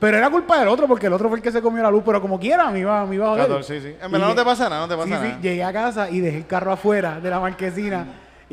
Pero 0.00 0.18
era 0.18 0.28
culpa 0.30 0.58
del 0.58 0.66
otro 0.66 0.88
porque 0.88 1.06
el 1.06 1.12
otro 1.12 1.28
fue 1.28 1.38
el 1.38 1.44
que 1.44 1.52
se 1.52 1.62
comió 1.62 1.80
la 1.80 1.92
luz, 1.92 2.02
pero 2.04 2.20
como 2.20 2.40
quiera 2.40 2.72
me 2.72 2.80
iba, 2.80 3.06
me 3.06 3.14
iba 3.14 3.26
a 3.26 3.30
joder. 3.30 3.46
14, 3.46 3.80
sí, 3.80 3.88
sí. 3.88 3.96
En 4.02 4.10
verdad 4.10 4.26
Y 4.26 4.30
no 4.30 4.34
te 4.34 4.44
pasa 4.44 4.68
nada, 4.68 4.80
no 4.80 4.88
te 4.88 4.96
pasa 4.96 5.06
sí, 5.06 5.12
nada. 5.12 5.26
Sí, 5.26 5.42
llegué 5.42 5.62
a 5.62 5.72
casa 5.72 6.10
y 6.10 6.18
dejé 6.18 6.38
el 6.38 6.46
carro 6.48 6.72
afuera 6.72 7.20
de 7.20 7.30
la 7.30 7.38
marquesina 7.38 8.04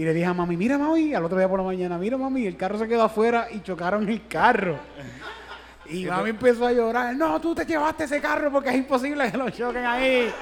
y 0.02 0.04
le 0.04 0.16
dije 0.16 0.26
a 0.26 0.34
mami, 0.34 0.58
mira 0.58 0.80
mami, 0.80 1.14
al 1.14 1.24
otro 1.24 1.38
día 1.38 1.48
por 1.48 1.60
la 1.60 1.66
mañana, 1.66 1.96
mira 1.96 2.18
mami, 2.18 2.48
el 2.48 2.58
carro 2.58 2.80
se 2.80 2.88
quedó 2.88 3.04
afuera 3.04 3.50
y 3.52 3.62
chocaron 3.62 4.10
el 4.10 4.26
carro. 4.28 4.80
Y 5.86 6.06
mami 6.06 6.32
empezó 6.32 6.66
a 6.66 6.72
llorar, 6.72 7.16
no, 7.16 7.40
tú 7.40 7.54
te 7.54 7.66
llevaste 7.66 8.06
ese 8.06 8.20
carro 8.20 8.52
porque 8.52 8.70
es 8.70 8.78
imposible 8.78 9.32
que 9.32 9.38
lo 9.38 9.52
choquen 9.52 9.86
ahí. 9.86 10.34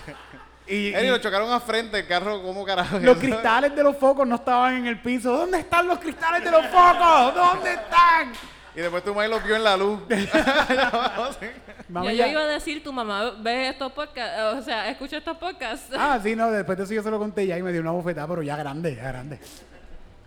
y, 0.66 0.92
Eri, 0.92 1.06
y 1.06 1.10
lo 1.10 1.16
chocaron 1.16 1.50
a 1.50 1.60
frente, 1.60 2.00
el 2.00 2.06
carro, 2.06 2.42
¿cómo 2.42 2.62
carajo? 2.62 2.98
los 2.98 3.16
eso? 3.16 3.20
cristales 3.20 3.74
de 3.74 3.82
los 3.82 3.96
focos 3.96 4.28
no 4.28 4.34
estaban 4.34 4.76
en 4.76 4.86
el 4.88 5.00
piso. 5.00 5.34
¿Dónde 5.34 5.60
están 5.60 5.86
los 5.86 5.98
cristales 5.98 6.44
de 6.44 6.50
los 6.50 6.66
focos? 6.66 7.34
¿Dónde 7.34 7.72
están? 7.72 8.32
Y 8.76 8.80
después 8.80 9.02
tu 9.02 9.14
madre 9.14 9.28
lo 9.30 9.40
vio 9.40 9.56
en 9.56 9.64
la 9.64 9.76
luz. 9.76 10.00
Mami 11.88 12.06
Yo, 12.08 12.12
ya- 12.12 12.28
iba 12.28 12.40
a 12.40 12.46
decir, 12.46 12.82
tu 12.84 12.92
mamá 12.92 13.32
ve 13.42 13.68
estos 13.68 13.90
podcasts, 13.92 14.40
o 14.58 14.62
sea, 14.62 14.88
escucha 14.90 15.16
estos 15.18 15.36
podcasts. 15.36 15.90
Ah, 15.96 16.20
sí, 16.22 16.36
no, 16.36 16.50
después 16.50 16.78
de 16.78 16.84
eso 16.84 16.94
yo 16.94 17.02
se 17.02 17.10
lo 17.10 17.18
conté 17.18 17.46
ya 17.46 17.58
y 17.58 17.62
me 17.62 17.72
dio 17.72 17.80
una 17.80 17.90
bofetada, 17.90 18.28
pero 18.28 18.42
ya 18.42 18.56
grande, 18.56 18.94
ya 18.94 19.02
grande. 19.08 19.40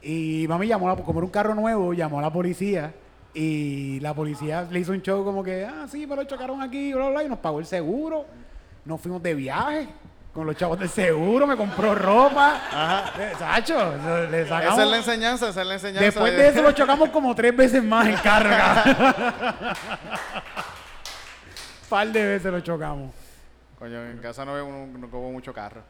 Y 0.01 0.45
mami 0.49 0.67
llamó, 0.67 0.89
a 0.89 0.97
como 0.97 1.19
era 1.19 1.25
un 1.25 1.31
carro 1.31 1.55
nuevo, 1.55 1.93
llamó 1.93 2.19
a 2.19 2.21
la 2.23 2.33
policía 2.33 2.93
y 3.33 3.99
la 4.01 4.13
policía 4.13 4.67
le 4.69 4.79
hizo 4.81 4.91
un 4.91 5.01
show 5.01 5.23
como 5.23 5.41
que, 5.43 5.65
ah, 5.65 5.85
sí, 5.89 6.05
me 6.05 6.15
lo 6.15 6.25
chocaron 6.25 6.61
aquí, 6.61 6.91
bla, 6.93 7.03
bla, 7.05 7.11
bla, 7.11 7.23
y 7.23 7.29
nos 7.29 7.39
pagó 7.39 7.59
el 7.59 7.65
seguro. 7.65 8.25
Nos 8.85 8.99
fuimos 8.99 9.23
de 9.23 9.33
viaje 9.33 9.87
con 10.33 10.47
los 10.47 10.55
chavos 10.55 10.79
del 10.79 10.89
seguro, 10.89 11.45
me 11.45 11.55
compró 11.55 11.93
ropa. 11.93 12.55
Ajá. 12.71 13.13
Sacho, 13.37 13.95
le- 13.97 14.31
le 14.31 14.47
sacamos... 14.47 14.73
Esa 14.73 14.83
es 14.83 14.89
la 14.89 14.97
enseñanza, 14.97 15.49
esa 15.49 15.61
es 15.61 15.67
la 15.67 15.73
enseñanza. 15.75 16.05
Después 16.05 16.35
de 16.35 16.47
eso 16.47 16.61
lo 16.63 16.71
chocamos 16.71 17.09
como 17.09 17.35
tres 17.35 17.55
veces 17.55 17.83
más 17.83 18.19
carro, 18.21 18.49
cabrón. 18.57 19.55
Par 21.89 22.07
de 22.11 22.25
veces 22.25 22.51
lo 22.51 22.59
chocamos. 22.61 23.11
Coño, 23.77 24.03
en 24.05 24.17
casa 24.19 24.43
no, 24.45 24.53
veo- 24.53 24.87
no 24.87 25.09
como 25.09 25.31
mucho 25.31 25.53
carro. 25.53 25.83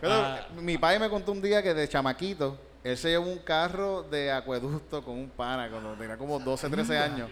Pero 0.00 0.12
Ah. 0.12 0.40
mi 0.60 0.76
padre 0.78 0.98
me 0.98 1.08
contó 1.08 1.32
un 1.32 1.40
día 1.40 1.62
que 1.62 1.72
de 1.72 1.88
chamaquito, 1.88 2.58
él 2.82 2.96
se 2.98 3.10
llevó 3.10 3.26
un 3.30 3.38
carro 3.38 4.02
de 4.02 4.30
acueducto 4.32 5.02
con 5.04 5.14
un 5.14 5.30
pana 5.30 5.68
cuando 5.70 5.92
tenía 5.94 6.16
como 6.16 6.38
12, 6.38 6.68
13 6.68 6.98
años. 6.98 7.30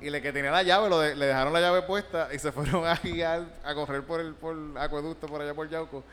Y 0.00 0.10
le 0.10 0.20
que 0.22 0.32
tenía 0.32 0.50
la 0.50 0.62
llave, 0.62 0.88
lo 0.88 0.98
de- 1.00 1.14
le 1.16 1.26
dejaron 1.26 1.52
la 1.52 1.60
llave 1.60 1.82
puesta 1.82 2.28
y 2.34 2.38
se 2.38 2.52
fueron 2.52 2.86
a 2.86 2.94
guiar, 2.96 3.44
a 3.64 3.74
correr 3.74 4.02
por 4.04 4.20
el 4.20 4.34
por 4.34 4.54
el 4.56 4.76
acueducto 4.76 5.26
por 5.26 5.40
allá 5.40 5.54
por 5.54 5.68
Yauco. 5.68 6.04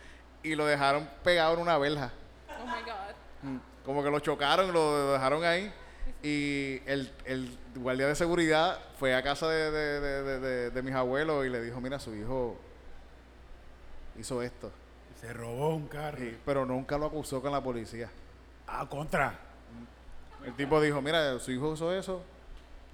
Y 0.43 0.55
lo 0.55 0.65
dejaron 0.65 1.07
pegado 1.23 1.53
en 1.55 1.59
una 1.61 1.77
verja. 1.77 2.11
Oh 2.59 2.65
my 2.65 2.81
God. 2.83 3.59
Como 3.85 4.03
que 4.03 4.09
lo 4.11 4.19
chocaron, 4.19 4.71
lo 4.73 5.13
dejaron 5.13 5.43
ahí. 5.43 5.71
Y 6.23 6.81
el, 6.85 7.11
el 7.25 7.57
guardia 7.75 8.07
de 8.07 8.15
seguridad 8.15 8.79
fue 8.99 9.15
a 9.15 9.21
casa 9.23 9.47
de, 9.47 9.71
de- 9.71 9.99
de- 9.99 10.23
de- 10.23 10.39
de- 10.39 10.69
de 10.71 10.81
mis 10.81 10.93
abuelos 10.93 11.45
y 11.45 11.49
le 11.49 11.61
dijo, 11.61 11.79
mira, 11.81 11.99
su 11.99 12.15
hijo 12.15 12.57
hizo 14.19 14.41
esto. 14.41 14.71
Se 15.19 15.31
robó 15.33 15.75
un 15.75 15.87
carro. 15.87 16.17
Sí, 16.17 16.37
pero 16.45 16.65
nunca 16.65 16.97
lo 16.97 17.05
acusó 17.05 17.41
con 17.41 17.51
la 17.51 17.61
policía. 17.61 18.09
Ah, 18.67 18.85
contra. 18.89 19.33
El 20.45 20.53
tipo 20.55 20.81
dijo, 20.81 21.01
mira, 21.01 21.37
su 21.39 21.51
hijo 21.51 21.73
hizo 21.73 21.93
eso, 21.93 22.23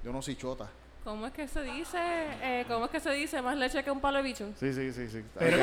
yo 0.03 0.11
no 0.11 0.21
soy 0.21 0.35
chota. 0.35 0.67
¿Cómo 1.03 1.25
es 1.25 1.31
que 1.31 1.47
se 1.47 1.61
dice? 1.61 1.97
Eh, 2.41 2.65
¿Cómo 2.67 2.83
es 2.83 2.91
que 2.91 2.99
se 2.99 3.11
dice? 3.11 3.41
Más 3.41 3.55
leche 3.55 3.81
que 3.81 3.89
un 3.89 4.01
palo 4.01 4.17
de 4.17 4.23
bicho. 4.25 4.49
Sí, 4.59 4.73
sí, 4.73 4.91
sí, 4.91 5.07
sí. 5.09 5.23
Pero- 5.39 5.57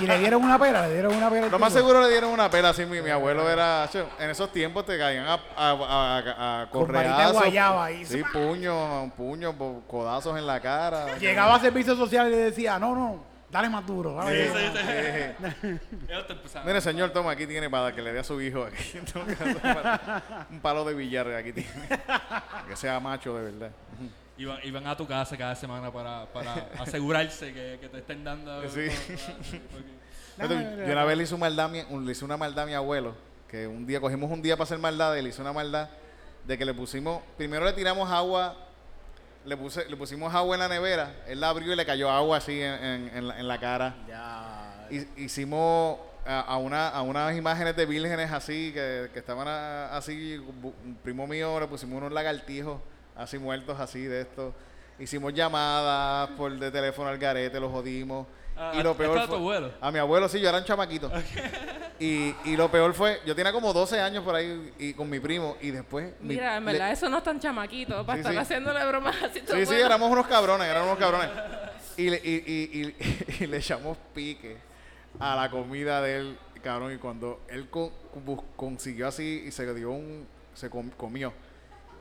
y 0.00 0.06
le 0.06 0.18
dieron 0.18 0.44
una 0.44 0.58
pera, 0.58 0.86
le 0.86 0.92
dieron 0.92 1.14
una 1.14 1.30
pera. 1.30 1.48
Lo 1.48 1.58
más 1.58 1.72
seguro 1.72 2.02
le 2.02 2.10
dieron 2.10 2.28
una 2.30 2.50
pela 2.50 2.68
así. 2.68 2.84
Mi, 2.84 3.00
mi 3.00 3.08
abuelo 3.08 3.48
era. 3.48 3.88
che, 3.90 4.04
En 4.18 4.28
esos 4.28 4.52
tiempos 4.52 4.84
te 4.84 4.98
caían 4.98 5.24
a, 5.26 5.40
a, 5.56 5.70
a, 5.70 6.18
a- 6.18 6.64
de 6.66 6.70
correazos. 6.70 7.32
guayaba 7.32 7.86
ahí. 7.86 8.04
Sí, 8.04 8.22
puños, 8.30 9.10
puños, 9.16 9.54
codazos 9.88 10.36
en 10.36 10.46
la 10.46 10.60
cara. 10.60 11.16
Llegaba 11.16 11.54
a 11.54 11.60
servicio 11.60 11.96
social 11.96 12.26
y 12.28 12.30
le 12.32 12.36
decía, 12.36 12.78
no, 12.78 12.94
no, 12.94 13.24
dale 13.52 13.68
más 13.68 13.86
duro. 13.86 14.14
dale 14.14 14.48
más 14.48 15.62
duro". 15.62 15.78
Ellos 16.08 16.26
te 16.26 16.32
empezaron- 16.32 16.66
Mire, 16.66 16.80
señor, 16.80 17.10
toma, 17.10 17.30
aquí 17.32 17.46
tiene 17.46 17.70
para 17.70 17.94
que 17.94 18.02
le 18.02 18.12
dé 18.12 18.18
a 18.20 18.24
su 18.24 18.40
hijo. 18.40 18.64
Aquí, 18.64 18.98
un 20.50 20.60
palo 20.60 20.84
de 20.84 20.94
billar 20.94 21.28
aquí 21.34 21.52
tiene. 21.52 21.70
Que 22.68 22.74
sea 22.74 22.98
macho 22.98 23.36
de 23.36 23.44
verdad. 23.52 23.70
Iban, 24.38 24.58
iban 24.64 24.86
a 24.86 24.96
tu 24.96 25.06
casa 25.06 25.36
cada 25.36 25.54
semana 25.54 25.92
para, 25.92 26.24
para 26.32 26.54
asegurarse 26.80 27.52
que, 27.52 27.78
que 27.80 27.88
te 27.88 27.98
estén 27.98 28.24
dando. 28.24 28.68
Sí. 28.68 28.88
Yo 30.38 30.46
una 30.92 31.04
vez 31.04 31.16
le 31.18 31.24
hice, 31.24 31.36
maldad 31.36 31.70
un- 31.90 32.06
le 32.06 32.12
hice 32.12 32.24
una 32.24 32.36
maldad 32.38 32.64
a 32.64 32.66
mi 32.66 32.74
abuelo, 32.74 33.14
que 33.48 33.66
un 33.66 33.86
día 33.86 34.00
cogimos 34.00 34.30
un 34.30 34.40
día 34.40 34.56
para 34.56 34.64
hacer 34.64 34.78
maldad 34.78 35.14
y 35.16 35.22
le 35.22 35.28
hice 35.28 35.42
una 35.42 35.52
maldad 35.52 35.90
de 36.46 36.56
que 36.58 36.64
le 36.64 36.72
pusimos, 36.74 37.22
primero 37.36 37.64
le 37.66 37.72
tiramos 37.74 38.10
agua, 38.10 38.56
le, 39.44 39.56
puse, 39.56 39.88
le 39.88 39.96
pusimos 39.96 40.32
agua 40.34 40.54
en 40.56 40.60
la 40.60 40.68
nevera, 40.68 41.14
él 41.26 41.40
la 41.40 41.48
abrió 41.50 41.72
y 41.72 41.76
le 41.76 41.84
cayó 41.86 42.10
agua 42.10 42.36
así 42.38 42.60
en, 42.60 42.72
en- 42.84 43.10
en 43.16 43.28
la, 43.28 43.38
en 43.40 43.48
la 43.48 43.58
cara. 43.58 43.94
Hi- 44.90 45.08
Hicimos 45.16 45.98
a, 46.26 46.40
a 46.40 46.56
una, 46.58 46.88
a 46.88 47.02
unas 47.02 47.36
imágenes 47.36 47.74
de 47.76 47.86
vírgenes 47.86 48.30
así, 48.30 48.70
que, 48.72 49.10
que 49.12 49.18
estaban 49.18 49.48
a- 49.48 49.96
así, 49.96 50.36
un 50.38 50.96
primo 51.02 51.26
mío 51.26 51.58
le 51.60 51.66
pusimos 51.66 51.98
unos 51.98 52.12
lagartijos 52.12 52.80
así 53.16 53.38
muertos 53.38 53.78
así 53.80 54.02
de 54.04 54.22
esto. 54.22 54.54
Hicimos 54.98 55.32
llamadas 55.34 56.30
por 56.36 56.52
de 56.58 56.70
teléfono 56.70 57.08
al 57.08 57.18
garete, 57.18 57.58
los 57.58 57.72
jodimos. 57.72 58.26
Ah, 58.56 58.72
y 58.74 58.82
lo 58.82 58.90
¿a- 58.90 58.96
peor 58.96 59.16
está 59.16 59.22
tu 59.26 59.32
fue, 59.32 59.38
abuelo? 59.38 59.72
a 59.80 59.90
mi 59.90 59.98
abuelo 59.98 60.28
sí, 60.28 60.40
yo 60.40 60.48
era 60.48 60.58
un 60.58 60.64
chamaquito. 60.64 61.10
Y, 61.98 62.34
y 62.44 62.56
lo 62.56 62.70
peor 62.70 62.92
fue, 62.94 63.20
yo 63.24 63.34
tenía 63.34 63.52
como 63.52 63.72
12 63.72 64.00
años 64.00 64.24
por 64.24 64.34
ahí 64.34 64.72
y 64.78 64.92
con 64.94 65.08
mi 65.08 65.20
primo 65.20 65.56
y 65.60 65.70
después... 65.70 66.12
mi- 66.20 66.34
Mira, 66.34 66.56
en 66.56 66.64
le- 66.64 66.72
verdad, 66.72 66.90
eso 66.92 67.08
no 67.08 67.18
es 67.18 67.22
tan 67.24 67.38
chamaquito 67.40 68.04
para 68.04 68.14
Sí, 68.16 68.20
estar 68.20 68.32
sí. 68.32 68.38
haciéndole 68.38 68.84
bromas 68.86 69.16
así. 69.22 69.40
todo 69.40 69.56
Sí, 69.56 69.62
sí, 69.62 69.66
bueno. 69.72 69.86
éramos 69.86 70.10
unos 70.10 70.26
cabrones, 70.26 70.66
éramos 70.68 70.88
unos 70.88 70.98
cabrones. 70.98 71.28
Y 71.96 72.08
le, 72.08 72.16
y, 72.24 72.30
y- 72.46 72.96
y- 73.38 73.44
y 73.44 73.46
le 73.46 73.56
echamos 73.58 73.98
pique 74.14 74.56
a 75.20 75.36
la 75.36 75.50
comida 75.50 76.00
de 76.00 76.16
él, 76.16 76.38
cabrón. 76.62 76.92
Y 76.94 76.96
cuando 76.96 77.40
él 77.48 77.68
con- 77.68 77.90
consiguió 78.56 79.08
así 79.08 79.44
y 79.46 79.50
se 79.50 79.72
dio 79.74 79.90
un. 79.90 80.26
se 80.54 80.70
com- 80.70 80.88
comió 80.96 81.34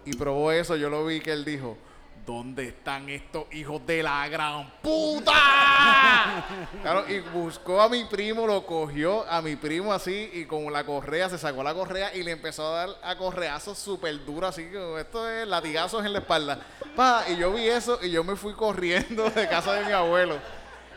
y 0.06 0.16
probó 0.16 0.52
eso, 0.54 0.78
yo 0.78 0.90
lo 0.90 1.06
vi 1.06 1.20
que 1.20 1.34
él 1.34 1.44
dijo: 1.44 1.78
¿Dónde 2.26 2.68
están 2.68 3.10
estos 3.10 3.46
hijos 3.54 3.86
de 3.86 4.04
la 4.04 4.28
gran 4.28 4.72
puta? 4.82 5.34
Claro, 6.82 7.06
y 7.08 7.20
buscó 7.20 7.82
a 7.82 7.90
mi 7.90 8.06
primo, 8.06 8.46
lo 8.48 8.66
cogió 8.66 9.30
a 9.30 9.42
mi 9.42 9.56
primo 9.56 9.94
así 9.94 10.30
y 10.34 10.46
con 10.46 10.72
la 10.72 10.84
correa, 10.84 11.30
se 11.30 11.38
sacó 11.38 11.64
la 11.64 11.74
correa 11.74 12.14
y 12.16 12.24
le 12.24 12.32
empezó 12.32 12.68
a 12.68 12.86
dar 12.86 12.90
a 13.04 13.16
correazos 13.18 13.78
súper 13.78 14.24
duros, 14.26 14.50
así 14.50 14.70
que 14.70 15.00
esto 15.00 15.30
es 15.30 15.48
latigazos 15.48 16.06
en 16.06 16.14
la 16.14 16.20
espalda. 16.20 16.60
Pa, 16.96 17.26
y 17.28 17.38
yo 17.38 17.52
vi 17.54 17.68
eso 17.68 18.00
y 18.02 18.12
yo 18.12 18.24
me 18.24 18.36
fui 18.36 18.54
corriendo 18.54 19.30
de 19.30 19.48
casa 19.48 19.74
de 19.74 19.86
mi 19.86 19.92
abuelo. 19.92 20.38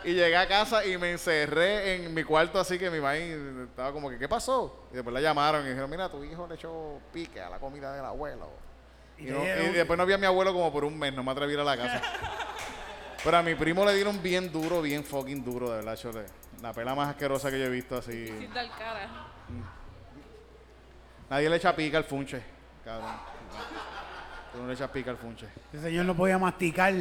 Y 0.05 0.12
llegué 0.12 0.37
a 0.37 0.47
casa 0.47 0.85
y 0.85 0.99
me 0.99 1.12
encerré 1.12 1.95
en 1.95 2.12
mi 2.12 2.25
cuarto 2.25 2.61
así 2.61 2.79
que 2.79 2.91
mi 2.91 2.99
mamá 2.99 3.16
estaba 3.16 3.93
como 3.93 4.11
que, 4.11 4.18
¿qué 4.18 4.29
pasó? 4.29 4.87
Y 4.93 4.97
después 4.97 5.14
la 5.14 5.20
llamaron 5.20 5.64
y 5.64 5.68
dijeron, 5.68 5.89
mira, 5.89 6.11
tu 6.11 6.22
hijo 6.22 6.47
le 6.47 6.57
echó 6.57 7.01
pique 7.12 7.41
a 7.41 7.49
la 7.49 7.59
comida 7.59 7.95
del 7.95 8.05
abuelo. 8.05 8.74
Y, 9.19 9.29
Y 9.29 9.31
no- 9.31 9.45
y 9.45 9.73
después 9.73 9.97
no 9.99 10.05
vi 10.07 10.12
a 10.12 10.19
mi 10.19 10.27
abuelo 10.27 10.53
como 10.53 10.73
por 10.73 10.85
un 10.85 10.99
mes, 10.99 11.12
no 11.15 11.23
me 11.23 11.31
atreví 11.33 11.53
a 11.53 11.55
ir 11.55 11.61
a 11.61 11.65
la 11.65 11.77
casa. 11.77 12.03
Pero 13.25 13.37
a 13.39 13.43
mi 13.43 13.55
primo 13.55 13.85
le 13.87 13.95
dieron 13.95 14.23
bien 14.23 14.53
duro, 14.53 14.83
bien 14.83 15.03
fucking 15.05 15.43
duro, 15.45 15.71
de 15.71 15.77
verdad, 15.77 15.97
chole. 15.97 16.27
La 16.61 16.73
pela 16.73 16.95
más 16.95 17.09
asquerosa 17.09 17.51
que 17.51 17.59
yo 17.59 17.67
he 17.67 17.71
visto 17.71 17.97
así. 17.97 18.27
Sin 18.27 18.53
dar 18.53 18.69
cara. 18.79 19.09
Nadie 21.31 21.49
le 21.49 21.57
echa 21.57 21.75
pica 21.75 21.99
al 21.99 22.05
funche, 22.05 22.43
cabrón. 22.85 23.11
Tú 24.53 24.61
no 24.61 24.69
le 24.69 24.75
echas 24.75 24.91
pica 24.91 25.11
al 25.11 25.17
funche. 25.17 25.47
Ese 25.73 25.83
señor 25.85 26.05
no 26.05 26.15
podía 26.15 26.39
masticar 26.39 26.93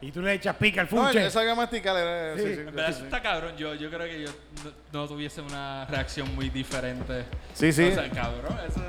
y 0.00 0.12
tú 0.12 0.20
le 0.20 0.34
echas 0.34 0.54
pica 0.56 0.82
al 0.82 0.88
No, 0.90 1.02
funche. 1.04 1.24
él 1.24 1.30
sabía 1.30 1.54
masticar, 1.54 1.96
era, 1.96 2.36
sí, 2.36 2.42
Sí. 2.42 2.54
sí, 2.54 2.60
En 2.60 2.66
verdad, 2.66 2.84
sí, 2.86 2.90
eso 2.90 2.98
sí. 3.00 3.04
está 3.06 3.22
cabrón. 3.22 3.56
Yo, 3.56 3.74
yo 3.74 3.88
creo 3.90 4.06
que 4.06 4.22
yo 4.22 4.28
no, 4.64 5.00
no 5.00 5.08
tuviese 5.08 5.40
una 5.40 5.84
reacción 5.86 6.34
muy 6.34 6.50
diferente. 6.50 7.24
Sí, 7.54 7.72
sí. 7.72 7.84
O 7.90 7.94
sea, 7.94 8.10
cabrón, 8.10 8.58
eso. 8.68 8.80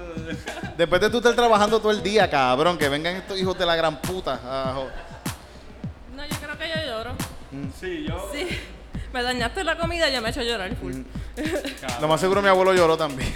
Después 0.78 1.00
de 1.02 1.10
tú 1.10 1.18
estar 1.18 1.34
trabajando 1.36 1.80
todo 1.80 1.92
el 1.92 2.04
día, 2.04 2.30
cabrón, 2.30 2.78
que 2.78 2.90
vengan 2.90 3.16
estos 3.16 3.40
hijos 3.40 3.58
de 3.58 3.66
la 3.66 3.76
gran 3.76 4.02
puta. 4.02 4.34
a 4.44 4.74
jo- 4.74 4.90
No, 6.16 6.26
yo 6.26 6.36
creo 6.38 6.58
que 6.58 6.68
yo 6.68 6.86
lloro. 6.86 7.12
sí, 7.80 8.06
yo. 8.08 8.30
Sí. 8.34 8.48
Me 9.14 9.24
dañaste 9.24 9.64
la 9.64 9.78
comida 9.78 10.10
y 10.10 10.14
yo 10.14 10.22
me 10.22 10.28
he 10.28 10.32
hecho 10.32 10.42
llorar 10.44 10.76
full. 10.76 10.94
Cabrón. 11.82 12.02
Lo 12.02 12.08
más 12.10 12.20
seguro 12.20 12.42
mi 12.42 12.50
abuelo 12.50 12.74
lloró 12.74 12.98
también. 12.98 13.32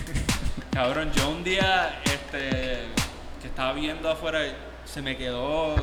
Cabrón, 0.71 1.11
yo 1.13 1.29
un 1.29 1.43
día, 1.43 2.01
este, 2.03 2.49
que 3.41 3.47
estaba 3.47 3.71
viendo 3.73 4.09
afuera, 4.09 4.39
se 4.85 5.01
me 5.01 5.15
quedó, 5.17 5.75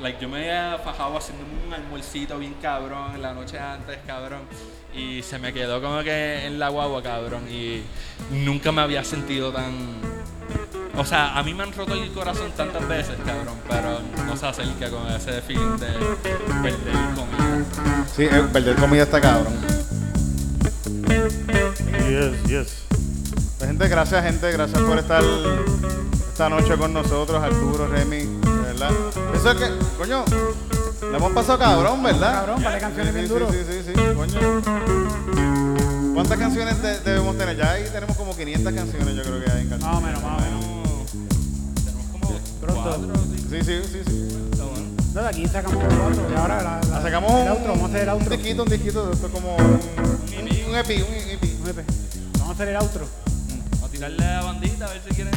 like, 0.00 0.20
yo 0.20 0.28
me 0.28 0.38
había 0.38 0.78
fajado 0.78 1.16
haciendo 1.16 1.44
un 1.66 1.72
almuercito 1.72 2.38
bien 2.38 2.54
cabrón 2.60 3.20
la 3.20 3.32
noche 3.32 3.58
antes, 3.58 3.98
cabrón, 4.06 4.42
y 4.94 5.22
se 5.22 5.38
me 5.38 5.52
quedó 5.52 5.80
como 5.80 6.02
que 6.02 6.46
en 6.46 6.58
la 6.58 6.68
guagua, 6.68 7.02
cabrón, 7.02 7.46
y 7.50 7.82
nunca 8.30 8.72
me 8.72 8.82
había 8.82 9.04
sentido 9.04 9.52
tan, 9.52 9.72
o 10.96 11.04
sea, 11.04 11.36
a 11.38 11.42
mí 11.42 11.54
me 11.54 11.62
han 11.62 11.72
roto 11.72 11.94
el 11.94 12.10
corazón 12.12 12.52
tantas 12.56 12.86
veces, 12.86 13.16
cabrón, 13.24 13.58
pero 13.68 14.00
no 14.26 14.36
se 14.36 14.46
acerca 14.46 14.90
con 14.90 15.06
ese 15.10 15.40
feeling 15.42 15.76
de 15.78 15.86
perder 16.62 17.14
comida. 17.14 17.64
Sí, 18.14 18.24
eh, 18.24 18.44
perder 18.52 18.76
comida 18.76 19.02
está 19.02 19.20
cabrón. 19.20 19.54
Yes, 22.08 22.44
yes. 22.44 22.84
Pues, 23.58 23.70
gente, 23.70 23.88
gracias, 23.88 24.24
gente. 24.24 24.52
Gracias 24.52 24.80
por 24.82 24.98
estar 24.98 25.22
esta 26.28 26.48
noche 26.48 26.76
con 26.76 26.92
nosotros, 26.92 27.42
Arturo, 27.42 27.88
Remy, 27.88 28.43
verdad. 28.74 28.90
Eso 29.34 29.50
es 29.50 29.56
que, 29.56 29.68
coño, 29.98 30.24
le 31.10 31.16
hemos 31.16 31.32
pasado 31.32 31.58
cabrón, 31.58 32.00
¿verdad? 32.02 32.32
Cabrón, 32.34 32.62
vale 32.62 32.78
canciones 32.78 33.12
Sí, 33.12 33.14
bien 33.14 33.26
sí, 33.26 33.32
duros. 33.32 33.50
Sí, 33.52 33.58
sí, 33.68 33.82
sí, 33.86 33.92
coño. 34.14 34.40
¿Cuántas 36.14 36.38
canciones 36.38 36.80
de- 36.82 37.00
debemos 37.00 37.36
tener? 37.36 37.56
Ya 37.56 37.72
ahí 37.72 37.84
tenemos 37.92 38.16
como 38.16 38.36
500 38.36 38.72
canciones, 38.72 39.14
yo 39.16 39.22
creo 39.22 39.44
que 39.44 39.50
hay 39.50 39.62
en 39.62 39.68
canciones. 39.70 39.82
Más 39.82 39.96
o 39.96 40.00
menos, 40.00 40.22
más 40.22 40.38
o 40.38 40.40
menos. 40.44 40.64
Tenemos 41.84 42.06
como 42.12 42.28
Pronto. 42.60 42.82
cuatro, 42.82 43.12
sí, 43.50 43.58
Sí, 43.64 43.82
sí, 43.92 44.00
sí. 44.06 44.28
No, 45.14 45.22
de 45.22 45.28
aquí 45.28 45.46
sacamos 45.46 45.76
cuatro 45.84 46.26
y 46.28 46.34
ahora 46.34 46.56
la, 46.62 46.80
la- 46.90 47.02
Sacamos 47.02 47.30
el 47.32 47.42
un, 47.42 47.48
outro, 47.48 47.68
vamos 47.68 47.84
a 47.84 47.86
hacer 47.86 48.00
el 48.02 48.08
un 48.08 48.14
outro. 48.14 48.30
disquito, 48.36 48.62
un 48.64 48.68
disquito, 48.68 49.12
esto 49.12 49.26
es 49.28 49.32
como 49.32 49.54
un, 49.56 49.62
un, 49.64 49.70
un 50.70 50.76
EP, 50.76 50.90
un 51.06 51.14
EP. 51.14 51.42
Un 51.62 51.68
EP. 51.70 51.84
Vamos 52.38 52.48
a 52.48 52.50
hacer 52.52 52.68
el 52.68 52.76
outro. 52.76 53.06
Vamos 53.74 53.84
a 53.84 53.88
tirarle 53.92 54.24
a 54.24 54.42
bandita 54.42 54.86
a 54.86 54.90
ver 54.90 55.00
si 55.08 55.14
quieren. 55.14 55.32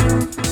Calzoncillo 0.00 0.49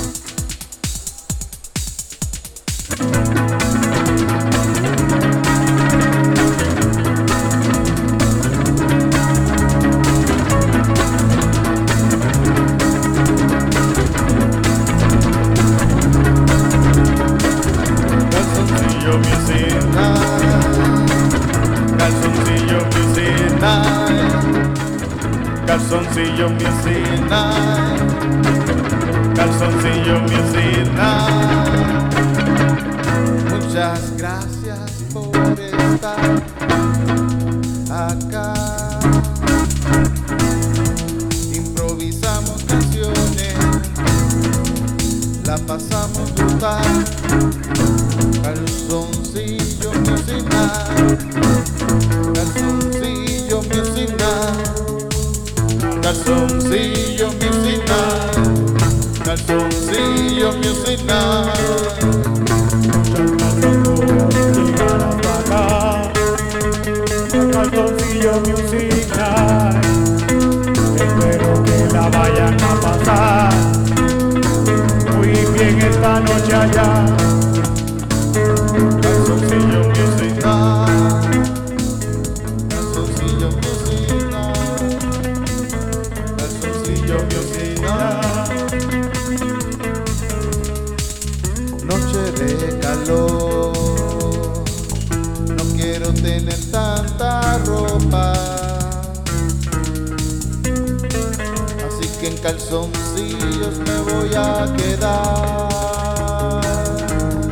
calzoncillos 102.49 103.79
me 103.87 103.99
voy 104.11 104.35
a 104.35 104.75
quedar. 104.75 106.59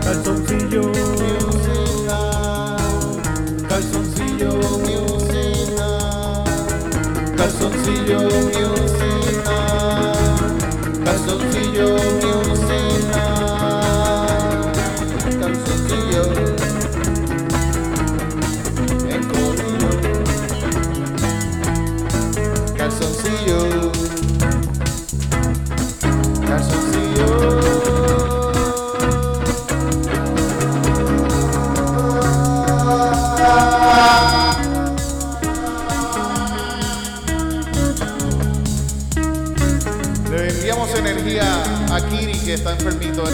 Calzoncillo 0.03 0.85
musical, 1.21 2.79
calzoncillo 3.69 4.53
musical, 4.87 6.45
calzoncillo 7.37 8.21
musical. 8.23 8.56
está 42.57 42.73
enfermito. 42.73 43.25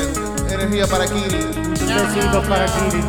Energía 0.51 0.87
para 0.87 1.07
Kiri. 1.07 1.39
Besitos 1.71 2.47
para 2.47 2.67
Kiri, 2.67 3.03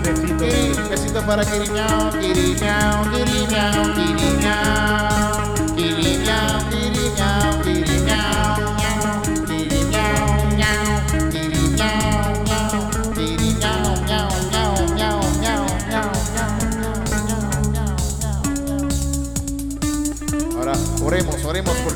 besitos 0.89 1.23
para 1.23 1.45
Kiri, 1.45 1.69
miau, 1.69 2.11
Kiri, 2.11 2.55
Kiri, 2.55 3.45
Kiri. 3.95 4.23
Kiri, 5.75 6.17
Kiri, 6.69 7.03
Kiri. 7.03 7.33
Oremos, 21.05 21.43
oremos 21.43 21.75
por 21.77 21.92